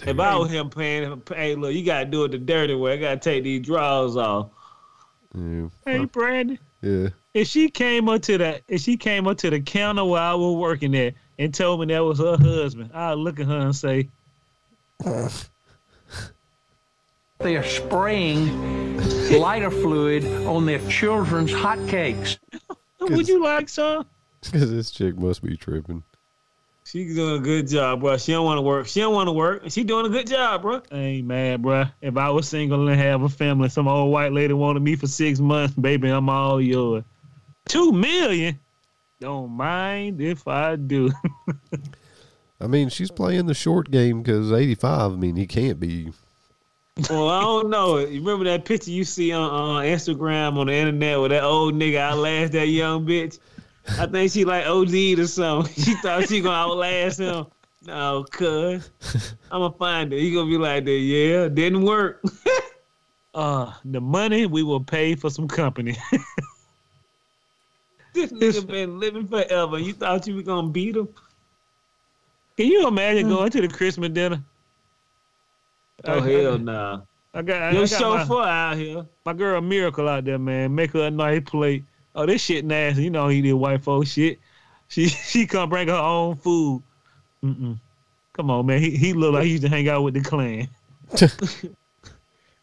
if 0.06 0.20
I 0.20 0.36
was 0.36 0.50
him 0.50 0.70
paying 0.70 1.22
hey, 1.36 1.56
look, 1.56 1.74
you 1.74 1.84
gotta 1.86 2.06
do 2.06 2.24
it 2.26 2.32
the 2.32 2.38
dirty 2.38 2.76
way. 2.76 2.94
I 2.94 2.98
gotta 2.98 3.20
take 3.20 3.44
these 3.44 3.66
drawers 3.66 4.16
off. 4.18 4.50
Yeah. 5.36 5.68
Hey, 5.86 6.06
Brandon. 6.06 6.58
Yeah. 6.82 7.10
If 7.34 7.48
she 7.48 7.70
came 7.70 8.10
up 8.10 8.22
to 8.24 8.38
the 8.38 8.62
if 8.68 8.82
she 8.82 8.98
came 8.98 9.28
up 9.28 9.38
to 9.40 9.50
the 9.50 9.60
counter 9.62 10.04
where 10.04 10.22
I 10.22 10.34
was 10.34 10.56
working 10.56 10.96
at 10.96 11.14
and 11.38 11.54
told 11.54 11.80
me 11.82 11.86
that 11.94 12.00
was 12.04 12.18
her 12.20 12.36
husband, 12.38 12.92
I'd 12.94 13.14
look 13.14 13.40
at 13.40 13.46
her 13.46 13.60
and 13.60 13.76
say, 13.76 14.10
They 17.40 17.56
are 17.56 17.64
spraying 17.64 18.98
lighter 19.40 19.72
fluid 19.72 20.26
on 20.46 20.66
their 20.66 20.80
children's 20.90 21.52
hotcakes. 21.52 22.38
"Would 23.00 23.30
you 23.30 23.42
like 23.42 23.70
some?" 23.70 24.06
Because 24.42 24.72
this 24.72 24.92
chick 24.92 25.18
must 25.18 25.42
be 25.42 25.56
tripping. 25.56 26.04
She's 26.84 27.16
doing 27.16 27.42
a 27.42 27.44
good 27.44 27.68
job, 27.68 28.02
bro. 28.02 28.18
She 28.18 28.34
don't 28.34 28.44
want 28.44 28.58
to 28.58 28.62
work. 28.62 28.88
She 28.88 29.00
don't 29.00 29.14
want 29.14 29.28
to 29.28 29.32
work. 29.32 29.64
She 29.70 29.86
doing 29.86 30.06
a 30.06 30.10
good 30.10 30.28
job, 30.28 30.64
bro. 30.64 30.82
I 30.92 30.98
ain't 30.98 31.28
mad, 31.28 31.62
bruh. 31.62 31.92
If 32.02 32.18
I 32.18 32.30
was 32.30 32.48
single 32.50 32.90
and 32.90 33.00
have 33.00 33.22
a 33.22 33.30
family, 33.30 33.70
some 33.70 33.88
old 33.88 34.12
white 34.12 34.34
lady 34.34 34.54
wanted 34.54 34.82
me 34.82 34.96
for 34.98 35.08
six 35.08 35.40
months, 35.40 35.76
baby, 35.76 36.10
I'm 36.10 36.30
all 36.30 36.60
yours. 36.60 37.04
Two 37.68 37.94
million? 37.94 38.60
Don't 39.22 39.52
mind 39.52 40.20
if 40.20 40.46
I 40.46 40.76
do. 40.76 41.12
I 42.60 42.68
mean, 42.68 42.90
she's 42.90 43.12
playing 43.12 43.46
the 43.46 43.54
short 43.54 43.92
game 43.92 44.22
because 44.24 44.52
85, 44.52 45.14
I 45.14 45.16
mean, 45.16 45.38
he 45.38 45.48
can't 45.48 45.80
be. 45.80 46.12
Well, 47.10 47.30
I 47.30 47.42
don't 47.42 47.70
know. 47.70 48.00
You 48.00 48.20
remember 48.20 48.46
that 48.46 48.66
picture 48.66 48.92
you 48.92 49.04
see 49.04 49.32
on, 49.32 49.50
on 49.50 49.86
Instagram 49.86 50.58
on 50.58 50.68
the 50.68 50.74
internet 50.74 51.20
with 51.20 51.32
that 51.32 51.44
old 51.44 51.76
nigga 51.76 51.98
outlast 51.98 52.54
that 52.54 52.68
young 52.68 53.06
bitch? 53.06 53.40
I 53.98 54.06
think 54.06 54.32
she 54.32 54.46
like 54.46 54.66
OD'd 54.66 55.20
or 55.20 55.28
something. 55.28 55.74
She 55.84 55.94
thought 55.96 56.28
she 56.28 56.42
gonna 56.42 56.56
outlast 56.56 57.20
him. 57.20 57.46
No, 57.86 58.26
cuz. 58.30 58.92
I'm 59.52 59.62
gonna 59.62 59.74
find 59.74 60.14
it. 60.14 60.20
He 60.20 60.34
gonna 60.34 60.50
be 60.50 60.58
like 60.58 60.86
that. 60.86 60.92
Yeah, 60.92 61.48
didn't 61.48 61.84
work. 61.84 62.24
uh, 63.34 63.74
the 63.86 64.02
money 64.02 64.46
we 64.46 64.64
will 64.64 64.84
pay 64.84 65.16
for 65.16 65.30
some 65.30 65.48
company. 65.48 65.98
this 68.14 68.32
nigga 68.32 68.68
been 68.68 69.00
living 69.00 69.28
forever. 69.28 69.80
You 69.80 69.94
thought 69.94 70.28
you 70.28 70.36
were 70.36 70.42
gonna 70.42 70.70
beat 70.70 70.98
him? 70.98 71.08
Can 72.58 72.68
you 72.68 72.88
imagine 72.88 73.30
going 73.30 73.52
to 73.52 73.62
the 73.62 73.70
Christmas 73.70 74.10
dinner? 74.10 74.44
Oh 76.06 76.22
hell 76.22 76.58
nah. 76.58 77.02
I 77.34 77.42
got, 77.42 77.62
I 77.62 77.72
Your 77.72 77.88
chauffeur 77.88 78.36
my, 78.36 78.72
out 78.72 78.78
here. 78.78 79.06
my 79.26 79.34
girl 79.34 79.62
Miracle 79.62 80.10
out 80.10 80.26
there, 80.26 80.40
man. 80.40 80.74
Make 80.74 80.94
her 80.94 81.04
a 81.04 81.12
nice 81.12 81.44
plate. 81.46 81.84
Oh, 82.16 82.26
this 82.26 82.42
shit 82.42 82.66
nasty. 82.66 83.04
You 83.04 83.10
know 83.12 83.28
he 83.28 83.42
did 83.42 83.54
white 83.54 83.84
folks 83.84 84.10
shit. 84.10 84.40
She 84.88 85.08
she 85.10 85.46
come 85.46 85.70
bring 85.70 85.88
her 85.88 85.94
own 85.94 86.36
food. 86.36 86.84
Mm-mm. 87.44 87.80
Come 88.34 88.52
on, 88.52 88.66
man. 88.66 88.82
He 88.82 88.92
he 88.92 89.14
look 89.14 89.34
like 89.34 89.44
he 89.44 89.52
used 89.52 89.64
to 89.64 89.70
hang 89.70 89.88
out 89.90 90.04
with 90.04 90.16
the 90.16 90.22
clan. 90.22 90.68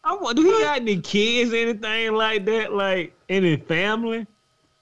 I 0.03 0.13
want. 0.15 0.37
Do 0.37 0.43
he 0.43 0.63
got 0.63 0.77
any 0.81 0.99
kids? 0.99 1.53
Anything 1.53 2.13
like 2.13 2.45
that? 2.45 2.73
Like 2.73 3.13
any 3.29 3.57
family? 3.57 4.25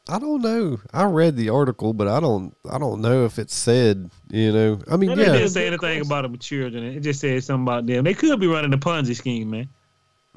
I 0.07 0.19
don't 0.19 0.41
know. 0.41 0.79
I 0.93 1.05
read 1.05 1.35
the 1.35 1.49
article, 1.49 1.93
but 1.93 2.07
I 2.07 2.19
don't. 2.19 2.55
I 2.69 2.77
don't 2.77 3.01
know 3.01 3.25
if 3.25 3.39
it 3.39 3.49
said. 3.49 4.09
You 4.29 4.51
know. 4.51 4.79
I 4.89 4.97
mean, 4.97 5.09
It 5.11 5.17
yeah. 5.17 5.25
didn't 5.33 5.49
say 5.49 5.65
anything 5.67 6.01
about 6.01 6.23
them 6.23 6.37
children. 6.37 6.83
It 6.83 6.99
just 7.01 7.19
said 7.21 7.43
something 7.43 7.63
about 7.63 7.87
them. 7.87 8.03
They 8.03 8.13
could 8.13 8.39
be 8.39 8.47
running 8.47 8.73
a 8.73 8.77
Ponzi 8.77 9.15
scheme, 9.15 9.49
man. 9.49 9.69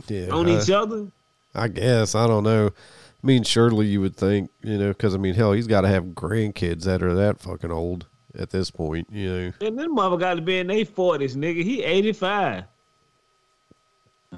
Yeah. 0.06 0.28
on 0.30 0.48
I- 0.48 0.60
each 0.62 0.70
other? 0.70 1.08
I 1.54 1.68
guess 1.68 2.14
I 2.14 2.26
don't 2.26 2.44
know. 2.44 2.68
I 2.68 3.26
mean, 3.26 3.42
surely 3.42 3.86
you 3.86 4.00
would 4.00 4.14
think, 4.16 4.50
you 4.62 4.78
know, 4.78 4.88
because 4.88 5.14
I 5.14 5.18
mean, 5.18 5.34
hell, 5.34 5.52
he's 5.52 5.66
got 5.66 5.80
to 5.80 5.88
have 5.88 6.04
grandkids 6.04 6.84
that 6.84 7.02
are 7.02 7.14
that 7.14 7.40
fucking 7.40 7.72
old 7.72 8.06
at 8.38 8.50
this 8.50 8.70
point, 8.70 9.08
you 9.10 9.28
know. 9.28 9.52
And 9.60 9.76
then 9.78 9.92
mother 9.92 10.16
got 10.16 10.34
to 10.34 10.40
be 10.42 10.58
in 10.58 10.68
their 10.68 10.84
forties, 10.84 11.36
nigga. 11.36 11.64
He 11.64 11.82
eighty 11.82 12.12
five. 12.12 12.64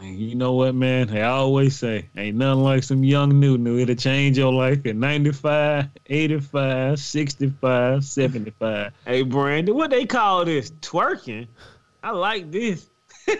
You 0.00 0.36
know 0.36 0.52
what, 0.52 0.74
man? 0.74 1.10
I 1.10 1.22
always 1.22 1.76
say, 1.76 2.08
ain't 2.16 2.36
nothing 2.36 2.62
like 2.62 2.84
some 2.84 3.02
young 3.02 3.40
new 3.40 3.58
new. 3.58 3.78
It'll 3.78 3.96
change 3.96 4.38
your 4.38 4.52
life 4.52 4.86
at 4.86 4.94
95, 4.94 5.88
85, 6.06 6.98
65, 6.98 8.04
75. 8.04 8.92
Hey, 9.04 9.22
Brandon, 9.22 9.74
what 9.74 9.90
they 9.90 10.06
call 10.06 10.44
this? 10.44 10.70
Twerking. 10.80 11.48
I 12.02 12.12
like 12.12 12.50
this. 12.50 12.88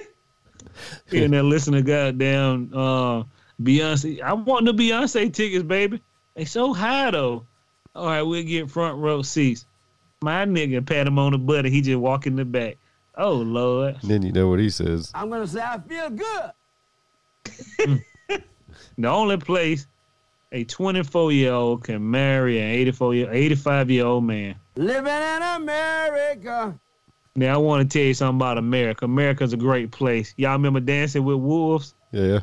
And 1.12 1.32
then 1.32 1.48
listen 1.51 1.74
to 1.74 1.82
goddamn 1.82 2.70
uh, 2.72 3.24
Beyonce. 3.62 4.20
I 4.22 4.32
want 4.32 4.66
the 4.66 4.72
Beyonce 4.72 5.32
tickets, 5.32 5.64
baby. 5.64 6.01
They 6.34 6.44
so 6.44 6.72
high 6.72 7.11
though. 7.11 7.46
All 7.94 8.07
right, 8.07 8.22
we'll 8.22 8.44
get 8.44 8.70
front 8.70 8.98
row 8.98 9.22
seats. 9.22 9.66
My 10.22 10.44
nigga 10.44 10.84
pat 10.86 11.07
him 11.07 11.18
on 11.18 11.32
the 11.32 11.38
butt 11.38 11.64
and 11.64 11.74
he 11.74 11.80
just 11.80 11.98
walk 11.98 12.26
in 12.26 12.36
the 12.36 12.44
back. 12.44 12.76
Oh 13.21 13.35
Lord. 13.35 13.99
And 14.01 14.11
then 14.11 14.23
you 14.23 14.33
know 14.33 14.49
what 14.49 14.59
he 14.61 14.71
says. 14.71 15.11
I'm 15.14 15.29
gonna 15.31 15.47
say 15.47 15.61
I 15.61 15.79
feel 15.79 16.11
good. 16.11 18.03
The 18.99 19.09
only 19.09 19.37
place 19.39 19.87
a 20.53 20.64
24 20.64 21.33
year 21.33 21.53
old 21.53 21.85
can 21.85 22.11
marry 22.11 22.59
an 22.59 22.68
84 22.71 23.14
year 23.14 23.29
85 23.33 23.91
year 23.91 24.05
old 24.05 24.25
man. 24.25 24.57
Living 24.77 25.07
in 25.12 25.43
America. 25.43 26.79
Now 27.37 27.55
I 27.55 27.57
want 27.59 27.89
to 27.91 27.99
tell 27.99 28.07
you 28.07 28.14
something 28.14 28.37
about 28.39 28.59
America. 28.59 29.05
America's 29.07 29.53
a 29.53 29.57
great 29.57 29.91
place. 29.91 30.35
Y'all 30.37 30.53
remember 30.53 30.81
Dancing 30.81 31.25
with 31.25 31.37
Wolves? 31.39 31.95
Yeah. 32.12 32.41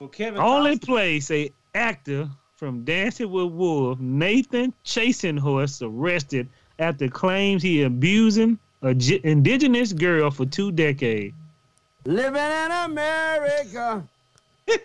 Well, 0.00 0.08
Kevin 0.10 0.40
Only 0.40 0.76
Costner- 0.78 0.84
place 0.86 1.30
a 1.30 1.50
actor 1.74 2.28
from 2.56 2.84
Dancing 2.84 3.30
with 3.30 3.52
Wolves, 3.52 4.00
Nathan 4.00 4.74
Chasing 4.84 5.36
Horse, 5.36 5.80
arrested 5.80 6.48
after 6.78 7.08
claims 7.08 7.62
he 7.62 7.82
abusing 7.82 8.58
a 8.82 8.94
j- 8.94 9.20
indigenous 9.24 9.92
girl 9.92 10.30
for 10.30 10.46
two 10.46 10.70
decades. 10.72 11.34
Living 12.04 12.40
in 12.40 12.70
America. 12.70 14.06
I, 14.68 14.78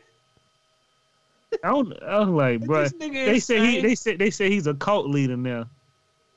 don't, 1.63 2.03
I 2.03 2.19
was 2.19 2.29
like, 2.29 2.65
bro, 2.65 2.87
they 2.87 3.39
say 3.39 3.59
he, 3.65 3.81
they 3.81 3.95
said 3.95 4.19
they 4.19 4.29
say 4.29 4.49
he's 4.49 4.67
a 4.67 4.73
cult 4.73 5.07
leader 5.07 5.37
now. 5.37 5.67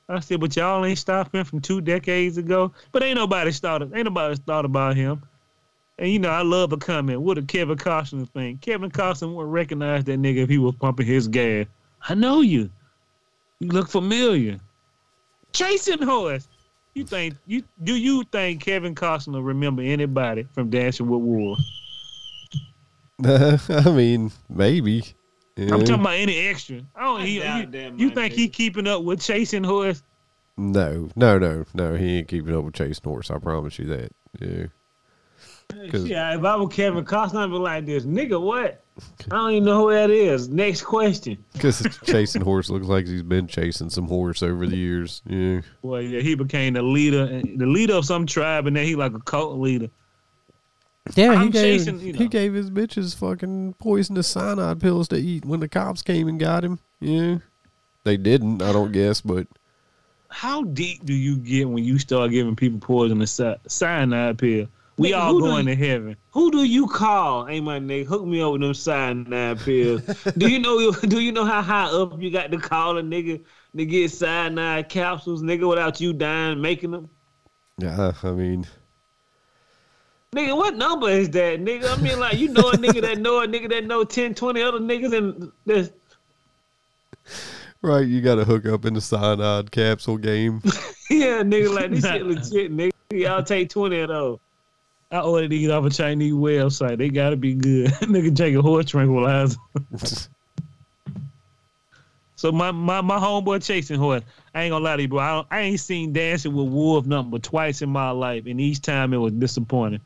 I 0.09 0.21
said, 0.21 0.39
but 0.39 0.55
y'all 0.55 0.85
ain't 0.85 0.97
stopping 0.97 1.43
from 1.43 1.59
two 1.59 1.81
decades 1.81 2.37
ago. 2.37 2.71
But 2.93 3.03
ain't 3.03 3.17
nobody 3.17 3.51
started, 3.51 3.93
ain't 3.93 4.05
nobody 4.05 4.35
thought 4.45 4.63
about 4.63 4.95
him. 4.95 5.21
And 5.99 6.09
you 6.09 6.19
know, 6.19 6.29
I 6.29 6.43
love 6.43 6.71
a 6.71 6.77
comment. 6.77 7.21
What 7.21 7.37
a 7.37 7.41
Kevin 7.41 7.77
Costner 7.77 8.29
thing. 8.29 8.59
Kevin 8.59 8.91
Costner 8.91 9.33
would 9.33 9.47
recognize 9.47 10.03
that 10.05 10.21
nigga 10.21 10.43
if 10.43 10.49
he 10.49 10.59
was 10.59 10.75
pumping 10.75 11.07
his 11.07 11.27
gas. 11.27 11.65
I 12.07 12.13
know 12.13 12.41
you. 12.41 12.69
You 13.59 13.69
look 13.69 13.89
familiar. 13.89 14.59
Chasing 15.51 16.01
horse. 16.01 16.47
You 16.97 17.05
think 17.05 17.35
you 17.45 17.63
do 17.83 17.95
you 17.95 18.23
think 18.31 18.63
Kevin 18.63 18.95
Costner 18.95 19.45
remember 19.45 19.83
anybody 19.83 20.47
from 20.53 20.71
Dancing 20.71 21.07
with 21.07 21.21
Wolves? 21.21 21.61
I 23.23 23.91
mean, 23.91 24.31
maybe. 24.49 25.03
Yeah. 25.55 25.73
I'm 25.75 25.79
talking 25.81 25.93
about 26.01 26.15
any 26.15 26.47
extra. 26.47 26.81
I 26.95 27.03
don't. 27.03 27.21
I 27.21 27.25
he, 27.25 27.39
doubt 27.39 27.73
you, 27.73 27.93
you 27.97 28.07
my 28.09 28.13
think 28.15 28.33
he 28.33 28.47
keeping 28.47 28.87
up 28.87 29.03
with 29.03 29.21
chasing 29.21 29.63
horse? 29.63 30.01
No, 30.57 31.09
no, 31.15 31.37
no, 31.37 31.65
no. 31.75 31.93
He 31.95 32.17
ain't 32.17 32.27
keeping 32.27 32.55
up 32.55 32.63
with 32.63 32.73
Chasing 32.73 33.03
Horse. 33.03 33.29
I 33.29 33.37
promise 33.37 33.77
you 33.77 33.85
that. 33.85 34.11
Yeah. 34.39 34.65
'Cause- 35.91 36.05
Yeah, 36.07 36.35
if 36.35 36.43
I 36.43 36.55
were 36.57 36.67
Kevin 36.67 37.05
Costner, 37.05 37.43
I'd 37.43 37.51
be 37.51 37.57
like 37.57 37.85
this, 37.85 38.05
nigga. 38.05 38.41
What? 38.41 38.83
I 39.31 39.35
don't 39.35 39.51
even 39.51 39.65
know 39.65 39.87
who 39.87 39.93
that 39.93 40.09
is. 40.09 40.49
Next 40.49 40.83
question. 40.83 41.43
Because 41.53 41.85
chasing 42.05 42.41
horse 42.41 42.69
looks 42.69 42.87
like 42.87 43.05
he's 43.07 43.23
been 43.23 43.47
chasing 43.47 43.89
some 43.89 44.07
horse 44.07 44.41
over 44.43 44.65
the 44.67 44.75
years. 44.77 45.21
Yeah. 45.27 45.61
Well, 45.81 46.01
yeah, 46.01 46.21
he 46.21 46.35
became 46.35 46.73
the 46.73 46.81
leader, 46.81 47.27
the 47.41 47.65
leader 47.65 47.93
of 47.95 48.05
some 48.05 48.25
tribe, 48.25 48.67
and 48.67 48.75
then 48.75 48.85
he 48.85 48.95
like 48.95 49.13
a 49.13 49.19
cult 49.19 49.57
leader. 49.59 49.89
Yeah, 51.15 51.31
he 51.33 51.37
I'm 51.37 51.49
gave 51.51 51.79
chasing, 51.79 51.99
you 51.99 52.13
know. 52.13 52.19
he 52.19 52.27
gave 52.27 52.53
his 52.53 52.69
bitches 52.69 53.15
fucking 53.15 53.75
poisonous 53.79 54.27
cyanide 54.27 54.81
pills 54.81 55.07
to 55.09 55.15
eat 55.17 55.45
when 55.45 55.59
the 55.61 55.69
cops 55.69 56.01
came 56.01 56.27
and 56.27 56.39
got 56.39 56.63
him. 56.65 56.79
Yeah. 56.99 57.37
They 58.03 58.17
didn't, 58.17 58.61
I 58.61 58.73
don't 58.73 58.91
guess, 58.91 59.21
but 59.21 59.47
How 60.29 60.63
deep 60.63 61.05
do 61.05 61.13
you 61.13 61.37
get 61.37 61.69
when 61.69 61.83
you 61.83 61.97
start 61.99 62.31
giving 62.31 62.55
people 62.55 62.79
poisonous 62.79 63.31
cy- 63.31 63.57
cyanide 63.67 64.37
pill? 64.37 64.67
We 64.97 65.11
Nigga, 65.11 65.17
all 65.19 65.33
who 65.33 65.39
do 65.41 65.45
going 65.47 65.67
you- 65.67 65.75
to 65.75 65.85
heaven. 65.87 66.17
Who 66.31 66.49
do 66.51 66.63
you 66.63 66.87
call? 66.87 67.45
Hey, 67.45 67.59
my 67.61 67.79
nigga, 67.79 68.05
hook 68.07 68.25
me 68.25 68.41
up 68.41 68.53
with 68.53 68.61
them 68.61 68.73
cyanide 68.73 69.59
pills. 69.59 70.01
do 70.37 70.47
you 70.49 70.59
know? 70.59 70.91
Do 71.01 71.19
you 71.19 71.31
know 71.31 71.45
how 71.45 71.61
high 71.61 71.85
up 71.85 72.19
you 72.21 72.31
got 72.31 72.51
to 72.51 72.57
call 72.57 72.97
a 72.97 73.03
nigga 73.03 73.43
to 73.75 73.85
get 73.85 74.09
cyanide 74.11 74.89
capsules, 74.89 75.43
nigga, 75.43 75.69
without 75.69 76.01
you 76.01 76.13
dying 76.13 76.59
making 76.61 76.91
them? 76.91 77.09
yeah, 77.77 78.11
I 78.23 78.31
mean, 78.31 78.65
Nigga, 80.35 80.57
what 80.57 80.75
number 80.75 81.09
is 81.09 81.29
that, 81.31 81.61
nigga? 81.61 81.97
I 81.97 82.01
mean, 82.01 82.19
like, 82.19 82.37
you 82.37 82.49
know 82.49 82.69
a 82.69 82.73
nigga 82.73 83.01
that 83.01 83.17
know 83.19 83.41
a 83.41 83.47
nigga 83.47 83.69
that 83.69 83.85
know 83.85 84.03
10, 84.03 84.33
20 84.35 84.61
other 84.61 84.79
niggas, 84.79 85.15
and 85.15 85.51
this. 85.65 85.91
right, 87.81 88.05
you 88.05 88.21
got 88.21 88.35
to 88.35 88.45
hook 88.45 88.65
up 88.65 88.85
in 88.85 88.93
the 88.95 89.01
cyanide 89.01 89.71
capsule 89.71 90.17
game. 90.17 90.61
yeah, 91.09 91.43
nigga, 91.43 91.73
like 91.73 91.91
this 91.91 92.03
shit 92.03 92.25
legit, 92.25 92.75
nigga. 92.75 92.91
Y'all 93.11 93.41
take 93.43 93.69
twenty 93.69 93.99
of 94.01 94.09
those. 94.09 94.39
I 95.11 95.19
ordered 95.21 95.51
these 95.51 95.69
off 95.69 95.85
a 95.85 95.89
Chinese 95.89 96.33
website. 96.33 96.97
They 96.97 97.09
gotta 97.09 97.37
be 97.37 97.53
good. 97.53 97.87
Nigga 98.01 98.35
take 98.35 98.55
a 98.55 98.61
horse 98.61 98.85
tranquilizer. 98.85 99.57
So 102.35 102.51
my, 102.51 102.69
my 102.69 103.01
my 103.01 103.17
homeboy 103.17 103.65
chasing 103.65 103.97
horse. 103.97 104.21
I 104.53 104.61
ain't 104.61 104.71
gonna 104.71 104.85
lie 104.85 104.95
to 104.97 105.01
you, 105.01 105.07
bro. 105.07 105.17
I, 105.19 105.29
don't, 105.31 105.47
I 105.49 105.59
ain't 105.61 105.79
seen 105.79 106.13
Dancing 106.13 106.53
with 106.53 106.67
Wolf 106.67 107.07
nothing 107.07 107.31
but 107.31 107.41
twice 107.41 107.81
in 107.81 107.89
my 107.89 108.11
life, 108.11 108.43
and 108.45 108.61
each 108.61 108.79
time 108.83 109.11
it 109.11 109.17
was 109.17 109.33
disappointing. 109.33 110.01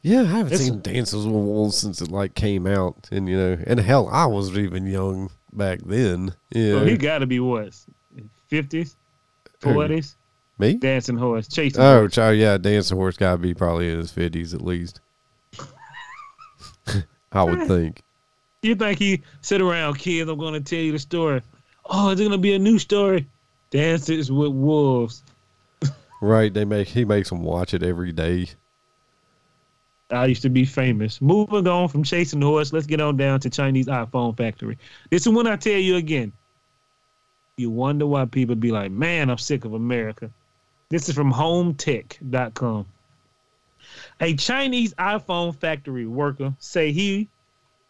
Yeah, 0.00 0.22
I 0.22 0.24
haven't 0.24 0.54
It's- 0.54 0.60
seen 0.62 0.80
Dances 0.80 1.26
with 1.26 1.34
Wolves 1.34 1.76
since 1.76 2.00
it 2.00 2.10
like 2.10 2.34
came 2.34 2.66
out, 2.66 3.06
and 3.12 3.28
you 3.28 3.36
know, 3.36 3.58
and 3.66 3.78
hell, 3.80 4.08
I 4.08 4.24
was 4.24 4.56
even 4.56 4.86
young 4.86 5.30
back 5.52 5.80
then. 5.84 6.34
Yeah, 6.54 6.78
So 6.78 6.86
he 6.86 6.96
got 6.96 7.18
to 7.18 7.26
be 7.26 7.38
what, 7.40 7.74
fifties, 8.48 8.96
forties? 9.60 10.16
Me? 10.62 10.74
Dancing 10.74 11.16
horse, 11.16 11.48
chasing. 11.48 11.80
Oh, 11.82 12.00
horse. 12.00 12.14
child, 12.14 12.38
yeah, 12.38 12.56
dancing 12.56 12.96
horse 12.96 13.16
got 13.16 13.32
to 13.32 13.38
be 13.38 13.54
probably 13.54 13.90
in 13.90 13.98
his 13.98 14.12
fifties 14.12 14.54
at 14.54 14.62
least. 14.62 15.00
I 17.32 17.42
would 17.42 17.62
think. 17.68 18.02
You 18.62 18.74
think 18.76 18.98
he 18.98 19.22
sit 19.40 19.60
around, 19.60 19.98
kids? 19.98 20.30
I'm 20.30 20.38
gonna 20.38 20.60
tell 20.60 20.78
you 20.78 20.92
the 20.92 20.98
story. 20.98 21.42
Oh, 21.86 22.10
is 22.10 22.20
it 22.20 22.24
gonna 22.24 22.38
be 22.38 22.54
a 22.54 22.58
new 22.58 22.78
story? 22.78 23.26
Dances 23.70 24.30
with 24.30 24.52
wolves. 24.52 25.22
Right? 26.24 26.54
They 26.54 26.64
make 26.64 26.86
he 26.86 27.04
makes 27.04 27.30
them 27.30 27.42
watch 27.42 27.74
it 27.74 27.82
every 27.82 28.12
day. 28.12 28.46
I 30.12 30.26
used 30.26 30.42
to 30.42 30.50
be 30.50 30.64
famous. 30.64 31.20
Moving 31.20 31.66
on 31.66 31.88
from 31.88 32.04
chasing 32.04 32.38
the 32.38 32.46
horse, 32.46 32.72
let's 32.72 32.86
get 32.86 33.00
on 33.00 33.16
down 33.16 33.40
to 33.40 33.50
Chinese 33.50 33.86
iPhone 33.86 34.36
factory. 34.36 34.78
This 35.10 35.26
is 35.26 35.32
when 35.32 35.48
I 35.48 35.56
tell 35.56 35.80
you 35.80 35.96
again. 35.96 36.32
You 37.56 37.70
wonder 37.70 38.06
why 38.06 38.24
people 38.26 38.54
be 38.54 38.70
like, 38.70 38.92
man, 38.92 39.30
I'm 39.30 39.38
sick 39.38 39.64
of 39.64 39.74
America. 39.74 40.30
This 40.92 41.08
is 41.08 41.14
from 41.14 41.32
hometech.com. 41.32 42.84
A 44.20 44.34
Chinese 44.34 44.92
iPhone 44.96 45.56
factory 45.56 46.06
worker 46.06 46.52
say 46.58 46.92
he 46.92 47.30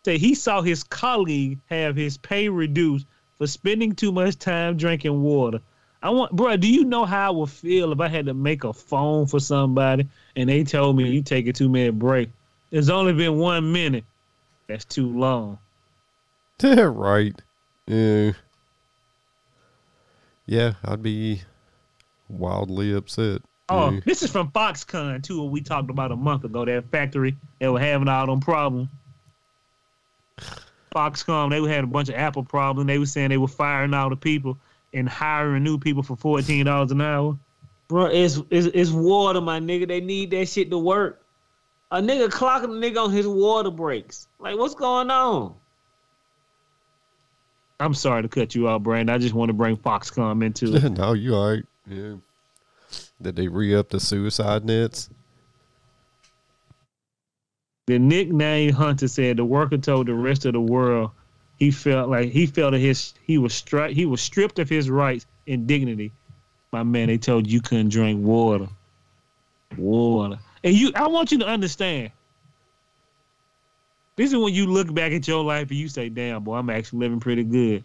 say 0.05 0.19
he 0.19 0.37
saw 0.37 0.63
his 0.63 0.85
colleague 0.85 1.59
have 1.67 1.97
his 1.97 2.17
pay 2.17 2.49
reduced 2.49 3.07
for 3.39 3.49
spending 3.49 3.97
too 3.97 4.13
much 4.13 4.39
time 4.39 4.77
drinking 4.77 5.21
water. 5.21 5.59
I 6.01 6.11
want, 6.11 6.31
bro. 6.31 6.57
Do 6.57 6.69
you 6.69 6.85
know 6.85 7.05
how 7.05 7.27
I 7.27 7.31
would 7.31 7.51
feel 7.51 7.91
if 7.91 7.99
I 7.99 8.07
had 8.07 8.27
to 8.27 8.35
make 8.35 8.63
a 8.63 8.73
phone 8.73 9.27
for 9.27 9.41
somebody 9.41 10.09
and 10.37 10.49
they 10.49 10.63
told 10.63 10.97
me 10.97 11.11
you 11.11 11.23
take 11.23 11.49
a 11.49 11.53
two 11.53 11.69
minute 11.69 11.99
break? 11.99 12.29
It's 12.71 12.89
only 12.89 13.15
been 13.15 13.37
one 13.37 13.73
minute. 13.73 14.05
That's 14.69 14.85
too 14.85 15.09
long. 15.09 15.59
right? 16.63 17.35
Yeah. 17.89 18.31
Yeah, 20.47 20.75
I'd 20.85 21.03
be 21.03 21.43
wildly 22.33 22.93
upset. 22.95 23.43
Oh, 23.69 23.91
Yeah. 23.91 24.01
this 24.05 24.23
is 24.23 24.31
from 24.31 24.51
Foxconn 24.51 25.23
too. 25.23 25.45
We 25.45 25.61
talked 25.61 25.91
about 25.91 26.13
a 26.13 26.17
month 26.17 26.45
ago. 26.45 26.65
That 26.65 26.91
factory 26.91 27.37
they 27.59 27.69
were 27.69 27.79
having 27.81 28.09
all 28.09 28.27
them 28.27 28.41
problems. 28.41 28.89
Foxconn 30.95 31.51
they 31.51 31.73
had 31.73 31.85
a 31.85 31.87
bunch 31.87 32.09
of 32.09 32.15
Apple 32.17 32.45
problems. 32.45 32.87
They 32.87 32.99
were 32.99 33.07
saying 33.07 33.31
they 33.31 33.39
were 33.39 33.49
firing 33.49 33.95
all 33.95 34.11
the 34.11 34.17
people 34.17 34.59
and 34.93 35.09
hiring 35.09 35.63
new 35.63 35.79
people 35.79 36.03
for 36.03 36.17
fourteen 36.17 36.67
dollars 36.67 36.91
an 36.93 37.01
hour. 37.01 37.39
Bro, 37.89 38.07
it's, 38.07 38.41
it's 38.51 38.67
it's 38.67 38.91
water, 38.91 39.41
my 39.41 39.61
nigga. 39.61 39.87
They 39.89 40.01
need 40.01 40.31
that 40.33 40.49
shit 40.49 40.71
to 40.71 40.79
work. 40.79 41.23
A 41.91 42.01
nigga 42.01 42.29
clocking 42.29 42.65
a 42.65 42.69
nigga 42.91 43.05
on 43.05 43.11
his 43.13 43.27
water 43.27 43.71
breaks. 43.71 44.27
Like, 44.39 44.57
what's 44.59 44.75
going 44.75 45.11
on? 45.11 45.55
I'm 47.81 47.95
sorry 47.95 48.23
to 48.23 48.29
cut 48.29 48.55
you 48.55 48.69
off, 48.69 48.83
Brandon. 48.83 49.15
I 49.15 49.19
just 49.19 49.35
want 49.35 49.49
to 49.51 49.53
bring 49.55 49.77
Foxconn 49.77 50.43
into 50.45 50.75
it. 50.75 50.91
no, 50.99 51.13
you 51.15 51.35
all 51.35 51.51
right? 51.51 51.65
Yeah. 51.89 52.15
Did 53.21 53.37
they 53.37 53.49
re 53.49 53.75
up 53.75 53.89
the 53.89 54.01
suicide 54.01 54.65
nets? 54.65 55.09
The 57.87 57.99
nickname 57.99 58.73
Hunter 58.73 59.09
said 59.09 59.37
the 59.37 59.45
worker 59.45 59.79
told 59.79 60.07
the 60.07 60.15
rest 60.15 60.45
of 60.45 60.53
the 60.53 60.61
world 60.61 61.11
he 61.59 61.71
felt 61.71 62.09
like 62.09 62.31
he 62.31 62.47
felt 62.47 62.73
that 62.73 62.79
his 62.79 63.15
he 63.25 63.39
was 63.39 63.53
stri- 63.53 63.93
he 63.93 64.07
was 64.07 64.21
stripped 64.21 64.59
of 64.59 64.69
his 64.69 64.89
rights 64.91 65.27
and 65.47 65.67
dignity. 65.67 66.13
My 66.73 66.83
man, 66.83 67.09
they 67.09 67.19
told 67.19 67.47
you, 67.47 67.55
you 67.55 67.61
couldn't 67.61 67.91
drink 67.91 68.25
water. 68.25 68.69
Water. 69.77 70.39
And 70.65 70.75
you 70.75 70.93
I 70.95 71.07
want 71.09 71.33
you 71.33 71.39
to 71.39 71.47
understand. 71.47 72.13
This 74.17 74.33
is 74.33 74.39
when 74.39 74.55
you 74.55 74.67
look 74.67 74.93
back 74.93 75.13
at 75.13 75.27
your 75.27 75.43
life 75.43 75.71
and 75.71 75.79
you 75.79 75.89
say, 75.89 76.09
damn, 76.09 76.45
boy, 76.45 76.57
I'm 76.57 76.71
actually 76.71 77.01
living 77.01 77.21
pretty 77.21 77.45
good. 77.45 77.85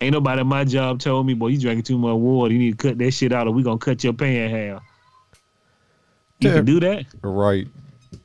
Ain't 0.00 0.12
nobody 0.12 0.40
at 0.40 0.46
my 0.46 0.64
job 0.64 0.98
told 1.00 1.26
me, 1.26 1.32
boy, 1.34 1.48
you 1.48 1.58
drinking 1.60 1.84
too 1.84 1.96
much 1.98 2.14
water. 2.16 2.52
You 2.52 2.58
need 2.58 2.78
to 2.78 2.88
cut 2.88 2.98
that 2.98 3.10
shit 3.12 3.32
out 3.32 3.46
or 3.46 3.50
we 3.52 3.62
gonna 3.62 3.78
cut 3.78 4.04
your 4.04 4.12
pay 4.12 4.44
in 4.44 4.50
half. 4.50 4.82
You 6.40 6.50
Yeah. 6.50 6.56
can 6.56 6.64
do 6.66 6.80
that? 6.80 7.06
Right. 7.22 7.66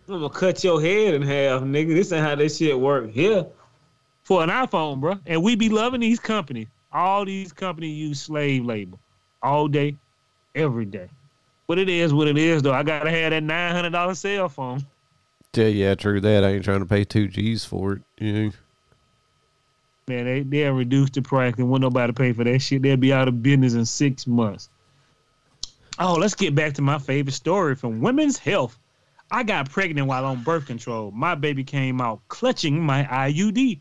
I'm 0.09 0.15
gonna 0.19 0.30
cut 0.30 0.63
your 0.63 0.82
head 0.82 1.13
in 1.13 1.22
half, 1.22 1.61
nigga. 1.61 1.93
This 1.95 2.11
ain't 2.11 2.26
how 2.26 2.36
this 2.36 2.57
shit 2.57 2.78
work 2.80 3.09
here. 3.11 3.45
for 4.24 4.43
an 4.43 4.49
iPhone, 4.49 4.99
bro. 5.01 5.17
And 5.26 5.41
we 5.43 5.55
be 5.55 5.67
loving 5.67 5.99
these 5.99 6.19
companies. 6.19 6.67
All 6.93 7.26
these 7.26 7.51
companies 7.51 7.97
use 7.97 8.22
slave 8.22 8.63
labor 8.63 8.97
all 9.41 9.67
day, 9.67 9.95
every 10.55 10.86
day. 10.86 11.09
But 11.67 11.80
it 11.80 11.89
is 11.89 12.13
what 12.13 12.28
it 12.28 12.38
is, 12.38 12.61
though. 12.61 12.72
I 12.74 12.84
gotta 12.84 13.09
have 13.09 13.32
that 13.32 13.43
nine 13.43 13.74
hundred 13.74 13.89
dollar 13.91 14.13
cell 14.13 14.47
phone. 14.47 14.86
Yeah, 15.55 15.65
yeah, 15.67 15.95
true 15.95 16.22
that. 16.22 16.43
I 16.43 16.49
ain't 16.49 16.63
trying 16.63 16.80
to 16.80 16.86
pay 16.86 17.03
two 17.03 17.28
G's 17.28 17.65
for 17.65 17.93
it. 17.93 18.01
You 18.19 18.34
know? 18.34 18.51
Man, 20.12 20.26
they 20.26 20.41
they'll 20.41 20.74
reduce 20.74 21.09
the 21.12 21.22
price 21.22 21.53
and 21.57 21.70
won't 21.70 21.82
nobody 21.82 22.12
pay 22.12 22.34
for 22.34 22.43
that 22.43 22.59
shit. 22.59 22.82
They'll 22.82 22.97
be 22.97 23.14
out 23.14 23.30
of 23.30 23.41
business 23.41 23.76
in 23.76 23.86
six 23.86 24.28
months. 24.28 24.68
Oh, 25.99 26.16
let's 26.16 26.36
get 26.36 26.53
back 26.53 26.74
to 26.74 26.82
my 26.82 26.97
favorite 26.97 27.32
story 27.32 27.76
from 27.76 28.01
Women's 28.01 28.38
Health. 28.38 28.78
I 29.32 29.43
got 29.43 29.70
pregnant 29.70 30.07
while 30.07 30.26
on 30.26 30.43
birth 30.43 30.66
control. 30.66 31.12
My 31.12 31.36
baby 31.36 31.64
came 31.64 32.01
out 32.01 32.20
clutching 32.28 32.84
my 32.84 33.05
IUD. 33.05 33.80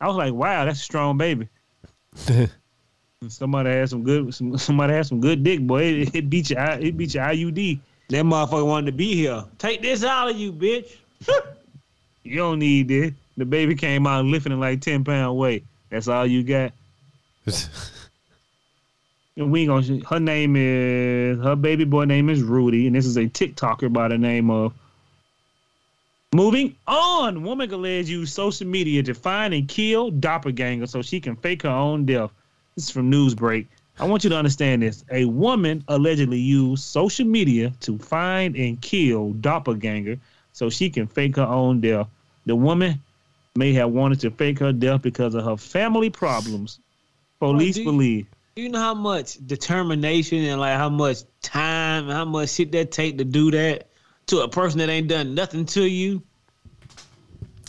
I 0.00 0.06
was 0.06 0.14
like, 0.14 0.32
wow, 0.32 0.64
that's 0.64 0.78
a 0.78 0.84
strong 0.84 1.18
baby. 1.18 1.48
somebody 3.28 3.70
had 3.70 3.90
some 3.90 4.04
good 4.04 4.32
some, 4.32 4.56
somebody 4.58 4.92
had 4.92 5.06
some 5.06 5.20
good 5.20 5.42
dick, 5.42 5.66
boy. 5.66 5.82
It, 5.82 6.14
it 6.14 6.30
beat 6.30 6.50
your 6.50 6.60
it 6.60 6.96
beat 6.96 7.14
your 7.14 7.24
IUD. 7.24 7.80
That 8.10 8.24
motherfucker 8.24 8.66
wanted 8.66 8.92
to 8.92 8.96
be 8.96 9.16
here. 9.16 9.44
Take 9.58 9.82
this 9.82 10.04
out 10.04 10.30
of 10.30 10.36
you, 10.36 10.52
bitch. 10.52 10.96
You 12.24 12.36
don't 12.36 12.60
need 12.60 12.86
this. 12.86 13.12
The 13.36 13.44
baby 13.44 13.74
came 13.74 14.06
out 14.06 14.24
lifting 14.24 14.58
like 14.60 14.80
ten 14.80 15.02
pound 15.02 15.36
weight. 15.36 15.64
That's 15.92 16.08
all 16.08 16.26
you 16.26 16.42
got. 16.42 16.72
And 19.36 19.50
we 19.50 19.62
ain't 19.62 19.68
gonna. 19.68 20.00
Her 20.06 20.20
name 20.20 20.56
is 20.56 21.42
her 21.42 21.56
baby 21.56 21.84
boy 21.84 22.04
name 22.04 22.28
is 22.28 22.42
Rudy, 22.42 22.86
and 22.86 22.94
this 22.94 23.06
is 23.06 23.16
a 23.16 23.24
TikToker 23.24 23.90
by 23.90 24.08
the 24.08 24.18
name 24.18 24.50
of. 24.50 24.74
Moving 26.34 26.76
on, 26.86 27.42
woman 27.42 27.72
alleged 27.72 28.08
use 28.08 28.32
social 28.32 28.66
media 28.66 29.02
to 29.02 29.14
find 29.14 29.54
and 29.54 29.68
kill 29.68 30.10
doppelganger 30.10 30.86
so 30.86 31.02
she 31.02 31.20
can 31.20 31.36
fake 31.36 31.62
her 31.62 31.70
own 31.70 32.04
death. 32.04 32.30
This 32.74 32.84
is 32.84 32.90
from 32.90 33.10
Newsbreak. 33.10 33.66
I 33.98 34.06
want 34.06 34.24
you 34.24 34.30
to 34.30 34.36
understand 34.36 34.82
this. 34.82 35.04
A 35.10 35.26
woman 35.26 35.84
allegedly 35.88 36.38
used 36.38 36.84
social 36.84 37.26
media 37.26 37.72
to 37.80 37.98
find 37.98 38.56
and 38.56 38.80
kill 38.80 39.32
doppelganger 39.34 40.18
so 40.52 40.70
she 40.70 40.90
can 40.90 41.06
fake 41.06 41.36
her 41.36 41.42
own 41.42 41.80
death. 41.80 42.08
The 42.46 42.56
woman 42.56 43.00
may 43.56 43.72
have 43.74 43.90
wanted 43.90 44.20
to 44.20 44.30
fake 44.30 44.58
her 44.60 44.72
death 44.72 45.02
because 45.02 45.34
of 45.34 45.44
her 45.44 45.56
family 45.56 46.10
problems. 46.10 46.80
Police 47.38 47.76
do 47.76 47.84
believe. 47.84 48.26
You 48.56 48.68
know 48.68 48.78
how 48.78 48.94
much 48.94 49.38
determination 49.46 50.38
and 50.44 50.60
like 50.60 50.76
how 50.76 50.88
much 50.88 51.18
time 51.40 52.04
and 52.04 52.12
how 52.12 52.24
much 52.24 52.50
shit 52.50 52.72
that 52.72 52.92
take 52.92 53.18
to 53.18 53.24
do 53.24 53.50
that 53.50 53.88
to 54.26 54.40
a 54.40 54.48
person 54.48 54.78
that 54.78 54.88
ain't 54.88 55.08
done 55.08 55.34
nothing 55.34 55.64
to 55.66 55.82
you. 55.82 56.22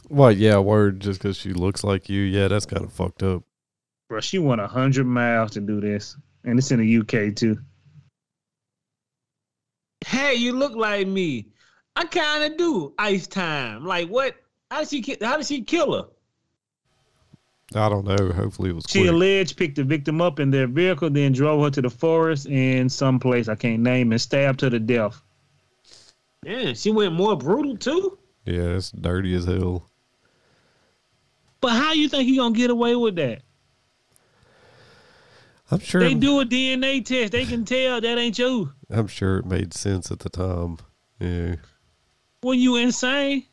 What? 0.09 0.37
Yeah, 0.37 0.59
word. 0.59 0.99
Just 0.99 1.21
because 1.21 1.37
she 1.37 1.53
looks 1.53 1.83
like 1.83 2.09
you. 2.09 2.21
Yeah, 2.21 2.47
that's 2.47 2.65
kind 2.65 2.83
of 2.83 2.91
fucked 2.91 3.23
up. 3.23 3.43
Bro, 4.09 4.21
she 4.21 4.39
went 4.39 4.61
a 4.61 4.67
hundred 4.67 5.05
miles 5.05 5.51
to 5.51 5.61
do 5.61 5.81
this, 5.81 6.15
and 6.43 6.59
it's 6.59 6.71
in 6.71 6.79
the 6.79 6.97
UK 6.97 7.35
too. 7.35 7.57
Hey, 10.05 10.35
you 10.35 10.53
look 10.53 10.75
like 10.75 11.07
me. 11.07 11.47
I 11.95 12.05
kind 12.05 12.43
of 12.43 12.57
do. 12.57 12.93
Ice 12.99 13.25
time. 13.25 13.85
Like 13.85 14.09
what? 14.09 14.35
How 14.73 14.79
did 14.83 14.89
she? 14.89 15.17
How 15.21 15.37
did 15.37 15.45
she 15.45 15.61
kill 15.61 15.93
her? 15.93 16.07
I 17.75 17.89
don't 17.89 18.05
know. 18.05 18.31
Hopefully 18.31 18.71
it 18.71 18.75
was 18.75 18.85
She 18.89 19.01
quick. 19.01 19.11
alleged 19.11 19.55
picked 19.55 19.75
the 19.75 19.83
victim 19.83 20.19
up 20.19 20.39
in 20.39 20.49
their 20.49 20.65
vehicle, 20.67 21.11
then 21.11 21.31
drove 21.31 21.63
her 21.63 21.69
to 21.69 21.81
the 21.81 21.89
forest 21.91 22.47
in 22.47 22.89
some 22.89 23.19
place 23.19 23.47
I 23.47 23.53
can't 23.55 23.83
name 23.83 24.11
and 24.11 24.19
stabbed 24.19 24.61
her 24.61 24.71
to 24.71 24.79
death. 24.79 25.21
Yeah, 26.43 26.73
she 26.73 26.89
went 26.91 27.13
more 27.13 27.37
brutal 27.37 27.77
too. 27.77 28.17
yeah, 28.45 28.75
it's 28.77 28.89
dirty 28.91 29.35
as 29.35 29.45
hell. 29.45 29.89
But 31.61 31.71
how 31.73 31.93
you 31.93 32.09
think 32.09 32.23
he 32.27 32.37
gonna 32.37 32.55
get 32.55 32.71
away 32.71 32.95
with 32.95 33.15
that? 33.17 33.43
I'm 35.69 35.79
sure. 35.79 36.01
They 36.01 36.15
do 36.15 36.39
a 36.41 36.45
DNA 36.45 37.05
test. 37.05 37.31
They 37.31 37.45
can 37.45 37.63
tell 37.63 38.01
that 38.01 38.17
ain't 38.17 38.39
you. 38.39 38.73
I'm 38.89 39.07
sure 39.07 39.37
it 39.37 39.45
made 39.45 39.73
sense 39.73 40.09
at 40.11 40.19
the 40.19 40.29
time. 40.29 40.77
Yeah. 41.19 41.55
When 42.41 42.59
you 42.59 42.75
insane. 42.77 43.45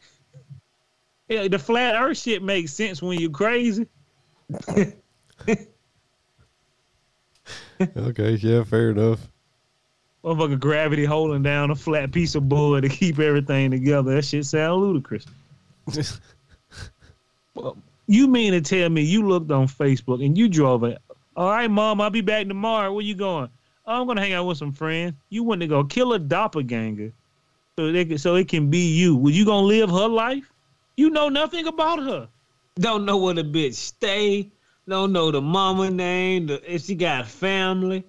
Yeah, 1.30 1.46
the 1.46 1.58
flat 1.60 1.94
earth 1.94 2.18
shit 2.18 2.42
makes 2.42 2.72
sense 2.72 3.00
when 3.00 3.18
you're 3.18 3.30
crazy. 3.30 3.86
Okay. 7.96 8.34
Yeah. 8.34 8.62
Fair 8.64 8.90
enough. 8.90 9.26
Motherfucker 10.22 10.60
gravity 10.60 11.06
holding 11.06 11.42
down 11.42 11.70
a 11.70 11.74
flat 11.74 12.12
piece 12.12 12.34
of 12.34 12.46
board 12.46 12.82
to 12.82 12.90
keep 12.90 13.18
everything 13.18 13.70
together. 13.70 14.14
That 14.14 14.24
shit 14.24 14.44
sound 14.44 14.82
ludicrous. 14.82 15.24
well, 17.54 17.78
You 18.06 18.28
mean 18.28 18.52
to 18.52 18.60
tell 18.60 18.90
me 18.90 19.00
you 19.02 19.26
looked 19.26 19.50
on 19.50 19.66
Facebook 19.66 20.22
and 20.24 20.36
you 20.36 20.48
drove 20.48 20.84
it? 20.84 20.98
All 21.36 21.48
right, 21.48 21.70
mom, 21.70 22.02
I'll 22.02 22.10
be 22.10 22.20
back 22.20 22.46
tomorrow. 22.48 22.92
Where 22.92 23.02
you 23.02 23.14
going? 23.14 23.48
I'm 23.86 24.06
gonna 24.06 24.20
hang 24.20 24.34
out 24.34 24.44
with 24.44 24.58
some 24.58 24.72
friends. 24.72 25.14
You 25.30 25.42
went 25.42 25.62
to 25.62 25.66
go 25.66 25.82
kill 25.84 26.12
a 26.12 26.18
doppelganger, 26.18 27.12
so 27.76 27.90
they 27.90 28.04
can, 28.04 28.18
so 28.18 28.34
it 28.34 28.46
can 28.46 28.68
be 28.68 28.92
you. 28.92 29.16
Would 29.16 29.34
you 29.34 29.46
gonna 29.46 29.66
live 29.66 29.88
her 29.90 30.06
life? 30.06 30.49
You 31.00 31.08
know 31.08 31.30
nothing 31.30 31.66
about 31.66 31.98
her. 32.00 32.28
Don't 32.78 33.06
know 33.06 33.16
where 33.16 33.32
the 33.32 33.42
bitch 33.42 33.72
stay. 33.72 34.52
Don't 34.86 35.12
know 35.12 35.30
the 35.30 35.40
mama 35.40 35.90
name. 35.90 36.48
The, 36.48 36.74
if 36.74 36.82
she 36.84 36.94
got 36.94 37.26
family. 37.26 38.04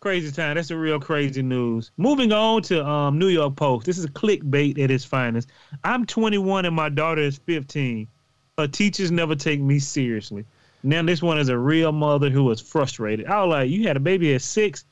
Crazy 0.00 0.32
time. 0.32 0.56
That's 0.56 0.66
the 0.68 0.76
real 0.76 0.98
crazy 0.98 1.40
news. 1.40 1.92
Moving 1.98 2.32
on 2.32 2.62
to 2.62 2.84
um, 2.84 3.16
New 3.16 3.28
York 3.28 3.54
Post. 3.54 3.86
This 3.86 3.96
is 3.96 4.06
clickbait 4.06 4.76
at 4.80 4.90
its 4.90 5.04
finest. 5.04 5.50
I'm 5.84 6.04
21 6.04 6.64
and 6.64 6.74
my 6.74 6.88
daughter 6.88 7.22
is 7.22 7.38
15. 7.46 8.08
Her 8.58 8.66
teachers 8.66 9.12
never 9.12 9.36
take 9.36 9.60
me 9.60 9.78
seriously. 9.78 10.44
Now 10.82 11.02
this 11.04 11.22
one 11.22 11.38
is 11.38 11.48
a 11.48 11.56
real 11.56 11.92
mother 11.92 12.28
who 12.28 12.42
was 12.42 12.60
frustrated. 12.60 13.26
I 13.26 13.44
was 13.44 13.50
like, 13.52 13.70
you 13.70 13.86
had 13.86 13.96
a 13.96 14.00
baby 14.00 14.34
at 14.34 14.42
six. 14.42 14.84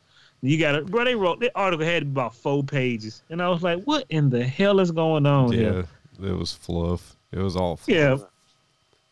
You 0.43 0.57
got 0.59 0.77
it, 0.77 0.87
bro. 0.87 1.05
They 1.05 1.17
wrote 1.17 1.41
that 1.41 1.53
article 1.57 1.85
had 1.85 2.03
about 2.05 2.35
four 2.35 2.63
pages, 2.63 3.23
and 3.31 3.41
I 3.43 3.49
was 3.49 3.63
like, 3.63 3.83
what 3.85 4.05
in 4.11 4.29
the 4.29 4.45
hell 4.45 4.81
is 4.81 4.91
going 4.93 5.27
on 5.27 5.53
Yeah. 5.53 5.59
here? 5.59 5.87
It 6.23 6.33
was 6.33 6.53
fluff. 6.53 7.17
It 7.33 7.39
was 7.39 7.57
all 7.57 7.77
fluff. 7.77 7.89
Yeah. 7.97 8.17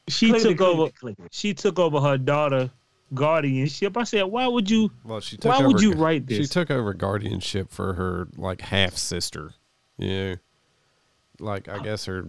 She 0.09 0.31
Click 0.31 0.45
it, 0.45 0.49
took 0.49 0.61
over. 0.61 0.87
it, 0.87 0.97
click 0.97 1.17
it. 1.19 1.35
She 1.35 1.55
took 1.55 1.79
over 1.79 2.01
her 2.01 2.19
daughter 2.19 2.71
guardianship. 3.15 3.97
I 3.97 4.05
said, 4.05 4.25
why 4.25 4.47
would 4.47 4.71
you? 4.71 4.91
Well, 5.05 5.21
she 5.21 5.37
took 5.37 5.53
Why 5.53 5.59
over, 5.59 5.69
would 5.69 5.81
you 5.81 5.93
write 5.93 6.27
this? 6.27 6.39
She 6.39 6.47
took 6.47 6.71
over 6.71 6.93
guardianship 6.93 7.71
for 7.71 7.95
her 7.95 8.29
like 8.37 8.61
half 8.61 8.97
sister. 8.97 9.55
Yeah. 9.99 10.37
Like 11.41 11.69
I 11.69 11.79
guess 11.79 12.05
her 12.05 12.29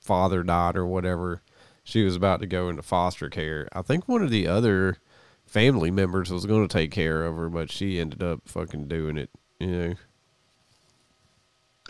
father 0.00 0.42
died 0.42 0.76
or 0.76 0.86
whatever. 0.86 1.42
She 1.82 2.02
was 2.04 2.16
about 2.16 2.40
to 2.40 2.46
go 2.46 2.68
into 2.68 2.82
foster 2.82 3.28
care. 3.28 3.68
I 3.72 3.82
think 3.82 4.08
one 4.08 4.22
of 4.22 4.30
the 4.30 4.46
other 4.46 4.98
family 5.46 5.90
members 5.90 6.30
was 6.30 6.46
going 6.46 6.66
to 6.66 6.72
take 6.72 6.90
care 6.90 7.24
of 7.24 7.36
her, 7.36 7.48
but 7.48 7.70
she 7.70 8.00
ended 8.00 8.22
up 8.22 8.42
fucking 8.46 8.88
doing 8.88 9.18
it. 9.18 9.30
You 9.58 9.66
know. 9.66 9.94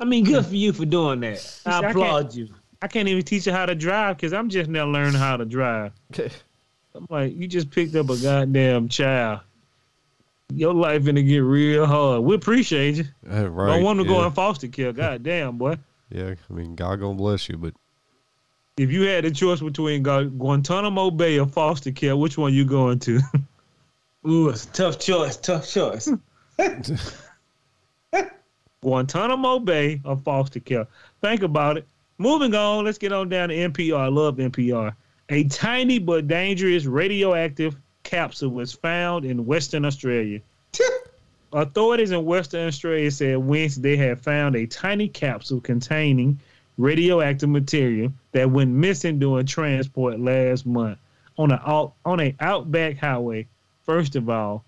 I 0.01 0.05
mean, 0.05 0.25
good 0.25 0.45
for 0.45 0.55
you 0.55 0.73
for 0.73 0.85
doing 0.85 1.21
that. 1.21 1.39
see, 1.39 1.71
I 1.71 1.81
I 1.81 1.91
applaud 1.91 2.35
you. 2.35 2.49
I 2.83 2.89
can't 2.89 3.09
even 3.09 3.23
teach 3.23 3.47
you 3.47 3.53
how 3.53 3.67
to 3.67 3.75
drive 3.75 4.17
because 4.17 4.33
I'm 4.33 4.49
just 4.49 4.69
now 4.69 4.85
learning 4.87 5.15
how 5.15 5.37
to 5.37 5.45
drive. 5.45 5.93
I'm 6.95 7.07
like, 7.09 7.35
you 7.35 7.49
just 7.49 7.71
picked 7.71 7.95
up 7.95 8.11
a 8.11 8.17
goddamn 8.17 8.89
child. 8.89 9.41
Your 10.53 10.75
life 10.75 11.05
gonna 11.05 11.23
get 11.23 11.39
real 11.39 11.87
hard. 11.87 12.23
We 12.23 12.35
appreciate 12.35 12.97
you. 12.97 13.05
Uh, 13.29 13.49
right. 13.49 13.75
Don't 13.75 13.85
want 13.85 13.99
to 14.01 14.05
yeah. 14.05 14.11
go 14.11 14.25
in 14.27 14.33
foster 14.33 14.69
care. 14.69 14.93
God 14.93 15.23
damn, 15.23 15.57
boy. 15.57 15.79
Yeah, 16.11 16.35
I 16.49 16.53
mean, 16.53 16.75
God 16.75 17.01
gonna 17.01 17.15
bless 17.15 17.49
you, 17.49 17.57
but 17.57 17.75
If 18.77 18.91
you 18.91 19.03
had 19.03 19.25
the 19.25 19.31
choice 19.31 19.61
between 19.61 20.03
Guantanamo 20.03 21.11
Bay 21.11 21.39
or 21.39 21.47
foster 21.47 21.93
care, 21.93 22.17
which 22.17 22.37
one 22.37 22.53
you 22.53 22.65
going 22.65 22.99
to? 23.01 23.21
Ooh, 24.29 24.51
it's 24.51 24.65
a 24.65 24.73
tough 24.73 24.99
choice. 24.99 25.37
Tough 25.37 25.69
choice. 25.69 26.11
Guantanamo 28.85 29.59
Bay 29.59 30.01
or 30.05 30.17
foster 30.17 30.61
care. 30.61 30.87
Think 31.21 31.43
about 31.43 31.79
it. 31.79 31.89
Moving 32.19 32.55
on, 32.55 32.85
let's 32.85 32.99
get 32.99 33.13
on 33.13 33.29
down 33.29 33.49
to 33.49 33.57
NPR. 33.57 33.99
I 33.99 34.07
love 34.07 34.37
NPR. 34.37 34.95
A 35.31 35.45
tiny 35.45 35.99
but 35.99 36.29
dangerous 36.29 36.85
radioactive 36.85 37.75
capsule 38.05 38.51
was 38.51 38.73
found 38.73 39.25
in 39.25 39.47
Western 39.47 39.85
Australia. 39.85 40.41
Authorities 41.53 42.11
in 42.11 42.25
Western 42.25 42.69
Australia 42.69 43.11
said 43.11 43.39
Wednesday 43.39 43.97
they 43.97 43.97
had 43.97 44.21
found 44.21 44.55
a 44.55 44.67
tiny 44.67 45.09
capsule 45.09 45.61
containing 45.61 46.39
radioactive 46.79 47.49
material 47.49 48.13
that 48.33 48.51
went 48.51 48.71
missing 48.71 49.19
during 49.19 49.47
transport 49.47 50.21
last 50.21 50.67
month 50.67 50.99
on 51.39 51.51
a 51.51 51.63
out, 51.67 51.95
on 52.05 52.21
a 52.21 52.35
outback 52.41 52.99
highway. 52.99 53.47
First 53.85 54.17
of 54.17 54.29
all, 54.29 54.65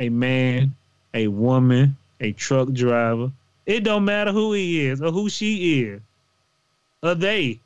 a 0.00 0.08
man, 0.08 0.74
a 1.12 1.28
woman, 1.28 1.96
a 2.20 2.32
truck 2.32 2.72
driver. 2.72 3.30
It 3.66 3.84
don't 3.84 4.04
matter 4.04 4.32
who 4.32 4.52
he 4.52 4.86
is 4.86 5.00
or 5.00 5.12
who 5.12 5.28
she 5.28 5.82
is. 5.82 6.00
Or 7.02 7.14
they. 7.14 7.60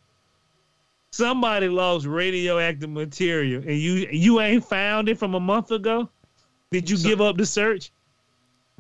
Somebody 1.11 1.69
lost 1.69 2.07
radioactive 2.07 2.91
material 2.91 3.63
and 3.63 3.79
you 3.79 4.07
you 4.11 4.41
ain't 4.41 4.65
found 4.65 5.09
it 5.09 5.19
from 5.19 5.35
a 5.35 5.41
month 5.41 5.71
ago? 5.71 6.11
Did 6.71 6.91
you 6.91 6.99
give 6.99 7.21
up 7.21 7.37
the 7.37 7.47
search? 7.47 7.91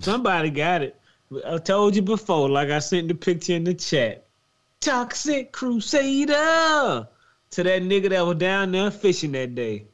Somebody 0.00 0.50
got 0.50 0.82
it. 0.82 1.00
I 1.46 1.58
told 1.58 1.96
you 1.96 2.02
before, 2.02 2.48
like 2.48 2.70
I 2.70 2.78
sent 2.78 3.08
the 3.08 3.14
picture 3.14 3.54
in 3.54 3.64
the 3.64 3.74
chat. 3.74 4.26
Toxic 4.80 5.50
Crusader 5.52 7.08
to 7.50 7.62
that 7.62 7.82
nigga 7.82 8.10
that 8.10 8.26
was 8.26 8.36
down 8.36 8.72
there 8.72 8.90
fishing 8.90 9.32
that 9.32 9.54
day. 9.54 9.86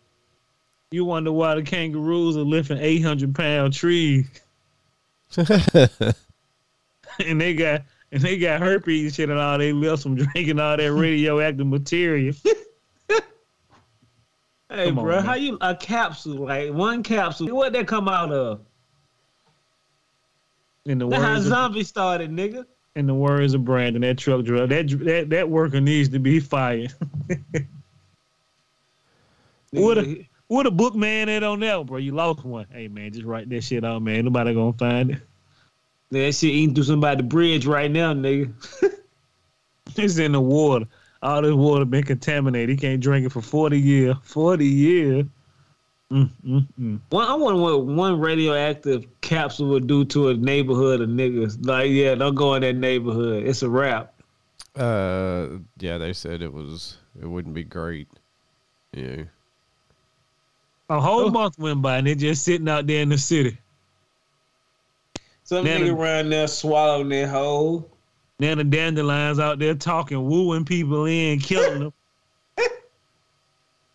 You 0.91 1.05
wonder 1.05 1.33
why 1.33 1.55
the 1.55 1.62
kangaroos 1.62 2.37
are 2.37 2.41
lifting 2.41 2.79
eight 2.79 3.03
hundred 3.03 3.35
pound 3.35 3.73
trees, 3.73 4.27
and 7.24 7.40
they 7.40 7.54
got 7.54 7.82
and 8.12 8.22
they 8.22 8.36
got 8.38 8.60
herpes 8.60 9.04
and 9.04 9.14
shit 9.14 9.30
and 9.30 9.38
all 9.38 9.58
they 9.58 9.72
left 9.72 10.02
from 10.02 10.14
drinking 10.16 10.58
all 10.60 10.76
that 10.76 10.92
radioactive 10.92 11.66
material. 11.66 12.34
Hey, 14.70 14.86
Come 14.86 14.94
bro, 14.94 15.16
man. 15.16 15.24
how 15.26 15.34
you 15.34 15.58
a 15.60 15.74
capsule 15.76 16.46
like 16.46 16.72
one 16.72 17.02
capsule? 17.02 17.54
What 17.54 17.74
that 17.74 17.86
come 17.86 18.08
out 18.08 18.32
of? 18.32 18.60
In 20.86 20.96
the 20.96 21.06
That's 21.06 21.22
how 21.22 21.38
zombies 21.40 21.88
started, 21.88 22.30
nigga. 22.30 22.64
in 22.96 23.06
the 23.06 23.12
words 23.14 23.52
of 23.52 23.66
Brandon, 23.66 24.00
that 24.00 24.16
truck 24.16 24.46
driver, 24.46 24.66
that 24.68 24.88
that 25.04 25.28
that 25.28 25.50
worker 25.50 25.78
needs 25.78 26.08
to 26.08 26.18
be 26.18 26.40
fired. 26.40 26.94
What 29.72 29.98
a 29.98 30.26
what 30.48 30.66
a 30.66 30.70
book 30.70 30.94
man 30.94 31.28
at 31.28 31.42
on 31.42 31.60
that, 31.60 31.86
bro. 31.86 31.98
You 31.98 32.12
lost 32.12 32.44
one. 32.44 32.66
Hey 32.70 32.88
man, 32.88 33.12
just 33.12 33.24
write 33.24 33.48
that 33.50 33.62
shit 33.64 33.84
out, 33.84 34.02
man. 34.02 34.24
Nobody 34.24 34.52
gonna 34.54 34.72
find 34.74 35.10
it. 35.12 35.18
That 36.12 36.32
shit 36.34 36.50
eating 36.50 36.74
through 36.74 36.84
somebody's 36.84 37.26
bridge 37.26 37.66
right 37.66 37.90
now, 37.90 38.12
nigga. 38.14 38.52
It's 39.96 40.16
in 40.16 40.32
the 40.32 40.40
water. 40.40 40.86
All 41.22 41.42
this 41.42 41.52
water 41.52 41.84
been 41.84 42.04
contaminated. 42.04 42.70
He 42.70 42.76
can't 42.76 43.00
drink 43.00 43.26
it 43.26 43.32
for 43.32 43.42
forty 43.42 43.78
years. 43.80 44.14
Forty 44.22 44.64
years. 44.66 45.26
Mm, 46.10 46.30
mm, 46.46 46.66
mm. 46.80 47.00
One, 47.10 47.28
I 47.28 47.34
wonder 47.34 47.60
what 47.60 47.84
one 47.86 48.18
radioactive 48.20 49.04
capsule 49.20 49.68
would 49.68 49.86
do 49.86 50.04
to 50.06 50.28
a 50.28 50.34
neighborhood 50.34 51.00
of 51.02 51.08
niggas. 51.10 51.66
Like, 51.66 51.90
yeah, 51.90 52.14
don't 52.14 52.34
go 52.34 52.54
in 52.54 52.62
that 52.62 52.76
neighborhood. 52.76 53.44
It's 53.46 53.62
a 53.62 53.68
wrap. 53.68 54.14
uh, 54.76 55.48
yeah, 55.78 55.98
they 55.98 56.12
said 56.14 56.40
it 56.42 56.52
was. 56.52 56.96
It 57.20 57.26
wouldn't 57.26 57.54
be 57.54 57.64
great. 57.64 58.08
Yeah. 58.94 59.24
A 60.88 61.00
whole 61.00 61.26
Oh. 61.26 61.30
month 61.30 61.58
went 61.58 61.82
by 61.82 61.98
and 61.98 62.06
they're 62.06 62.14
just 62.14 62.44
sitting 62.44 62.68
out 62.68 62.86
there 62.86 63.02
in 63.02 63.08
the 63.10 63.18
city. 63.18 63.58
Some 65.53 65.66
Now 65.66 65.76
nigga 65.76 65.94
around 65.94 66.30
there 66.30 66.48
swallowing 66.48 67.11
that 67.11 67.28
hole. 67.28 67.86
Now 68.40 68.55
the 68.55 68.64
dandelions 68.64 69.38
out 69.38 69.59
there 69.59 69.74
talking, 69.74 70.26
wooing 70.26 70.64
people 70.64 71.05
in, 71.05 71.40
killing 71.40 71.80
them. 71.80 71.92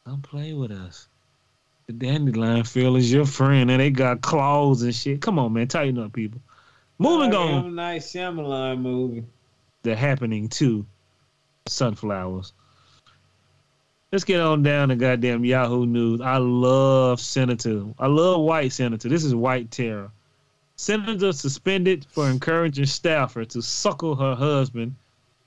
Don't 0.05 0.21
play 0.21 0.53
with 0.53 0.69
us. 0.71 1.07
The 1.87 1.93
dandelion 1.93 2.63
feel 2.63 2.95
is 2.95 3.11
your 3.11 3.25
friend, 3.25 3.71
and 3.71 3.79
they 3.79 3.89
got 3.89 4.21
claws 4.21 4.83
and 4.83 4.93
shit. 4.93 5.19
Come 5.19 5.39
on, 5.39 5.51
man, 5.51 5.67
tighten 5.67 5.97
up, 5.97 6.13
people. 6.13 6.39
Moving 6.99 7.33
oh, 7.33 7.45
Like 7.45 7.63
on. 7.63 7.73
Nice 7.73 8.13
Shyamalan 8.13 8.79
movie. 8.79 9.23
The 9.81 9.95
happening 9.95 10.49
too. 10.49 10.85
sunflowers. 11.67 12.53
Let's 14.11 14.25
get 14.25 14.41
on 14.41 14.61
down 14.61 14.89
to 14.89 14.95
goddamn 14.95 15.43
Yahoo 15.43 15.87
News. 15.87 16.21
I 16.21 16.37
love 16.37 17.19
Senator. 17.19 17.83
I 17.97 18.05
love 18.05 18.41
white 18.41 18.71
Senator. 18.71 19.09
This 19.09 19.23
is 19.23 19.33
white 19.33 19.71
terror. 19.71 20.11
Senator 20.87 21.31
suspended 21.33 22.05
for 22.11 22.29
encouraging 22.29 22.85
staffer 22.85 23.43
to 23.45 23.61
suckle 23.63 24.15
her 24.15 24.35
husband 24.35 24.93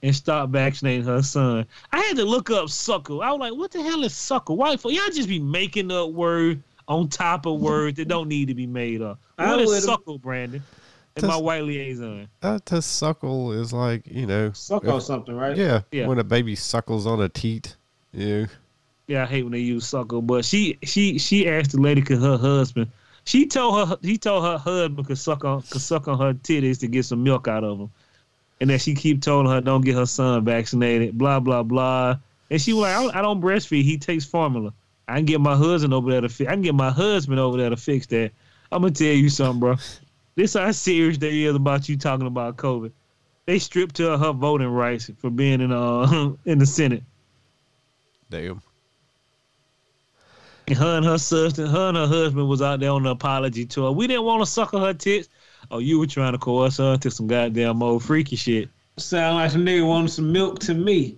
and 0.03 0.13
stop 0.13 0.49
vaccinating 0.49 1.05
her 1.05 1.21
son. 1.23 1.65
I 1.93 1.99
had 2.01 2.17
to 2.17 2.25
look 2.25 2.49
up 2.51 2.67
suckle. 2.69 3.21
I 3.21 3.31
was 3.31 3.39
like, 3.39 3.53
what 3.53 3.71
the 3.71 3.81
hell 3.81 4.03
is 4.03 4.13
suckle? 4.13 4.57
Why 4.57 4.75
for 4.75 4.91
y'all 4.91 5.09
just 5.13 5.29
be 5.29 5.39
making 5.39 5.89
up 5.89 6.09
words 6.11 6.61
on 6.89 7.07
top 7.07 7.45
of 7.45 7.61
words 7.61 7.95
that 7.97 8.09
don't 8.09 8.27
need 8.27 8.49
to 8.49 8.53
be 8.53 8.67
made 8.67 9.01
up. 9.01 9.19
I 9.37 9.51
What 9.51 9.61
is 9.61 9.67
would've- 9.69 9.83
suckle, 9.83 10.17
Brandon? 10.17 10.61
And 11.15 11.27
my 11.27 11.37
white 11.37 11.63
liaison. 11.63 12.27
Uh, 12.41 12.59
to 12.65 12.81
suckle 12.81 13.51
is 13.53 13.71
like 13.73 14.03
you 14.07 14.25
know. 14.25 14.51
Suckle 14.53 14.97
if- 14.97 15.03
something, 15.03 15.35
right? 15.35 15.55
Yeah, 15.55 15.81
Yeah. 15.91 16.07
When 16.07 16.19
a 16.19 16.23
baby 16.25 16.55
suckles 16.55 17.05
on 17.07 17.21
a 17.21 17.29
teat. 17.29 17.75
Yeah. 18.13 18.45
Yeah, 19.07 19.23
I 19.23 19.25
hate 19.27 19.43
when 19.43 19.51
they 19.51 19.59
use 19.59 19.85
suckle. 19.85 20.21
But 20.21 20.43
she 20.45 20.77
she 20.83 21.17
she 21.17 21.47
asked 21.49 21.71
the 21.71 21.81
lady 21.81 22.01
could 22.01 22.19
her 22.19 22.37
husband. 22.37 22.89
She 23.25 23.45
told 23.45 23.87
her 23.87 23.97
he 24.01 24.17
told 24.17 24.43
her 24.43 24.57
husband 24.57 25.07
could 25.07 25.17
suck 25.17 25.45
on 25.45 25.61
could 25.61 25.81
suck 25.81 26.07
on 26.07 26.19
her 26.19 26.33
titties 26.33 26.79
to 26.79 26.87
get 26.87 27.05
some 27.05 27.23
milk 27.23 27.47
out 27.47 27.63
of 27.63 27.77
them, 27.77 27.91
and 28.59 28.69
then 28.69 28.79
she 28.79 28.95
keep 28.95 29.21
telling 29.21 29.47
her 29.47 29.61
don't 29.61 29.81
get 29.81 29.95
her 29.95 30.05
son 30.05 30.43
vaccinated. 30.43 31.17
Blah 31.17 31.39
blah 31.39 31.63
blah. 31.63 32.17
And 32.49 32.61
she 32.61 32.73
was 32.73 32.81
like, 32.81 32.95
I 32.95 33.01
don't, 33.01 33.15
I 33.15 33.21
don't 33.21 33.41
breastfeed. 33.41 33.83
He 33.83 33.97
takes 33.97 34.25
formula. 34.25 34.73
I 35.07 35.15
can 35.15 35.25
get 35.25 35.39
my 35.39 35.55
husband 35.55 35.93
over 35.93 36.11
there 36.11 36.21
to 36.21 36.29
fi- 36.29 36.47
I 36.47 36.51
can 36.51 36.61
get 36.61 36.75
my 36.75 36.89
husband 36.91 37.39
over 37.39 37.57
there 37.57 37.69
to 37.69 37.77
fix 37.77 38.07
that. 38.07 38.31
I'm 38.71 38.81
gonna 38.81 38.93
tell 38.93 39.07
you 39.07 39.29
something, 39.29 39.59
bro. 39.59 39.75
This 40.35 40.53
how 40.53 40.71
serious 40.71 41.17
they 41.17 41.43
is 41.43 41.55
about 41.55 41.89
you 41.89 41.97
talking 41.97 42.27
about 42.27 42.57
COVID. 42.57 42.91
They 43.45 43.59
stripped 43.59 43.97
her 43.97 44.17
her 44.17 44.31
voting 44.31 44.69
rights 44.69 45.09
for 45.17 45.29
being 45.29 45.61
in 45.61 45.71
uh 45.71 46.33
in 46.45 46.59
the 46.59 46.65
Senate. 46.65 47.03
Damn. 48.29 48.61
And 50.67 50.77
her 50.77 50.97
and 50.97 51.05
her 51.05 51.17
sister, 51.17 51.67
her 51.67 51.89
and 51.89 51.97
her 51.97 52.07
husband 52.07 52.47
was 52.47 52.61
out 52.61 52.79
there 52.79 52.91
on 52.91 53.03
the 53.03 53.09
apology 53.09 53.65
tour. 53.65 53.91
We 53.91 54.07
didn't 54.07 54.23
want 54.23 54.41
to 54.41 54.45
sucker 54.45 54.79
her 54.79 54.93
tits. 54.93 55.29
Oh, 55.69 55.79
you 55.79 55.99
were 55.99 56.07
trying 56.07 56.33
to 56.33 56.37
coerce 56.37 56.77
her 56.77 56.93
into 56.93 57.11
some 57.11 57.27
goddamn 57.27 57.81
old 57.83 58.03
freaky 58.03 58.35
shit. 58.35 58.69
Sound 58.97 59.37
like 59.37 59.51
some 59.51 59.65
nigga 59.65 59.85
wanted 59.85 60.11
some 60.11 60.31
milk 60.31 60.59
to 60.59 60.73
me. 60.73 61.17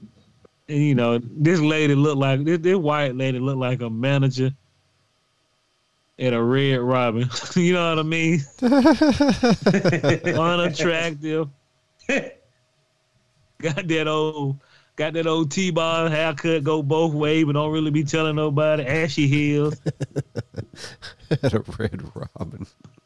And 0.69 0.79
you 0.79 0.95
know, 0.95 1.19
this 1.19 1.59
lady 1.59 1.95
looked 1.95 2.17
like 2.17 2.43
this, 2.43 2.59
this 2.59 2.77
white 2.77 3.15
lady 3.15 3.39
looked 3.39 3.59
like 3.59 3.81
a 3.81 3.89
manager 3.89 4.51
at 6.19 6.33
a 6.33 6.41
Red 6.41 6.79
Robin. 6.79 7.29
you 7.55 7.73
know 7.73 7.89
what 7.89 7.99
I 7.99 8.03
mean? 8.03 8.41
Unattractive. 10.39 11.49
got 13.59 13.87
that 13.87 14.07
old 14.07 14.59
got 14.95 15.13
that 15.13 15.27
old 15.27 15.51
T-bar 15.51 16.09
haircut, 16.09 16.63
go 16.63 16.83
both 16.83 17.13
ways, 17.13 17.45
but 17.45 17.53
don't 17.53 17.71
really 17.71 17.91
be 17.91 18.03
telling 18.03 18.35
nobody. 18.35 18.85
Ashy 18.85 19.27
heels. 19.27 19.79
Had 21.41 21.53
a 21.53 21.63
red 21.77 22.03
robin. 22.15 22.67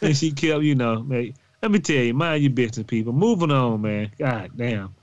and 0.00 0.16
she 0.16 0.32
kept, 0.32 0.62
you 0.62 0.74
know, 0.74 1.04
like, 1.08 1.34
let 1.62 1.70
me 1.70 1.78
tell 1.78 1.96
you, 1.96 2.14
mind 2.14 2.42
your 2.42 2.52
business, 2.52 2.86
people. 2.86 3.12
Moving 3.12 3.50
on, 3.50 3.82
man. 3.82 4.10
God 4.18 4.50
damn. 4.56 4.94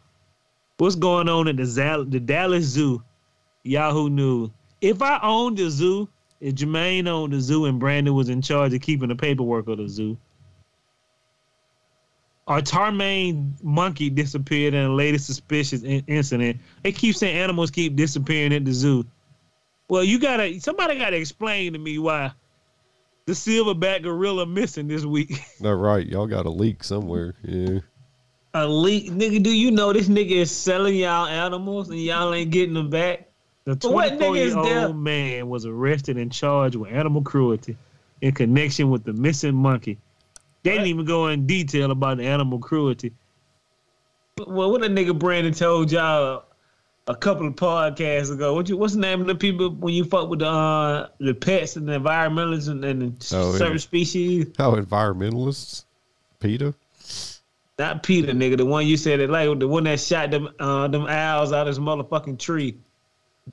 What's 0.77 0.95
going 0.95 1.29
on 1.29 1.47
at 1.47 1.57
the, 1.57 1.65
Zal- 1.65 2.05
the 2.05 2.19
Dallas 2.19 2.65
Zoo? 2.65 3.03
Yahoo 3.63 4.09
News. 4.09 4.49
If 4.82 5.01
I 5.01 5.19
owned 5.21 5.57
the 5.57 5.69
zoo, 5.69 6.09
if 6.39 6.55
Jermaine 6.55 7.07
owned 7.07 7.34
the 7.34 7.39
zoo 7.39 7.65
and 7.65 7.79
Brandon 7.79 8.15
was 8.15 8.29
in 8.29 8.41
charge 8.41 8.73
of 8.73 8.82
keeping 8.82 9.09
the 9.09 9.15
paperwork 9.15 9.67
of 9.67 9.77
the 9.77 9.88
zoo, 9.88 10.17
our 12.52 12.62
tamarin 12.62 13.52
monkey 13.64 14.10
disappeared 14.10 14.74
in 14.74 14.84
a 14.86 14.93
latest 14.93 15.26
suspicious 15.26 15.84
in- 15.84 16.04
incident. 16.08 16.60
They 16.84 16.91
keep 16.91 17.16
saying 17.16 17.38
animals 17.38 17.72
keep 17.72 17.95
disappearing 17.95 18.54
at 18.54 18.66
the 18.66 18.74
zoo. 18.74 19.06
Well, 19.88 20.04
you 20.04 20.20
gotta 20.20 20.60
somebody 20.60 20.97
gotta 20.97 21.18
explain 21.18 21.74
to 21.74 21.80
me 21.80 21.97
why 21.97 22.32
the 23.26 23.34
silverback 23.34 24.04
gorilla 24.04 24.45
missing 24.45 24.88
this 24.88 25.06
week. 25.06 25.32
No, 25.62 25.74
right. 25.74 26.06
Y'all 26.06 26.28
got 26.28 26.45
a 26.45 26.49
leak 26.49 26.84
somewhere. 26.84 27.36
Yeah. 27.43 27.80
A 28.54 28.68
leak, 28.68 29.12
nigga. 29.12 29.41
Do 29.41 29.56
you 29.56 29.72
know 29.72 29.93
this 29.93 30.10
nigga 30.10 30.32
is 30.32 30.52
selling 30.52 30.95
y'all 30.95 31.28
animals 31.28 31.89
and 31.89 31.99
y'all 32.02 32.34
ain't 32.34 32.52
getting 32.52 32.74
them 32.74 32.89
back? 32.89 33.30
The 33.64 33.76
But 33.76 33.91
what 33.93 34.08
24 34.18 34.34
nigga 34.34 34.38
is 34.39 34.54
year 34.56 34.64
there? 34.64 34.88
old 34.88 34.97
man 34.97 35.47
was 35.49 35.66
arrested 35.66 36.18
and 36.18 36.32
charged 36.32 36.76
with 36.76 36.91
animal 36.91 37.22
cruelty 37.22 37.78
in 38.22 38.34
connection 38.34 38.89
with 38.89 39.04
the 39.04 39.14
missing 39.14 39.56
monkey. 39.56 39.99
They 40.64 40.72
didn't 40.72 40.88
even 40.88 41.05
go 41.05 41.28
in 41.28 41.47
detail 41.47 41.91
about 41.91 42.18
the 42.18 42.26
animal 42.26 42.59
cruelty. 42.59 43.14
Well, 44.47 44.72
what 44.72 44.84
a 44.84 44.88
nigga 44.88 45.18
Brandon 45.18 45.53
told 45.53 45.91
y'all 45.91 46.45
a 47.07 47.16
couple 47.16 47.47
of 47.47 47.55
podcasts 47.55 48.32
ago. 48.32 48.53
What 48.53 48.70
you, 48.70 48.78
what's 48.78 48.93
the 48.93 48.99
name 48.99 49.22
of 49.22 49.28
the 49.28 49.36
people 49.36 49.70
when 49.72 49.93
you 49.93 50.03
fuck 50.03 50.30
with 50.30 50.39
the 50.39 50.47
uh, 50.47 51.07
the 51.20 51.34
pets 51.34 51.76
and 51.76 51.88
the 51.88 51.99
environmentalists 51.99 52.70
and, 52.70 52.84
and 52.86 53.20
the 53.20 53.36
Oh, 53.36 53.51
yeah. 53.51 53.57
certain 53.57 53.80
species? 53.80 54.47
How 54.57 54.76
environmentalists? 54.76 55.86
Peter. 56.39 56.74
Not 57.80 58.03
Peter, 58.03 58.32
nigga. 58.34 58.57
The 58.57 58.66
one 58.66 58.86
you 58.86 58.97
said 58.97 59.20
that 59.20 59.30
like 59.30 59.59
the 59.59 59.68
one 59.68 59.84
that 59.86 59.99
shot 59.99 60.32
them 60.32 60.49
uh, 60.59 60.88
them 60.88 61.07
owls 61.07 61.51
out 61.51 61.62
of 61.62 61.68
his 61.68 61.80
motherfucking 61.80 62.39
tree. 62.39 62.78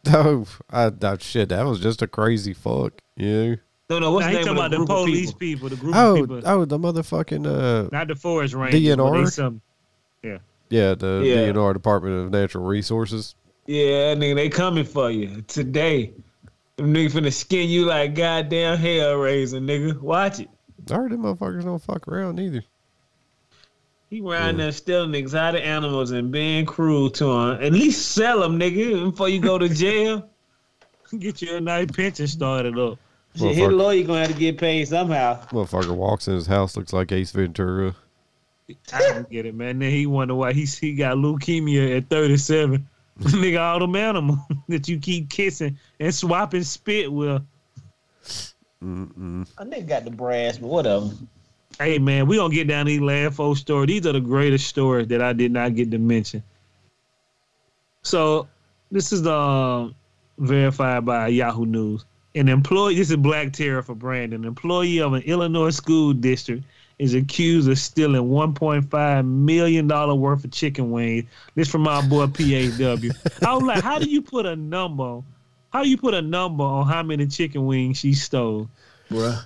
Oh, 0.07 0.47
I, 0.71 0.93
I, 1.03 1.17
shit. 1.19 1.49
That 1.49 1.65
was 1.65 1.81
just 1.81 2.03
a 2.03 2.07
crazy 2.07 2.53
fuck. 2.53 2.93
Yeah. 3.17 3.57
No, 3.91 3.99
no. 3.99 4.13
What's 4.13 4.27
Now, 4.27 4.33
the 4.33 4.39
he 4.39 4.45
name 4.45 4.47
talking 4.47 4.51
of 4.51 4.57
about 4.67 4.71
the 4.71 4.77
the 4.79 4.85
group 4.87 4.91
of 4.99 5.05
police 5.07 5.33
people? 5.33 5.39
people, 5.39 5.69
the 5.71 5.77
group 5.77 5.95
Oh, 5.97 6.11
of 6.17 6.21
people, 6.29 6.43
oh, 6.45 6.65
the 6.67 6.79
motherfucking 6.79 7.47
uh, 7.47 7.89
not 7.91 8.09
the 8.09 8.15
forest 8.17 8.53
rangers. 8.55 8.97
but 8.97 9.03
they 9.05 9.21
DNR? 9.21 9.31
some- 9.31 9.61
yeah, 10.71 10.95
the 10.95 11.23
Yeah. 11.25 11.51
DNR 11.51 11.73
Department 11.73 12.27
of 12.27 12.31
Natural 12.31 12.63
Resources. 12.63 13.35
Yeah, 13.67 14.15
nigga, 14.15 14.35
they 14.35 14.51
coming 14.51 14.85
for 14.85 15.11
you 15.11 15.43
today. 15.49 16.13
Them 16.77 16.93
niggas 16.93 17.13
finna 17.13 17.33
skin 17.33 17.71
you 17.71 17.87
like 17.87 18.15
goddamn 18.15 18.77
hellraiser, 18.77 19.63
nigga. 19.65 19.99
Watch 20.03 20.41
it. 20.41 20.51
I 20.91 20.95
heard 20.95 21.13
them 21.13 21.23
motherfuckers 21.23 21.65
don't 21.65 21.81
fuck 21.83 22.07
around 22.07 22.39
either. 22.39 22.63
He 24.11 24.21
around 24.21 24.59
there 24.59 24.73
stealing 24.73 25.15
exotic 25.15 25.65
animals 25.65 26.11
and 26.11 26.31
being 26.31 26.67
cruel 26.67 27.09
to 27.13 27.25
them. 27.25 27.63
At 27.63 27.73
least 27.73 28.13
sell 28.13 28.41
them, 28.41 28.59
nigga, 28.61 29.11
before 29.11 29.31
you 29.31 29.41
go 29.41 29.57
to 29.59 29.69
jail. 29.71 30.29
Get 31.19 31.41
you 31.41 31.57
a 31.57 31.61
nice 31.63 31.91
pension 31.91 32.27
started 32.27 32.79
up. 32.79 32.99
Shit, 33.39 33.55
his 33.55 33.59
Motherfucker. 33.59 33.77
lawyer 33.77 34.03
gonna 34.05 34.21
have 34.21 34.33
to 34.33 34.39
get 34.39 34.59
paid 34.59 34.89
somehow. 34.89 35.41
Motherfucker 35.49 35.95
walks 35.95 36.29
in 36.29 36.35
his 36.35 36.47
house, 36.47 36.77
looks 36.77 36.93
like 36.93 37.13
Ace 37.13 37.31
Ventura. 37.31 37.95
I 38.93 38.99
don't 38.99 39.31
get 39.31 39.47
it, 39.47 39.55
man. 39.55 39.79
Then 39.79 39.91
he 39.91 40.07
wonder 40.07 40.35
why 40.35 40.53
he 40.53 40.65
he 40.65 40.95
got 40.95 41.17
leukemia 41.17 41.97
at 41.97 42.09
37. 42.09 42.87
nigga, 43.21 43.61
all 43.61 43.81
them 43.81 43.97
animals 43.97 44.39
that 44.69 44.89
you 44.89 44.99
keep 44.99 45.31
kissing 45.31 45.79
and 45.99 46.15
swapping 46.15 46.63
spit 46.63 47.13
with. 47.13 47.43
Mm-mm. 48.83 49.49
I 49.59 49.65
nigga 49.65 49.89
got 49.89 50.05
the 50.05 50.11
brass, 50.11 50.59
but 50.59 50.69
whatever. 50.69 51.11
Hey 51.79 51.99
man, 51.99 52.27
we 52.27 52.37
gonna 52.37 52.53
get 52.53 52.69
down 52.69 52.87
these 52.87 53.01
last 53.01 53.37
four 53.37 53.57
stories. 53.57 53.89
These 53.89 54.07
are 54.07 54.13
the 54.13 54.21
greatest 54.21 54.67
stories 54.67 55.09
that 55.09 55.23
I 55.23 55.33
did 55.33 55.53
not 55.53 55.75
get 55.75 55.91
to 55.93 55.99
mention. 55.99 56.43
So 58.03 58.49
this 58.91 59.13
is 59.13 59.27
um, 59.27 59.95
verified 60.39 61.05
by 61.05 61.29
Yahoo 61.29 61.67
News. 61.67 62.05
An 62.35 62.49
employee, 62.49 62.97
this 62.97 63.11
is 63.11 63.17
Black 63.17 63.53
Terror 63.53 63.83
for 63.83 63.95
Brandon. 63.95 64.43
An 64.43 64.49
employee 64.49 65.01
of 65.01 65.15
an 65.15 65.23
Illinois 65.23 65.71
school 65.71 66.13
district 66.13 66.65
is 66.99 67.15
accused 67.15 67.69
of 67.69 67.79
stealing 67.79 68.23
1.5 68.23 69.27
million 69.27 69.87
dollar 69.87 70.15
worth 70.15 70.45
of 70.45 70.51
chicken 70.51 70.91
wings. 70.91 71.25
This 71.55 71.69
from 71.69 71.83
my 71.83 72.07
boy 72.07 72.27
PAW. 72.27 72.97
I 73.47 73.55
was 73.55 73.63
like, 73.63 73.83
how 73.83 73.99
do 73.99 74.09
you 74.09 74.21
put 74.21 74.47
a 74.47 74.57
number? 74.57 75.23
How 75.71 75.83
do 75.83 75.89
you 75.89 75.97
put 75.97 76.15
a 76.15 76.23
number 76.23 76.65
on 76.65 76.87
how 76.87 77.03
many 77.03 77.27
chicken 77.27 77.67
wings 77.67 77.99
she 77.99 78.15
stole? 78.15 78.69
Bruh. 79.11 79.45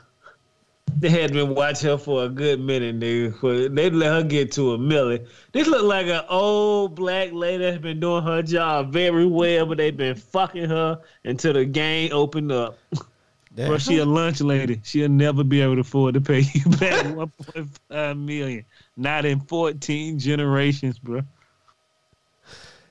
They 1.02 1.10
had 1.10 1.32
been 1.32 1.56
watching 1.56 1.90
her 1.90 1.98
for 1.98 2.24
a 2.24 2.28
good 2.28 2.60
minute, 2.60 3.00
dude. 3.00 3.34
They 3.74 3.90
let 3.90 4.12
her 4.12 4.22
get 4.22 4.52
to 4.52 4.74
a 4.74 4.78
million. 4.78 5.26
This 5.50 5.66
look 5.66 5.82
like 5.82 6.06
an 6.06 6.22
old 6.28 6.94
black 6.94 7.32
lady 7.32 7.64
that's 7.64 7.82
been 7.82 7.98
doing 7.98 8.22
her 8.22 8.40
job 8.40 8.92
very 8.92 9.26
well, 9.26 9.66
but 9.66 9.78
they've 9.78 9.96
been 9.96 10.14
fucking 10.14 10.68
her 10.68 11.00
until 11.24 11.54
the 11.54 11.64
game 11.64 12.12
opened 12.12 12.52
up. 12.52 12.78
Bro, 13.56 13.78
she 13.78 13.98
a 13.98 14.04
lunch 14.04 14.40
lady. 14.40 14.80
She'll 14.84 15.08
never 15.08 15.44
be 15.44 15.60
able 15.60 15.74
to 15.74 15.80
afford 15.80 16.14
to 16.14 16.20
pay 16.20 16.40
you 16.54 16.64
back 16.70 17.04
1.5 17.04 18.24
million. 18.24 18.64
Not 18.96 19.24
in 19.24 19.40
14 19.40 20.18
generations, 20.18 20.98
bro. 20.98 21.22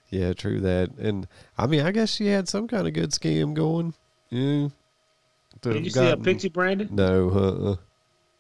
Yeah, 0.10 0.34
true 0.34 0.60
that. 0.60 0.90
And 0.98 1.28
I 1.58 1.66
mean, 1.66 1.82
I 1.82 1.92
guess 1.92 2.14
she 2.14 2.28
had 2.28 2.48
some 2.48 2.68
kind 2.68 2.88
of 2.88 2.94
good 2.94 3.12
scam 3.12 3.54
going. 3.54 3.94
Yeah. 4.30 4.68
Did 5.62 5.86
you 5.86 5.92
see 5.92 6.10
a 6.10 6.18
picture, 6.18 6.50
Brandon? 6.50 6.90
No, 6.92 7.30
uh-uh. 7.30 7.76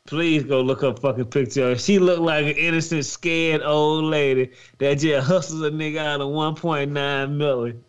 Please 0.07 0.43
go 0.43 0.61
look 0.61 0.83
up 0.83 0.99
fucking 0.99 1.25
picture. 1.25 1.77
She 1.77 1.99
looked 1.99 2.21
like 2.21 2.45
an 2.45 2.53
innocent, 2.53 3.05
scared 3.05 3.61
old 3.61 4.05
lady 4.05 4.51
that 4.79 4.95
just 4.95 5.27
hustles 5.27 5.61
a 5.61 5.69
nigga 5.69 5.99
out 5.99 6.21
of 6.21 6.29
1.9 6.29 7.31
million. 7.31 7.83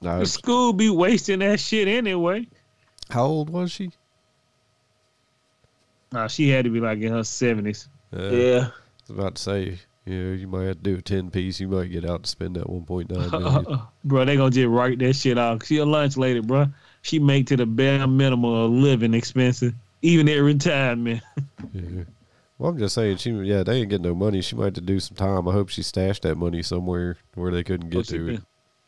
No. 0.00 0.18
The 0.18 0.26
school 0.26 0.72
be 0.72 0.90
wasting 0.90 1.38
that 1.38 1.60
shit 1.60 1.86
anyway. 1.86 2.48
How 3.08 3.24
old 3.24 3.50
was 3.50 3.70
she? 3.70 3.92
Nah, 6.12 6.26
she 6.26 6.48
had 6.48 6.64
to 6.64 6.70
be 6.70 6.80
like 6.80 6.98
in 6.98 7.12
her 7.12 7.20
70s. 7.20 7.88
Uh, 8.14 8.22
Yeah. 8.30 8.68
I 8.68 9.12
was 9.12 9.18
about 9.18 9.34
to 9.36 9.42
say, 9.42 9.78
you 10.06 10.24
know, 10.24 10.32
you 10.32 10.48
might 10.48 10.64
have 10.64 10.76
to 10.76 10.82
do 10.82 10.96
a 10.96 11.02
10 11.02 11.30
piece. 11.30 11.60
You 11.60 11.68
might 11.68 11.90
get 11.90 12.04
out 12.04 12.24
to 12.24 12.28
spend 12.28 12.56
that 12.56 12.66
1.9 12.66 13.08
million. 13.30 13.82
bro, 14.04 14.24
they 14.24 14.36
gonna 14.36 14.50
just 14.50 14.66
write 14.68 14.98
that 14.98 15.14
shit 15.14 15.38
off. 15.38 15.64
She 15.64 15.78
a 15.78 15.84
lunch 15.84 16.16
lady, 16.16 16.40
bro. 16.40 16.66
She 17.04 17.18
make 17.18 17.46
to 17.48 17.56
the 17.58 17.66
bare 17.66 18.06
minimum 18.06 18.50
of 18.50 18.70
living 18.70 19.12
expenses, 19.12 19.74
even 20.00 20.26
at 20.26 20.38
retirement. 20.38 21.22
yeah. 21.74 22.04
Well, 22.58 22.70
I'm 22.70 22.78
just 22.78 22.94
saying, 22.94 23.18
she 23.18 23.30
yeah, 23.30 23.62
they 23.62 23.80
ain't 23.80 23.90
getting 23.90 24.06
no 24.06 24.14
money. 24.14 24.40
She 24.40 24.56
might 24.56 24.64
have 24.64 24.74
to 24.74 24.80
do 24.80 24.98
some 24.98 25.14
time. 25.14 25.46
I 25.46 25.52
hope 25.52 25.68
she 25.68 25.82
stashed 25.82 26.22
that 26.22 26.36
money 26.36 26.62
somewhere 26.62 27.18
where 27.34 27.52
they 27.52 27.62
couldn't 27.62 27.90
get 27.90 27.98
Oh, 27.98 28.02
she 28.04 28.16
to 28.16 28.28
it. 28.30 28.40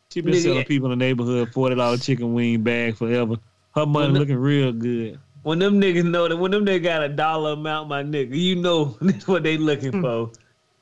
she 0.09 0.21
been 0.21 0.33
selling 0.33 0.65
people 0.65 0.91
in 0.91 0.97
the 0.97 1.05
neighborhood 1.05 1.53
forty 1.53 1.75
dollar 1.75 1.97
chicken 1.97 2.33
wing 2.33 2.63
bag 2.63 2.95
forever. 2.95 3.35
Her 3.75 3.85
money 3.85 4.07
Well, 4.07 4.13
no- 4.13 4.19
looking 4.21 4.37
real 4.37 4.71
good. 4.71 5.19
When 5.43 5.59
them 5.59 5.79
niggas 5.79 6.03
know 6.03 6.27
that 6.27 6.37
when 6.37 6.49
them 6.49 6.65
niggas 6.65 6.83
got 6.83 7.03
a 7.03 7.09
dollar 7.09 7.51
amount, 7.51 7.87
my 7.87 8.01
nigga, 8.01 8.35
you 8.35 8.55
know 8.55 8.97
that's 9.01 9.27
what 9.27 9.43
they 9.43 9.57
looking 9.57 9.91
hmm. 9.91 10.01
for. 10.01 10.31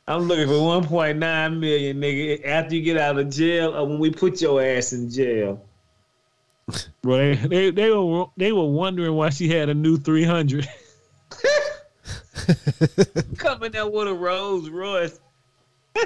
I'm 0.07 0.21
looking 0.21 0.47
for 0.47 0.53
1.9 0.53 1.59
million, 1.59 1.99
nigga. 1.99 2.45
After 2.45 2.75
you 2.75 2.81
get 2.81 2.97
out 2.97 3.19
of 3.19 3.29
jail, 3.29 3.75
or 3.75 3.85
when 3.85 3.99
we 3.99 4.09
put 4.09 4.39
your 4.39 4.63
ass 4.63 4.93
in 4.93 5.09
jail. 5.09 5.64
Bro, 7.01 7.17
they, 7.17 7.35
they 7.35 7.71
they 7.71 7.91
were 7.91 8.25
they 8.37 8.51
were 8.51 8.65
wondering 8.65 9.13
why 9.13 9.29
she 9.29 9.47
had 9.47 9.69
a 9.69 9.73
new 9.73 9.97
three 9.97 10.23
hundred. 10.23 10.67
Coming 13.37 13.75
out 13.75 13.93
with 13.93 14.07
a 14.07 14.13
Rolls 14.13 14.69
Royce. 14.69 15.19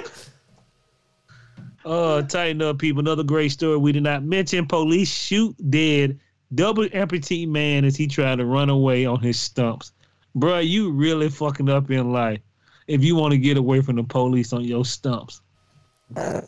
Uh, 1.82 2.20
tighten 2.20 2.60
up, 2.60 2.78
people. 2.78 3.00
Another 3.00 3.22
great 3.22 3.50
story 3.50 3.78
we 3.78 3.90
did 3.90 4.02
not 4.02 4.22
mention. 4.22 4.66
Police 4.66 5.10
shoot 5.10 5.56
dead 5.70 6.20
double 6.54 6.84
amputee 6.88 7.48
man 7.48 7.84
as 7.84 7.96
he 7.96 8.06
tried 8.06 8.36
to 8.36 8.44
run 8.44 8.68
away 8.68 9.06
on 9.06 9.20
his 9.20 9.38
stumps. 9.38 9.92
Bruh, 10.36 10.66
you 10.66 10.90
really 10.90 11.28
fucking 11.28 11.68
up 11.68 11.90
in 11.90 12.12
life 12.12 12.40
if 12.86 13.02
you 13.02 13.16
want 13.16 13.32
to 13.32 13.38
get 13.38 13.56
away 13.56 13.80
from 13.80 13.96
the 13.96 14.02
police 14.02 14.52
on 14.52 14.64
your 14.64 14.84
stumps. 14.84 15.40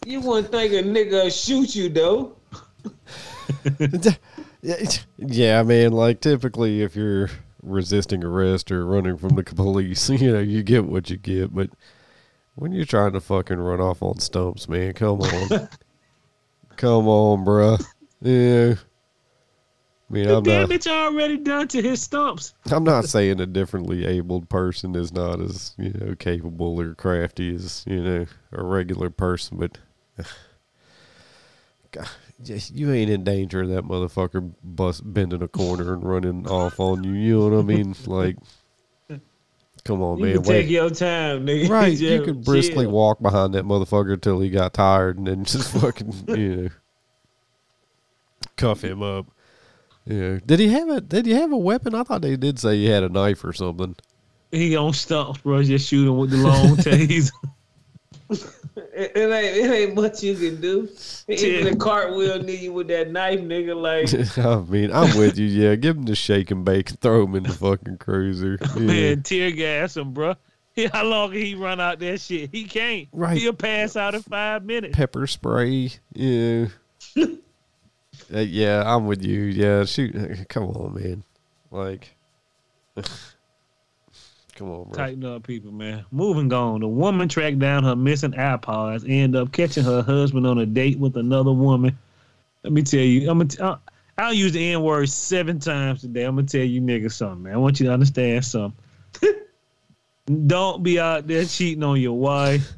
You 0.04 0.20
wouldn't 0.20 0.50
think 0.50 0.72
a 0.72 0.82
nigga 0.82 1.32
shoot 1.32 1.74
you 1.74 1.88
though. 1.88 2.36
Yeah, 5.18 5.62
mean, 5.64 5.92
like 5.92 6.20
typically, 6.20 6.82
if 6.82 6.94
you're 6.94 7.30
resisting 7.62 8.22
arrest 8.22 8.70
or 8.70 8.86
running 8.86 9.16
from 9.16 9.34
the 9.34 9.42
police, 9.56 10.08
you 10.08 10.32
know, 10.32 10.38
you 10.38 10.62
get 10.62 10.84
what 10.84 11.10
you 11.10 11.16
get. 11.16 11.52
But 11.52 11.70
when 12.54 12.72
you're 12.72 12.84
trying 12.84 13.12
to 13.12 13.20
fucking 13.20 13.58
run 13.58 13.80
off 13.80 14.02
on 14.02 14.20
stumps, 14.20 14.68
man, 14.68 14.92
come 14.92 15.20
on, 15.20 15.68
come 16.76 17.08
on, 17.08 17.44
bruh. 17.44 17.84
Yeah. 18.20 18.74
I 20.08 20.14
mean, 20.14 20.24
The 20.28 20.36
I'm 20.36 20.42
not, 20.42 20.44
damage 20.44 20.86
already 20.86 21.38
done 21.38 21.68
to 21.68 21.80
his 21.82 22.02
stumps. 22.02 22.54
I'm 22.70 22.84
not 22.84 23.06
saying 23.06 23.40
a 23.40 23.46
differently 23.46 24.04
abled 24.04 24.48
person 24.48 24.94
is 24.94 25.10
not 25.12 25.40
as 25.40 25.74
you 25.78 25.90
know 25.94 26.14
capable 26.14 26.78
or 26.80 26.94
crafty 26.94 27.54
as 27.54 27.82
you 27.88 28.02
know 28.02 28.26
a 28.52 28.62
regular 28.62 29.08
person, 29.10 29.56
but 29.56 29.78
God, 31.90 32.08
you 32.44 32.92
ain't 32.92 33.10
in 33.10 33.24
danger 33.24 33.62
of 33.62 33.68
that 33.70 33.84
motherfucker 33.84 34.52
bus 34.62 35.00
bending 35.00 35.42
a 35.42 35.48
corner 35.48 35.94
and 35.94 36.04
running 36.04 36.46
off 36.48 36.80
on 36.80 37.04
you. 37.04 37.12
You 37.12 37.38
know 37.50 37.56
what 37.56 37.60
I 37.60 37.62
mean? 37.62 37.94
Like, 38.06 38.36
come 39.84 40.02
on, 40.02 40.18
You 40.18 40.24
man. 40.26 40.34
can 40.34 40.42
take 40.44 40.70
your 40.70 40.90
time, 40.90 41.46
nigga. 41.46 41.68
Right, 41.70 41.96
you 41.98 42.22
could 42.22 42.44
briskly 42.44 42.84
chill. 42.84 42.90
walk 42.92 43.20
behind 43.20 43.54
that 43.54 43.64
motherfucker 43.64 44.14
until 44.14 44.40
he 44.40 44.50
got 44.50 44.74
tired, 44.74 45.18
and 45.18 45.26
then 45.26 45.44
just 45.46 45.72
fucking, 45.72 46.12
you 46.28 46.56
know, 46.56 46.68
cuff 48.56 48.82
him 48.82 49.02
up. 49.02 49.26
Yeah. 50.04 50.38
Did 50.44 50.58
he 50.60 50.68
have 50.68 50.88
a 50.88 51.00
Did 51.00 51.26
he 51.26 51.32
have 51.32 51.52
a 51.52 51.56
weapon? 51.56 51.94
I 51.94 52.02
thought 52.02 52.22
they 52.22 52.36
did 52.36 52.58
say 52.58 52.76
he 52.76 52.86
had 52.86 53.02
a 53.04 53.08
knife 53.08 53.44
or 53.44 53.52
something. 53.52 53.94
He 54.50 54.76
on 54.76 54.92
stumps, 54.92 55.40
bro. 55.40 55.62
Just 55.62 55.88
shooting 55.88 56.16
with 56.16 56.30
the 56.30 56.36
long 56.38 56.76
taser. 56.76 57.30
It, 58.94 59.12
it 59.16 59.30
ain't 59.30 59.56
it 59.56 59.74
ain't 59.74 59.94
much 59.94 60.22
you 60.22 60.34
can 60.34 60.60
do. 60.60 60.88
Even 61.26 61.72
the 61.72 61.76
cartwheel 61.76 62.42
need 62.42 62.60
you 62.60 62.72
with 62.74 62.88
that 62.88 63.10
knife, 63.10 63.40
nigga. 63.40 63.74
Like 63.74 64.38
I 64.38 64.60
mean, 64.70 64.92
I'm 64.92 65.16
with 65.16 65.38
you. 65.38 65.46
Yeah, 65.46 65.74
give 65.76 65.96
him 65.96 66.02
the 66.04 66.14
shake 66.14 66.50
and 66.50 66.64
bake 66.64 66.90
throw 67.00 67.24
him 67.24 67.34
in 67.34 67.44
the 67.44 67.52
fucking 67.52 67.98
cruiser. 67.98 68.58
Yeah. 68.72 68.80
Man, 68.80 69.22
tear 69.22 69.50
gas 69.50 69.96
him, 69.96 70.12
bro. 70.12 70.34
How 70.92 71.04
long 71.04 71.30
can 71.30 71.40
he 71.40 71.54
run 71.54 71.80
out 71.80 71.98
that 71.98 72.20
shit? 72.20 72.50
He 72.50 72.64
can't. 72.64 73.08
Right. 73.12 73.36
He'll 73.36 73.52
pass 73.52 73.96
out 73.96 74.14
in 74.14 74.22
five 74.22 74.64
minutes. 74.64 74.96
Pepper 74.96 75.26
spray. 75.26 75.90
Yeah. 76.14 76.66
Uh, 77.16 78.38
yeah, 78.38 78.82
I'm 78.86 79.06
with 79.06 79.22
you. 79.22 79.40
Yeah, 79.42 79.84
shoot. 79.84 80.48
Come 80.48 80.64
on, 80.64 80.94
man. 80.94 81.24
Like, 81.70 82.14
come 84.54 84.70
on, 84.70 84.84
bro. 84.84 84.92
Tighten 84.92 85.24
up, 85.24 85.42
people, 85.44 85.72
man. 85.72 86.04
Moving 86.10 86.52
on. 86.52 86.80
The 86.80 86.88
woman 86.88 87.28
tracked 87.28 87.58
down 87.58 87.84
her 87.84 87.96
missing 87.96 88.32
iPods, 88.32 89.04
end 89.08 89.36
up 89.36 89.52
catching 89.52 89.84
her 89.84 90.02
husband 90.02 90.46
on 90.46 90.58
a 90.58 90.66
date 90.66 90.98
with 90.98 91.16
another 91.16 91.52
woman. 91.52 91.98
Let 92.62 92.72
me 92.72 92.82
tell 92.82 93.00
you, 93.00 93.30
I'm 93.30 93.38
gonna. 93.38 93.48
T- 93.48 93.60
I'll, 93.60 93.80
I'll 94.18 94.34
use 94.34 94.52
the 94.52 94.72
N 94.72 94.82
word 94.82 95.08
seven 95.08 95.58
times 95.58 96.02
today. 96.02 96.24
I'm 96.24 96.36
gonna 96.36 96.46
tell 96.46 96.62
you 96.62 96.80
niggas 96.80 97.12
something, 97.12 97.44
man. 97.44 97.54
I 97.54 97.56
want 97.56 97.80
you 97.80 97.86
to 97.86 97.92
understand 97.92 98.44
something. 98.44 98.78
Don't 100.46 100.82
be 100.82 101.00
out 101.00 101.26
there 101.26 101.44
cheating 101.44 101.82
on 101.82 102.00
your 102.00 102.16
wife. 102.16 102.72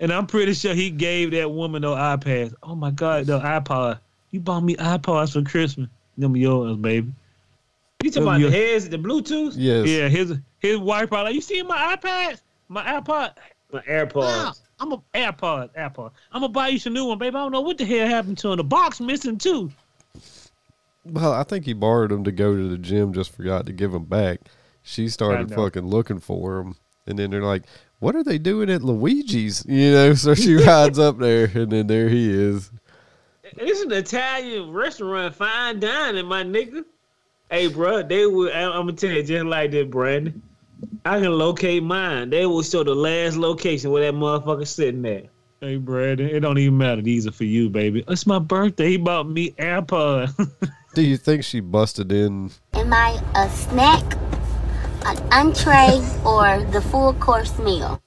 And 0.00 0.12
I'm 0.12 0.26
pretty 0.26 0.54
sure 0.54 0.74
he 0.74 0.90
gave 0.90 1.30
that 1.32 1.50
woman 1.50 1.82
no 1.82 1.94
iPads. 1.94 2.54
Oh 2.62 2.74
my 2.74 2.90
God, 2.90 3.26
the 3.26 3.40
iPod. 3.40 4.00
You 4.30 4.40
bought 4.40 4.60
me 4.60 4.76
iPods 4.76 5.32
for 5.32 5.42
Christmas. 5.42 5.88
Them 6.18 6.36
yours, 6.36 6.76
baby. 6.76 7.12
you 8.02 8.10
talking 8.10 8.22
about 8.24 8.40
the 8.40 8.50
heads, 8.50 8.88
the 8.88 8.98
Bluetooth, 8.98 9.54
Yes. 9.56 9.88
Yeah, 9.88 10.08
his 10.08 10.36
his 10.64 10.78
wife 10.78 11.08
probably 11.10 11.24
like, 11.30 11.34
you 11.34 11.40
see 11.42 11.62
my 11.62 11.96
iPad, 11.96 12.40
my 12.68 12.82
iPod. 13.00 13.34
my 13.72 13.80
AirPods. 13.82 14.14
Wow, 14.14 14.52
I'm 14.80 14.92
a 14.92 14.96
AirPod, 15.14 15.70
AirPod. 15.74 16.10
I'm 16.32 16.40
gonna 16.40 16.48
buy 16.52 16.68
you 16.68 16.78
some 16.78 16.94
new 16.94 17.04
one, 17.04 17.18
baby. 17.18 17.36
I 17.36 17.40
don't 17.40 17.52
know 17.52 17.60
what 17.60 17.76
the 17.78 17.84
hell 17.84 18.06
happened 18.06 18.38
to 18.38 18.50
him. 18.52 18.56
The 18.56 18.64
box 18.64 19.00
missing 19.00 19.36
too. 19.38 19.70
Well, 21.04 21.32
I 21.32 21.42
think 21.42 21.66
he 21.66 21.74
borrowed 21.74 22.10
them 22.10 22.24
to 22.24 22.32
go 22.32 22.56
to 22.56 22.68
the 22.68 22.78
gym. 22.78 23.12
Just 23.12 23.32
forgot 23.36 23.66
to 23.66 23.72
give 23.72 23.92
them 23.92 24.04
back. 24.04 24.40
She 24.82 25.08
started 25.08 25.48
fucking 25.56 25.86
looking 25.86 26.18
for 26.18 26.56
them, 26.56 26.76
and 27.06 27.18
then 27.18 27.30
they're 27.30 27.42
like, 27.42 27.64
"What 28.00 28.16
are 28.16 28.24
they 28.24 28.38
doing 28.38 28.70
at 28.70 28.82
Luigi's?" 28.82 29.64
You 29.68 29.92
know. 29.92 30.14
So 30.14 30.34
she 30.34 30.54
rides 30.66 30.98
up 30.98 31.18
there, 31.18 31.50
and 31.54 31.70
then 31.70 31.86
there 31.88 32.08
he 32.08 32.30
is. 32.30 32.70
It's 33.42 33.82
an 33.82 33.92
Italian 33.92 34.72
restaurant, 34.72 35.34
fine 35.34 35.78
dining, 35.78 36.26
my 36.26 36.42
nigga. 36.42 36.84
Hey, 37.50 37.68
bro, 37.68 38.02
they 38.02 38.24
will. 38.26 38.48
I- 38.48 38.62
I'm 38.62 38.86
gonna 38.86 38.92
tell 38.94 39.10
you 39.10 39.22
just 39.22 39.44
like 39.44 39.70
this, 39.72 39.86
Brandon. 39.86 40.42
I 41.04 41.20
can 41.20 41.32
locate 41.32 41.82
mine. 41.82 42.30
They 42.30 42.46
will 42.46 42.62
show 42.62 42.84
the 42.84 42.94
last 42.94 43.36
location 43.36 43.90
where 43.90 44.04
that 44.04 44.16
motherfucker 44.16 44.66
sitting 44.66 45.04
at. 45.06 45.26
Hey, 45.60 45.76
Brandon, 45.76 46.28
it 46.28 46.40
don't 46.40 46.58
even 46.58 46.76
matter. 46.76 47.00
These 47.00 47.26
are 47.26 47.32
for 47.32 47.44
you, 47.44 47.70
baby. 47.70 48.04
It's 48.08 48.26
my 48.26 48.38
birthday. 48.38 48.90
He 48.90 48.96
bought 48.96 49.28
me 49.28 49.52
AirPods. 49.52 50.50
Do 50.94 51.02
you 51.02 51.16
think 51.16 51.42
she 51.44 51.60
busted 51.60 52.12
in? 52.12 52.50
Am 52.74 52.92
I 52.92 53.20
a 53.34 53.48
snack, 53.48 54.02
an 55.06 55.16
entree, 55.32 56.00
or 56.24 56.64
the 56.70 56.80
full 56.80 57.14
course 57.14 57.58
meal? 57.58 58.00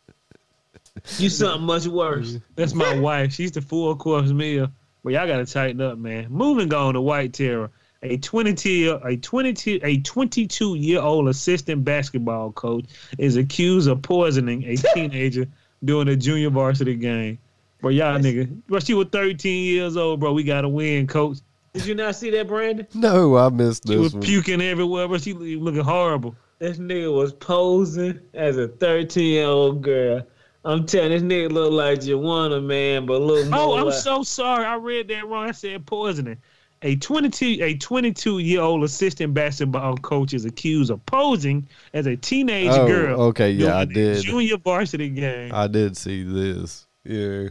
You 1.17 1.29
something 1.29 1.65
much 1.65 1.87
worse. 1.87 2.37
That's 2.55 2.73
my 2.73 2.97
wife. 2.99 3.33
She's 3.33 3.51
the 3.51 3.61
full 3.61 3.95
course 3.95 4.29
meal. 4.29 4.69
But 5.03 5.13
y'all 5.13 5.27
gotta 5.27 5.45
tighten 5.45 5.81
up, 5.81 5.97
man. 5.97 6.27
Moving 6.29 6.73
on 6.73 6.93
to 6.93 7.01
White 7.01 7.33
Terror. 7.33 7.71
A 8.03 8.17
22 8.17 8.99
a 9.03 9.17
22 9.17 9.79
a 9.83 9.99
22 10.01 10.75
year 10.75 11.01
old 11.01 11.27
assistant 11.27 11.83
basketball 11.83 12.51
coach 12.51 12.85
is 13.17 13.37
accused 13.37 13.89
of 13.89 14.01
poisoning 14.01 14.63
a 14.65 14.75
teenager 14.93 15.47
during 15.83 16.07
a 16.07 16.15
junior 16.15 16.49
varsity 16.49 16.95
game. 16.95 17.39
Bro, 17.81 17.91
y'all 17.91 18.17
nigga. 18.19 18.49
Bro, 18.67 18.79
she 18.79 18.93
was 18.93 19.07
13 19.11 19.63
years 19.65 19.97
old, 19.97 20.19
bro. 20.19 20.33
We 20.33 20.43
gotta 20.43 20.69
win, 20.69 21.07
coach. 21.07 21.39
Did 21.73 21.85
you 21.85 21.95
not 21.95 22.15
see 22.15 22.31
that, 22.31 22.47
Brandon? 22.47 22.87
No, 22.95 23.37
I 23.37 23.49
missed 23.49 23.85
this. 23.85 23.93
She 23.93 23.99
was 23.99 24.13
one. 24.13 24.23
puking 24.23 24.61
everywhere, 24.61 25.07
but 25.07 25.21
she 25.21 25.33
looking 25.33 25.83
horrible. 25.83 26.35
This 26.59 26.79
nigga 26.79 27.13
was 27.13 27.33
posing 27.33 28.19
as 28.33 28.57
a 28.57 28.67
13 28.67 29.23
year 29.23 29.45
old 29.45 29.83
girl. 29.83 30.25
I'm 30.65 30.85
telling 30.85 31.11
this 31.11 31.21
nigga 31.21 31.51
look 31.51 31.71
like 31.71 32.01
Joanna, 32.01 32.59
man, 32.59 33.05
but 33.05 33.21
look 33.21 33.45
oh, 33.45 33.49
more 33.49 33.59
Oh, 33.59 33.77
I'm 33.77 33.85
like- 33.85 33.93
so 33.93 34.23
sorry. 34.23 34.65
I 34.65 34.75
read 34.75 35.07
that 35.09 35.27
wrong. 35.27 35.47
I 35.47 35.51
said 35.51 35.85
poisoning. 35.85 36.37
A 36.83 36.95
22 36.97 37.57
a 37.63 37.75
22 37.77 38.39
year 38.39 38.61
old 38.61 38.83
assistant 38.83 39.33
basketball 39.33 39.97
coach 39.97 40.33
is 40.35 40.45
accused 40.45 40.91
of 40.91 41.03
posing 41.07 41.67
as 41.93 42.05
a 42.05 42.15
teenage 42.15 42.69
Oh, 42.71 42.85
girl. 42.87 43.21
okay, 43.23 43.49
yeah, 43.51 43.77
I 43.77 43.85
did. 43.85 44.21
Junior 44.23 44.57
varsity 44.57 45.09
game. 45.09 45.51
I 45.53 45.67
did 45.67 45.97
see 45.97 46.21
this. 46.23 46.85
Yeah. 47.03 47.49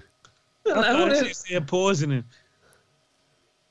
I 0.67 0.71
Like, 0.71 0.87
thought 1.13 1.27
she 1.27 1.35
said 1.35 1.67
poisoning. 1.67 2.25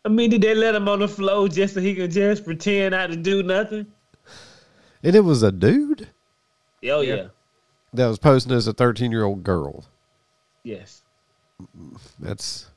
I 0.04 0.10
mean, 0.10 0.30
did 0.30 0.42
they 0.42 0.54
let 0.54 0.76
him 0.76 0.88
on 0.90 1.00
the 1.00 1.08
floor 1.08 1.48
just 1.48 1.74
so 1.74 1.80
he 1.82 1.96
could 1.96 2.12
just 2.12 2.44
pretend 2.46 2.92
not 2.92 3.08
to 3.08 3.16
do 3.16 3.42
nothing? 3.42 3.88
And 5.04 5.16
it 5.16 5.22
was 5.22 5.42
a 5.44 5.52
dude 5.52 6.10
Oh 6.88 7.02
yeah. 7.02 7.28
that 7.94 8.08
was 8.08 8.20
posing 8.20 8.52
as 8.52 8.68
a 8.68 8.74
13 8.74 9.12
year 9.12 9.24
old 9.24 9.44
girl. 9.44 9.86
Yes. 10.64 11.02
That's. 12.20 12.70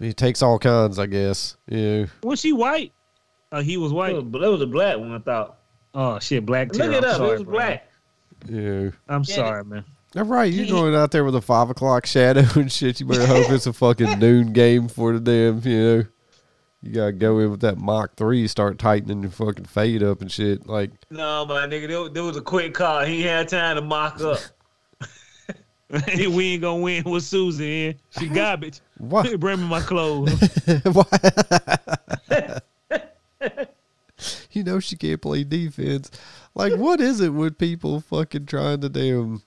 I 0.00 0.04
mean, 0.04 0.10
it 0.10 0.16
takes 0.16 0.42
all 0.42 0.58
kinds, 0.58 0.98
I 0.98 1.06
guess. 1.06 1.56
Yeah. 1.66 2.06
Was 2.22 2.40
she 2.40 2.52
white? 2.52 2.92
Uh, 3.50 3.62
he 3.62 3.76
was 3.76 3.90
That 3.90 3.96
white. 3.96 4.14
was, 4.14 4.24
that 4.24 4.50
was 4.50 4.62
a 4.62 4.66
black 4.66 4.98
one, 4.98 5.12
I 5.12 5.18
thought. 5.18 5.58
Oh 5.94 6.18
shit, 6.18 6.44
black. 6.46 6.72
Look 6.74 6.92
it 6.92 6.98
I'm 6.98 7.04
up. 7.04 7.16
sorry, 7.16 7.28
it 7.30 7.32
was 7.32 7.42
bro. 7.44 7.52
black. 7.54 7.88
Yeah. 8.48 8.90
I'm 9.08 9.22
Yeah. 9.26 9.34
sorry, 9.34 9.64
man. 9.64 9.84
All 10.16 10.24
right, 10.24 10.50
you 10.52 10.66
going 10.68 10.94
out 10.94 11.10
there 11.10 11.24
with 11.24 11.34
a 11.34 11.40
five 11.40 11.68
o'clock 11.70 12.06
shadow 12.06 12.44
and 12.54 12.70
shit. 12.70 13.00
You 13.00 13.06
better 13.06 13.26
hope 13.26 13.50
it's 13.50 13.66
a 13.66 13.72
fucking 13.72 14.18
noon 14.20 14.52
game 14.52 14.88
for 14.88 15.18
the 15.18 15.20
damn, 15.20 15.60
you 15.70 15.82
know. 15.82 16.04
You 16.80 16.92
gotta 16.92 17.12
go 17.12 17.40
in 17.40 17.50
with 17.50 17.60
that 17.62 17.76
Mach 17.76 18.14
3, 18.14 18.46
start 18.46 18.78
tightening 18.78 19.22
your 19.22 19.32
fucking 19.32 19.64
fade 19.64 20.02
up 20.04 20.20
and 20.20 20.30
shit. 20.30 20.64
Like, 20.68 20.92
No, 21.10 21.44
my 21.44 21.66
nigga, 21.66 21.88
there, 21.88 22.08
there 22.08 22.22
was 22.22 22.36
a 22.36 22.40
quick 22.40 22.72
call. 22.74 23.04
He 23.04 23.22
had 23.22 23.48
time 23.48 23.74
to 23.76 23.82
mock 23.82 24.20
up. 24.20 24.38
We 25.90 26.54
ain't 26.54 26.62
gonna 26.62 26.82
win 26.82 27.04
with 27.04 27.24
Susan. 27.24 27.94
She 28.18 28.28
garbage. 28.28 28.80
Why? 28.98 29.36
Bring 29.38 29.60
me 29.60 29.66
my 29.66 29.80
clothes. 29.80 30.32
you 34.52 34.64
know 34.64 34.80
she 34.80 34.96
can't 34.96 35.20
play 35.20 35.44
defense. 35.44 36.10
Like, 36.54 36.74
what 36.76 37.00
is 37.00 37.20
it 37.20 37.32
with 37.32 37.56
people 37.58 38.00
fucking 38.00 38.46
trying 38.46 38.80
to 38.80 38.88
damn. 38.88 39.42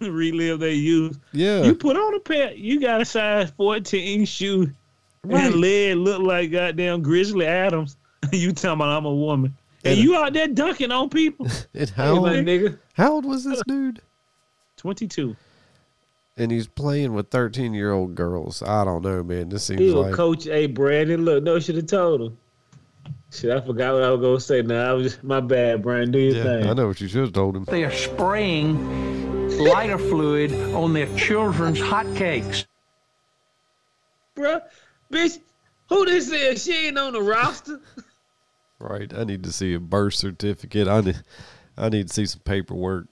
Relive 0.00 0.60
their 0.60 0.70
youth. 0.70 1.18
Yeah. 1.32 1.62
You 1.62 1.74
put 1.74 1.96
on 1.96 2.14
a 2.14 2.20
pair. 2.20 2.52
You 2.52 2.80
got 2.80 3.00
a 3.02 3.04
size 3.04 3.50
14 3.56 4.24
shoe. 4.24 4.72
Right. 5.22 5.44
And 5.44 5.56
leg 5.56 5.96
look 5.96 6.22
like 6.22 6.52
goddamn 6.52 7.02
Grizzly 7.02 7.46
Adams. 7.46 7.96
you 8.32 8.52
talking 8.52 8.80
about 8.80 8.88
I'm 8.96 9.04
a 9.04 9.14
woman. 9.14 9.56
And 9.84 9.94
And- 9.94 10.02
you 10.02 10.16
out 10.16 10.32
there 10.32 10.48
dunking 10.48 10.90
on 10.90 11.10
people. 11.10 11.46
And 11.74 11.90
how, 11.90 12.20
my 12.20 12.36
old, 12.36 12.46
nigga. 12.46 12.78
how 12.94 13.12
old 13.12 13.24
was 13.24 13.44
this 13.44 13.62
dude? 13.66 14.00
22. 14.76 15.36
And 16.36 16.50
he's 16.50 16.66
playing 16.66 17.14
with 17.14 17.30
13 17.30 17.74
year 17.74 17.92
old 17.92 18.14
girls. 18.14 18.62
I 18.62 18.84
don't 18.84 19.02
know, 19.02 19.22
man. 19.22 19.50
This 19.50 19.64
seems 19.64 19.80
He 19.80 19.86
was 19.86 20.06
like. 20.06 20.14
Coach 20.14 20.46
A. 20.48 20.66
Brandon. 20.66 21.24
Look, 21.24 21.44
no, 21.44 21.60
should 21.60 21.76
have 21.76 21.86
told 21.86 22.20
him. 22.20 22.38
Shit, 23.30 23.50
I 23.50 23.60
forgot 23.60 23.94
what 23.94 24.02
I 24.02 24.10
was 24.10 24.20
gonna 24.20 24.40
say. 24.40 24.62
Now 24.62 24.90
I 24.90 24.92
was 24.92 25.12
just, 25.12 25.24
my 25.24 25.40
bad, 25.40 25.82
Brandon. 25.82 26.12
Do 26.12 26.18
your 26.18 26.36
Yeah, 26.36 26.42
thing. 26.42 26.66
I 26.68 26.72
know 26.72 26.86
what 26.88 27.00
you 27.00 27.08
should 27.08 27.22
have 27.22 27.32
told 27.32 27.56
him. 27.56 27.64
They 27.64 27.84
are 27.84 27.90
spraying 27.92 29.58
lighter 29.58 29.98
fluid 29.98 30.52
on 30.74 30.92
their 30.92 31.12
children's 31.16 31.80
hotcakes. 31.80 32.66
Bruh, 34.36 34.62
bitch, 35.12 35.38
who 35.88 36.04
this 36.04 36.30
is? 36.30 36.64
She 36.64 36.86
ain't 36.88 36.98
on 36.98 37.12
the 37.12 37.22
roster. 37.22 37.80
Right. 38.78 39.12
I 39.14 39.24
need 39.24 39.44
to 39.44 39.52
see 39.52 39.74
a 39.74 39.80
birth 39.80 40.14
certificate. 40.14 40.88
I 40.88 41.00
need, 41.00 41.22
I 41.76 41.88
need 41.88 42.08
to 42.08 42.14
see 42.14 42.26
some 42.26 42.40
paperwork. 42.40 43.06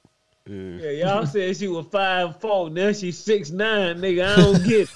Yeah. 0.47 0.57
Yeah, 0.57 0.91
y'all 0.91 1.27
said 1.27 1.57
she 1.57 1.69
was 1.69 1.87
five 1.87 2.41
four. 2.41 2.71
Now 2.71 2.93
she's 2.93 3.19
six 3.19 3.51
nine, 3.51 3.99
nigga. 3.99 4.33
I 4.33 4.37
don't 4.37 4.65
get 4.65 4.89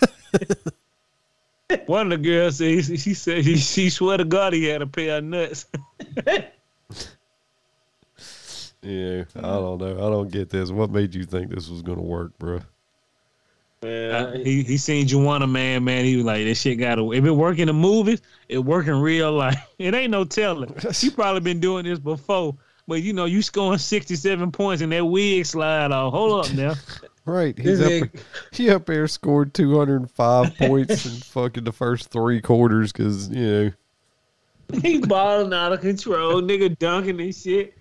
it. 1.68 1.86
One 1.86 2.12
of 2.12 2.22
the 2.22 2.28
girls 2.28 2.58
said 2.58 2.84
she, 2.84 2.96
she 2.96 3.14
said 3.14 3.44
she, 3.44 3.56
she 3.56 3.90
swear 3.90 4.18
to 4.18 4.24
God 4.24 4.52
he 4.52 4.64
had 4.64 4.82
a 4.82 4.86
pair 4.86 5.18
of 5.18 5.24
nuts. 5.24 5.66
Yeah, 8.86 9.24
I 9.34 9.40
don't 9.40 9.80
know. 9.80 9.96
I 9.96 10.10
don't 10.10 10.30
get 10.30 10.48
this. 10.48 10.70
What 10.70 10.90
made 10.90 11.12
you 11.12 11.24
think 11.24 11.50
this 11.50 11.68
was 11.68 11.82
gonna 11.82 12.02
work, 12.02 12.38
bro? 12.38 12.60
Uh, 13.82 14.32
he 14.38 14.62
he 14.62 14.76
seen 14.76 15.08
Juwanna 15.08 15.50
Mann, 15.50 15.82
man. 15.82 16.04
He 16.04 16.16
was 16.16 16.24
like, 16.24 16.44
that 16.44 16.54
shit 16.54 16.78
got 16.78 16.94
to. 16.94 17.12
If 17.12 17.24
it 17.24 17.32
work 17.32 17.58
in 17.58 17.66
the 17.66 17.72
movies, 17.72 18.22
it 18.48 18.58
work 18.58 18.86
in 18.86 19.00
real 19.00 19.32
life. 19.32 19.60
It 19.78 19.92
ain't 19.92 20.10
no 20.10 20.24
telling. 20.24 20.72
She 20.92 21.10
probably 21.10 21.40
been 21.40 21.60
doing 21.60 21.84
this 21.84 21.98
before, 21.98 22.56
but 22.86 23.02
you 23.02 23.12
know, 23.12 23.24
you 23.24 23.42
scoring 23.42 23.78
sixty 23.78 24.16
seven 24.16 24.52
points 24.52 24.82
and 24.82 24.92
that 24.92 25.04
wig 25.04 25.46
slide 25.46 25.92
off. 25.92 26.12
Hold 26.12 26.46
up 26.46 26.52
now. 26.54 26.74
Right. 27.26 27.58
He's 27.58 27.80
This 27.80 28.02
up, 28.04 28.08
he 28.52 28.70
up 28.70 28.86
there 28.86 29.08
scored 29.08 29.52
205 29.52 30.56
points 30.58 31.06
in 31.06 31.10
fucking 31.10 31.64
the 31.64 31.72
first 31.72 32.10
three 32.10 32.40
quarters 32.40 32.92
because, 32.92 33.28
you 33.30 33.46
know, 33.46 33.72
He 34.82 34.98
balling 34.98 35.52
out 35.52 35.72
of 35.72 35.80
control, 35.80 36.40
nigga 36.40 36.78
dunking 36.78 37.20
and 37.20 37.34
shit. 37.34 37.74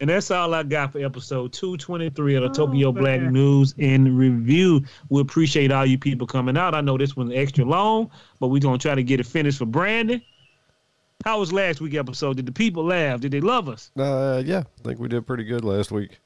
And 0.00 0.08
that's 0.08 0.30
all 0.30 0.54
I 0.54 0.62
got 0.62 0.92
for 0.92 1.04
episode 1.04 1.52
223 1.52 2.36
of 2.36 2.42
the 2.42 2.48
Tokyo 2.48 2.88
oh, 2.88 2.92
Black 2.92 3.20
News 3.20 3.74
in 3.76 4.16
Review. 4.16 4.82
We 5.10 5.20
appreciate 5.20 5.70
all 5.70 5.84
you 5.84 5.98
people 5.98 6.26
coming 6.26 6.56
out. 6.56 6.74
I 6.74 6.80
know 6.80 6.96
this 6.96 7.16
one's 7.16 7.34
extra 7.34 7.66
long, 7.66 8.10
but 8.38 8.48
we're 8.48 8.62
going 8.62 8.78
to 8.78 8.82
try 8.82 8.94
to 8.94 9.02
get 9.02 9.20
it 9.20 9.26
finished 9.26 9.58
for 9.58 9.66
Brandon. 9.66 10.22
How 11.24 11.38
was 11.38 11.52
last 11.52 11.80
week 11.80 11.94
episode? 11.94 12.36
Did 12.36 12.46
the 12.46 12.52
people 12.52 12.84
laugh? 12.84 13.20
Did 13.20 13.32
they 13.32 13.40
love 13.40 13.68
us? 13.68 13.90
uh, 13.98 14.42
yeah, 14.44 14.60
I 14.60 14.82
think 14.82 14.98
we 14.98 15.08
did 15.08 15.26
pretty 15.26 15.44
good 15.44 15.64
last 15.64 15.90
week. 15.90 16.18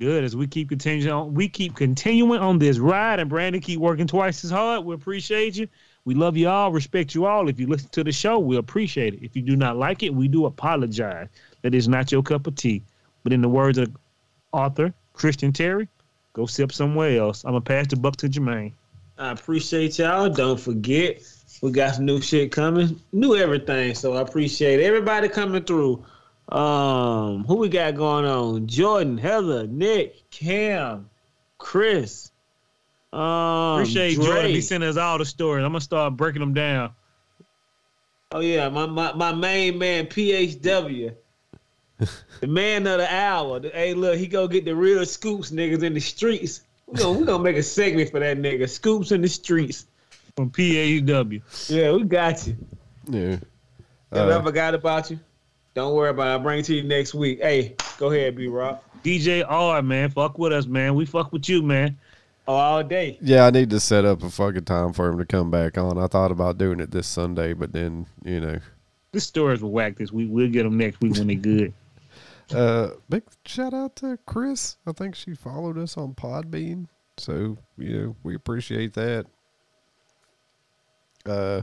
Good 0.00 0.24
as 0.24 0.34
we 0.34 0.48
keep 0.48 0.68
continuing 0.68 1.12
on, 1.12 1.34
we 1.34 1.48
keep 1.48 1.76
continuing 1.76 2.40
on 2.40 2.58
this 2.58 2.78
ride, 2.78 3.20
and 3.20 3.30
Brandon 3.30 3.60
keep 3.60 3.78
working 3.78 4.08
twice 4.08 4.44
as 4.44 4.50
hard. 4.50 4.84
We 4.84 4.96
appreciate 4.96 5.56
you. 5.56 5.68
We 6.04 6.14
love 6.14 6.36
you 6.36 6.48
all, 6.48 6.72
respect 6.72 7.14
you 7.14 7.26
all. 7.26 7.48
If 7.48 7.60
you 7.60 7.68
listen 7.68 7.88
to 7.90 8.02
the 8.02 8.10
show, 8.10 8.40
we 8.40 8.56
appreciate 8.56 9.14
it. 9.14 9.22
If 9.22 9.36
you 9.36 9.42
do 9.42 9.54
not 9.54 9.76
like 9.76 10.02
it, 10.02 10.12
we 10.12 10.26
do 10.26 10.46
apologize. 10.46 11.28
That 11.62 11.72
is 11.72 11.86
not 11.86 12.10
your 12.10 12.24
cup 12.24 12.48
of 12.48 12.56
tea. 12.56 12.82
But 13.22 13.32
in 13.32 13.42
the 13.42 13.48
words 13.48 13.78
of 13.78 13.94
author 14.50 14.92
Christian 15.12 15.52
Terry, 15.52 15.88
go 16.32 16.46
sip 16.46 16.72
somewhere 16.72 17.16
else. 17.16 17.44
I'm 17.44 17.52
gonna 17.52 17.60
pass 17.60 17.86
the 17.86 17.96
buck 17.96 18.16
to 18.16 18.28
Jermaine. 18.28 18.72
I 19.18 19.30
appreciate 19.30 20.00
y'all. 20.00 20.28
Don't 20.28 20.58
forget, 20.58 21.22
we 21.62 21.70
got 21.70 21.94
some 21.94 22.04
new 22.04 22.20
shit 22.20 22.52
coming, 22.52 23.00
new 23.12 23.36
everything. 23.36 23.94
So 23.94 24.14
I 24.14 24.20
appreciate 24.20 24.80
everybody 24.80 25.28
coming 25.28 25.62
through. 25.62 26.04
Um, 26.48 27.44
who 27.44 27.56
we 27.56 27.68
got 27.68 27.94
going 27.94 28.26
on? 28.26 28.66
Jordan, 28.66 29.16
Heather, 29.16 29.66
Nick, 29.68 30.28
Cam, 30.30 31.08
Chris. 31.56 32.32
Um, 33.12 33.80
Appreciate 33.80 34.16
Dre. 34.16 34.24
Jordan. 34.24 34.50
He 34.50 34.60
sent 34.60 34.84
us 34.84 34.96
all 34.96 35.18
the 35.18 35.24
stories. 35.24 35.64
I'm 35.64 35.70
gonna 35.70 35.80
start 35.80 36.16
breaking 36.16 36.40
them 36.40 36.52
down. 36.52 36.92
Oh 38.32 38.40
yeah, 38.40 38.68
my, 38.68 38.86
my 38.86 39.12
my 39.12 39.32
main 39.32 39.78
man 39.78 40.06
PHW. 40.06 41.14
the 42.40 42.46
man 42.46 42.86
of 42.88 42.98
the 42.98 43.14
hour. 43.14 43.60
Hey, 43.72 43.94
look, 43.94 44.18
he 44.18 44.26
go 44.26 44.48
get 44.48 44.64
the 44.64 44.74
real 44.74 45.06
scoops 45.06 45.52
niggas 45.52 45.84
in 45.84 45.94
the 45.94 46.00
streets. 46.00 46.62
We 46.86 46.98
gonna 46.98 47.18
we 47.18 47.24
gonna 47.24 47.42
make 47.42 47.56
a 47.56 47.62
segment 47.62 48.10
for 48.10 48.18
that 48.18 48.38
nigga. 48.38 48.68
Scoops 48.68 49.12
in 49.12 49.22
the 49.22 49.28
streets. 49.28 49.86
From 50.36 50.50
PAUW. 50.50 51.42
Yeah, 51.70 51.92
we 51.92 52.04
got 52.04 52.46
you. 52.46 52.56
Yeah. 53.08 53.32
If 53.32 53.42
I 54.12 54.18
Uh, 54.18 54.42
forgot 54.42 54.74
about 54.74 55.10
you, 55.10 55.18
don't 55.74 55.94
worry 55.94 56.10
about 56.10 56.26
it. 56.28 56.30
I'll 56.30 56.38
bring 56.38 56.60
it 56.60 56.64
to 56.66 56.74
you 56.74 56.82
next 56.82 57.14
week. 57.14 57.40
Hey, 57.40 57.76
go 57.98 58.10
ahead, 58.10 58.36
B 58.36 58.46
Rock. 58.46 58.82
DJ 59.02 59.44
R, 59.46 59.82
man, 59.82 60.10
fuck 60.10 60.38
with 60.38 60.52
us, 60.52 60.66
man. 60.66 60.94
We 60.94 61.04
fuck 61.06 61.32
with 61.32 61.48
you, 61.48 61.62
man. 61.62 61.98
Oh, 62.48 62.54
all 62.54 62.82
day. 62.82 63.18
yeah, 63.20 63.46
I 63.46 63.50
need 63.50 63.70
to 63.70 63.78
set 63.80 64.04
up 64.04 64.22
a 64.22 64.30
fucking 64.30 64.64
time 64.64 64.92
for 64.92 65.08
him 65.08 65.18
to 65.18 65.24
come 65.24 65.50
back 65.50 65.78
on. 65.78 65.96
I 65.98 66.06
thought 66.08 66.30
about 66.32 66.58
doing 66.58 66.80
it 66.80 66.90
this 66.90 67.06
Sunday, 67.06 67.52
but 67.52 67.72
then, 67.72 68.06
you 68.24 68.40
know, 68.40 68.58
This 69.12 69.24
stories 69.24 69.62
will 69.62 69.70
whack 69.70 69.96
this 69.98 70.10
week. 70.12 70.28
We'll 70.30 70.48
get 70.50 70.62
them 70.64 70.76
next 70.78 71.00
week 71.00 71.14
when 71.14 71.26
they 71.28 71.34
good. 71.34 71.72
Uh, 72.52 72.90
big 73.08 73.22
shout 73.46 73.72
out 73.72 73.96
to 73.96 74.18
Chris. 74.26 74.76
I 74.86 74.92
think 74.92 75.14
she 75.14 75.32
followed 75.34 75.78
us 75.78 75.96
on 75.96 76.12
Podbean, 76.14 76.86
so 77.16 77.56
you 77.78 77.96
know 77.98 78.16
we 78.24 78.34
appreciate 78.34 78.92
that. 78.94 79.24
Uh, 81.26 81.62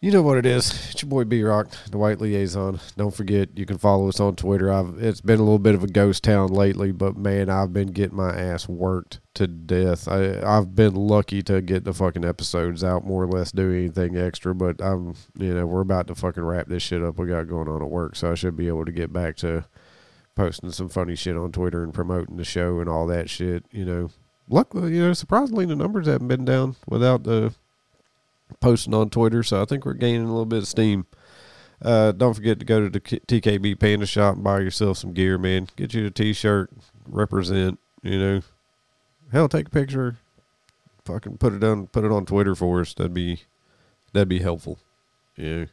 you 0.00 0.10
know 0.10 0.22
what 0.22 0.38
it 0.38 0.46
is. 0.46 0.70
It's 0.90 1.02
your 1.02 1.10
boy 1.10 1.24
B 1.24 1.42
Rock, 1.42 1.68
the 1.90 1.98
White 1.98 2.22
Liaison. 2.22 2.80
Don't 2.96 3.14
forget 3.14 3.50
you 3.58 3.66
can 3.66 3.76
follow 3.76 4.08
us 4.08 4.18
on 4.18 4.34
Twitter. 4.34 4.72
I've 4.72 4.96
it's 4.98 5.20
been 5.20 5.38
a 5.38 5.42
little 5.42 5.58
bit 5.58 5.74
of 5.74 5.84
a 5.84 5.88
ghost 5.88 6.24
town 6.24 6.48
lately, 6.48 6.90
but 6.90 7.18
man, 7.18 7.50
I've 7.50 7.74
been 7.74 7.88
getting 7.88 8.16
my 8.16 8.34
ass 8.34 8.66
worked 8.66 9.20
to 9.34 9.46
death. 9.46 10.08
I 10.08 10.40
I've 10.40 10.74
been 10.74 10.94
lucky 10.94 11.42
to 11.42 11.60
get 11.60 11.84
the 11.84 11.92
fucking 11.92 12.24
episodes 12.24 12.82
out 12.82 13.04
more 13.04 13.24
or 13.24 13.26
less 13.26 13.52
do 13.52 13.70
anything 13.70 14.16
extra, 14.16 14.54
but 14.54 14.80
I'm 14.80 15.16
you 15.38 15.52
know, 15.52 15.66
we're 15.66 15.82
about 15.82 16.06
to 16.06 16.14
fucking 16.14 16.44
wrap 16.44 16.68
this 16.68 16.82
shit 16.82 17.02
up 17.02 17.18
we 17.18 17.26
got 17.26 17.46
going 17.48 17.68
on 17.68 17.82
at 17.82 17.90
work, 17.90 18.16
so 18.16 18.32
I 18.32 18.36
should 18.36 18.56
be 18.56 18.68
able 18.68 18.86
to 18.86 18.92
get 18.92 19.12
back 19.12 19.36
to 19.38 19.66
posting 20.34 20.70
some 20.70 20.88
funny 20.88 21.14
shit 21.14 21.36
on 21.36 21.52
Twitter 21.52 21.82
and 21.84 21.92
promoting 21.92 22.38
the 22.38 22.44
show 22.44 22.80
and 22.80 22.88
all 22.88 23.06
that 23.08 23.28
shit, 23.28 23.66
you 23.70 23.84
know. 23.84 24.08
Luckily, 24.48 24.94
you 24.94 25.02
know, 25.02 25.12
surprisingly 25.12 25.66
the 25.66 25.76
numbers 25.76 26.06
haven't 26.06 26.28
been 26.28 26.46
down 26.46 26.76
without 26.88 27.24
the 27.24 27.54
posting 28.60 28.94
on 28.94 29.10
Twitter, 29.10 29.42
so 29.42 29.62
I 29.62 29.64
think 29.64 29.84
we're 29.84 29.94
gaining 29.94 30.24
a 30.24 30.30
little 30.30 30.46
bit 30.46 30.60
of 30.60 30.68
steam. 30.68 31.06
Uh, 31.82 32.12
don't 32.12 32.34
forget 32.34 32.58
to 32.58 32.64
go 32.64 32.80
to 32.80 32.90
the 32.90 33.00
TKB 33.00 33.78
Panda 33.78 34.06
Shop 34.06 34.34
and 34.34 34.44
buy 34.44 34.60
yourself 34.60 34.98
some 34.98 35.12
gear, 35.12 35.38
man. 35.38 35.68
Get 35.76 35.94
you 35.94 36.06
a 36.06 36.10
T-shirt, 36.10 36.70
represent. 37.08 37.78
You 38.02 38.18
know, 38.18 38.42
hell, 39.32 39.48
take 39.48 39.68
a 39.68 39.70
picture, 39.70 40.18
fucking 41.04 41.38
put 41.38 41.54
it 41.54 41.64
on, 41.64 41.86
put 41.86 42.04
it 42.04 42.12
on 42.12 42.26
Twitter 42.26 42.54
for 42.54 42.80
us. 42.80 42.94
That'd 42.94 43.14
be, 43.14 43.42
that'd 44.12 44.28
be 44.28 44.40
helpful. 44.40 44.78
Yeah. 45.36 45.66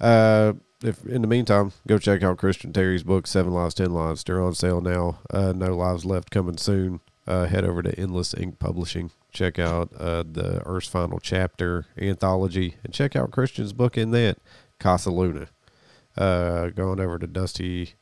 Uh, 0.00 0.54
if 0.82 1.04
in 1.06 1.22
the 1.22 1.28
meantime, 1.28 1.72
go 1.86 1.98
check 1.98 2.22
out 2.22 2.38
Christian 2.38 2.72
Terry's 2.72 3.02
book, 3.02 3.26
Seven 3.26 3.52
Lives, 3.52 3.74
Ten 3.74 3.92
Lives. 3.92 4.22
They're 4.24 4.42
on 4.42 4.54
sale 4.54 4.80
now. 4.80 5.18
Uh, 5.30 5.52
no 5.52 5.76
lives 5.76 6.04
left 6.04 6.30
coming 6.30 6.56
soon. 6.56 7.00
Uh, 7.28 7.44
head 7.44 7.62
over 7.62 7.82
to 7.82 7.94
Endless 8.00 8.32
Ink 8.32 8.58
Publishing. 8.58 9.10
Check 9.30 9.58
out 9.58 9.92
uh, 9.98 10.24
the 10.26 10.62
Earth's 10.64 10.88
Final 10.88 11.20
Chapter 11.20 11.84
anthology 12.00 12.76
and 12.82 12.94
check 12.94 13.14
out 13.14 13.32
Christian's 13.32 13.74
book 13.74 13.98
in 13.98 14.12
that, 14.12 14.38
Casa 14.80 15.10
Luna. 15.10 15.48
Uh, 16.16 16.70
going 16.70 16.98
over 16.98 17.18
to 17.18 17.26
Dusty 17.26 17.92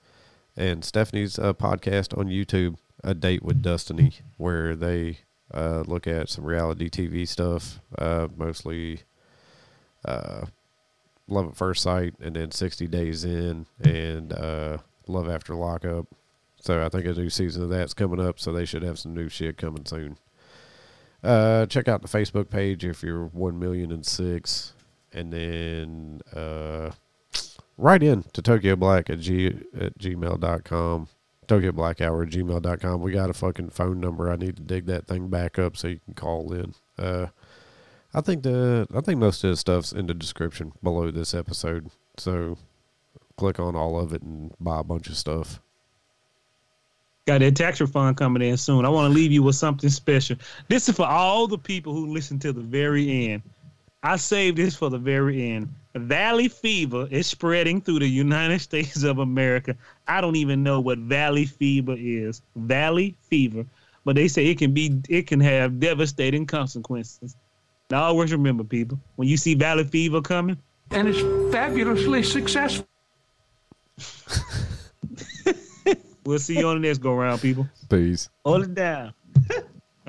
and 0.57 0.85
Stephanie's 0.85 1.41
uh, 1.41 1.55
podcast 1.55 2.17
on 2.17 2.29
YouTube, 2.29 2.77
A 3.03 3.15
Date 3.15 3.43
with 3.43 3.63
Destiny, 3.63 4.13
where 4.37 4.77
they 4.77 5.19
uh, 5.53 5.83
look 5.89 6.07
at 6.07 6.29
some 6.29 6.45
reality 6.45 6.89
TV 6.89 7.27
stuff, 7.27 7.81
uh, 7.99 8.29
mostly 8.37 9.01
Love 10.07 11.49
at 11.49 11.57
First 11.57 11.83
Sight, 11.83 12.15
and 12.21 12.37
then 12.37 12.53
60 12.53 12.87
Days 12.87 13.25
In, 13.25 13.67
and 13.83 14.31
Love 15.09 15.29
After 15.29 15.57
Lockup. 15.57 16.07
So 16.67 16.85
I 16.85 16.89
think 16.89 17.07
a 17.07 17.13
new 17.13 17.31
season 17.31 17.63
of 17.63 17.69
that's 17.69 17.95
coming 17.95 18.19
up, 18.19 18.41
so 18.41 18.51
they 18.51 18.65
should 18.65 18.83
have 18.83 18.99
some 18.99 19.15
new 19.15 19.29
shit 19.29 19.57
coming 19.57 19.87
soon. 19.87 20.19
Uh, 21.23 21.65
check 21.67 21.87
out 21.87 22.03
the 22.03 22.09
Facebook 22.09 22.51
page 22.51 22.85
if 22.85 23.05
you're 23.05 23.27
one 23.27 23.57
million 23.57 23.93
and 23.93 24.05
six, 24.05 24.73
and 25.13 25.33
then 25.33 26.23
uh, 26.35 26.91
write 27.79 28.03
in 28.03 28.25
to 28.33 28.43
Tokyo 28.43 28.75
Black 28.75 29.09
at 29.09 29.21
g 29.21 29.47
at 29.81 29.97
gmail.com. 29.97 31.07
Tokyo 31.47 31.71
Black 31.71 32.01
Hour 32.01 32.25
at 32.25 32.31
gmail.com. 32.31 33.01
We 33.01 33.13
got 33.13 33.31
a 33.31 33.35
fucking 33.35 33.71
phone 33.71 34.01
number. 34.01 34.29
I 34.29 34.35
need 34.35 34.57
to 34.57 34.63
dig 34.63 34.87
that 34.87 35.07
thing 35.07 35.29
back 35.29 35.61
up 35.61 35.77
so 35.77 35.87
you 35.87 36.01
can 36.05 36.15
call 36.15 36.53
in. 36.53 36.75
Uh, 36.99 37.29
I 38.13 38.21
think 38.23 38.43
the 38.43 38.89
I 38.93 39.03
think 39.03 39.21
most 39.21 39.45
of 39.45 39.51
the 39.51 39.57
stuff's 39.57 39.93
in 39.93 40.09
the 40.09 40.15
description 40.15 40.73
below 40.83 41.13
this 41.13 41.33
episode. 41.33 41.93
So 42.19 42.59
click 43.37 43.61
on 43.61 43.77
all 43.77 44.01
of 44.01 44.13
it 44.13 44.23
and 44.23 44.53
buy 44.59 44.81
a 44.81 44.85
bunch 44.85 45.09
of 45.09 45.17
stuff. 45.17 45.61
Got 47.27 47.41
that 47.41 47.57
tax 47.57 47.81
refund 47.81 48.17
coming 48.17 48.41
in 48.41 48.57
soon. 48.57 48.85
I 48.85 48.89
want 48.89 49.13
to 49.13 49.15
leave 49.19 49.33
you 49.33 49.43
with 49.43 49.57
something 49.57 49.91
special. 49.91 50.37
This 50.69 50.89
is 50.89 50.95
for 50.95 51.07
all 51.07 51.49
the 51.49 51.59
people 51.59 51.93
who 51.93 52.07
listen 52.07 52.39
to 52.39 52.53
the 52.53 52.61
very 52.61 53.33
end. 53.33 53.43
I 54.05 54.15
saved 54.15 54.59
this 54.59 54.77
for 54.77 54.91
the 54.91 54.99
very 54.99 55.51
end. 55.51 55.75
Valley 55.97 56.47
fever 56.47 57.09
is 57.11 57.27
spreading 57.27 57.81
through 57.81 57.99
the 57.99 58.07
United 58.07 58.61
States 58.71 59.03
of 59.03 59.19
America. 59.19 59.75
I 60.07 60.21
don't 60.21 60.37
even 60.37 60.63
know 60.63 60.79
what 60.79 60.99
valley 60.99 61.47
fever 61.47 61.97
is. 61.99 62.43
Valley 62.55 63.17
fever, 63.23 63.67
but 64.05 64.15
they 64.15 64.29
say 64.29 64.47
it 64.47 64.59
can 64.59 64.73
be 64.73 65.01
it 65.09 65.27
can 65.27 65.41
have 65.41 65.81
devastating 65.81 66.47
consequences. 66.47 67.35
Now 67.91 68.05
always 68.05 68.31
remember, 68.31 68.63
people, 68.63 69.01
when 69.17 69.27
you 69.27 69.37
see 69.37 69.55
valley 69.55 69.83
fever 69.83 70.21
coming, 70.21 70.59
And 70.93 71.09
it's 71.09 71.53
fabulously 71.53 72.23
successful. 72.23 72.87
we'll 76.27 76.39
see 76.39 76.59
you 76.59 76.69
on 76.69 76.81
the 76.81 76.87
next 76.87 76.99
go 76.99 77.15
round, 77.15 77.41
people. 77.41 77.67
Peace. 77.89 78.29
Hold 78.45 78.65
it 78.65 78.75
down. 78.75 79.15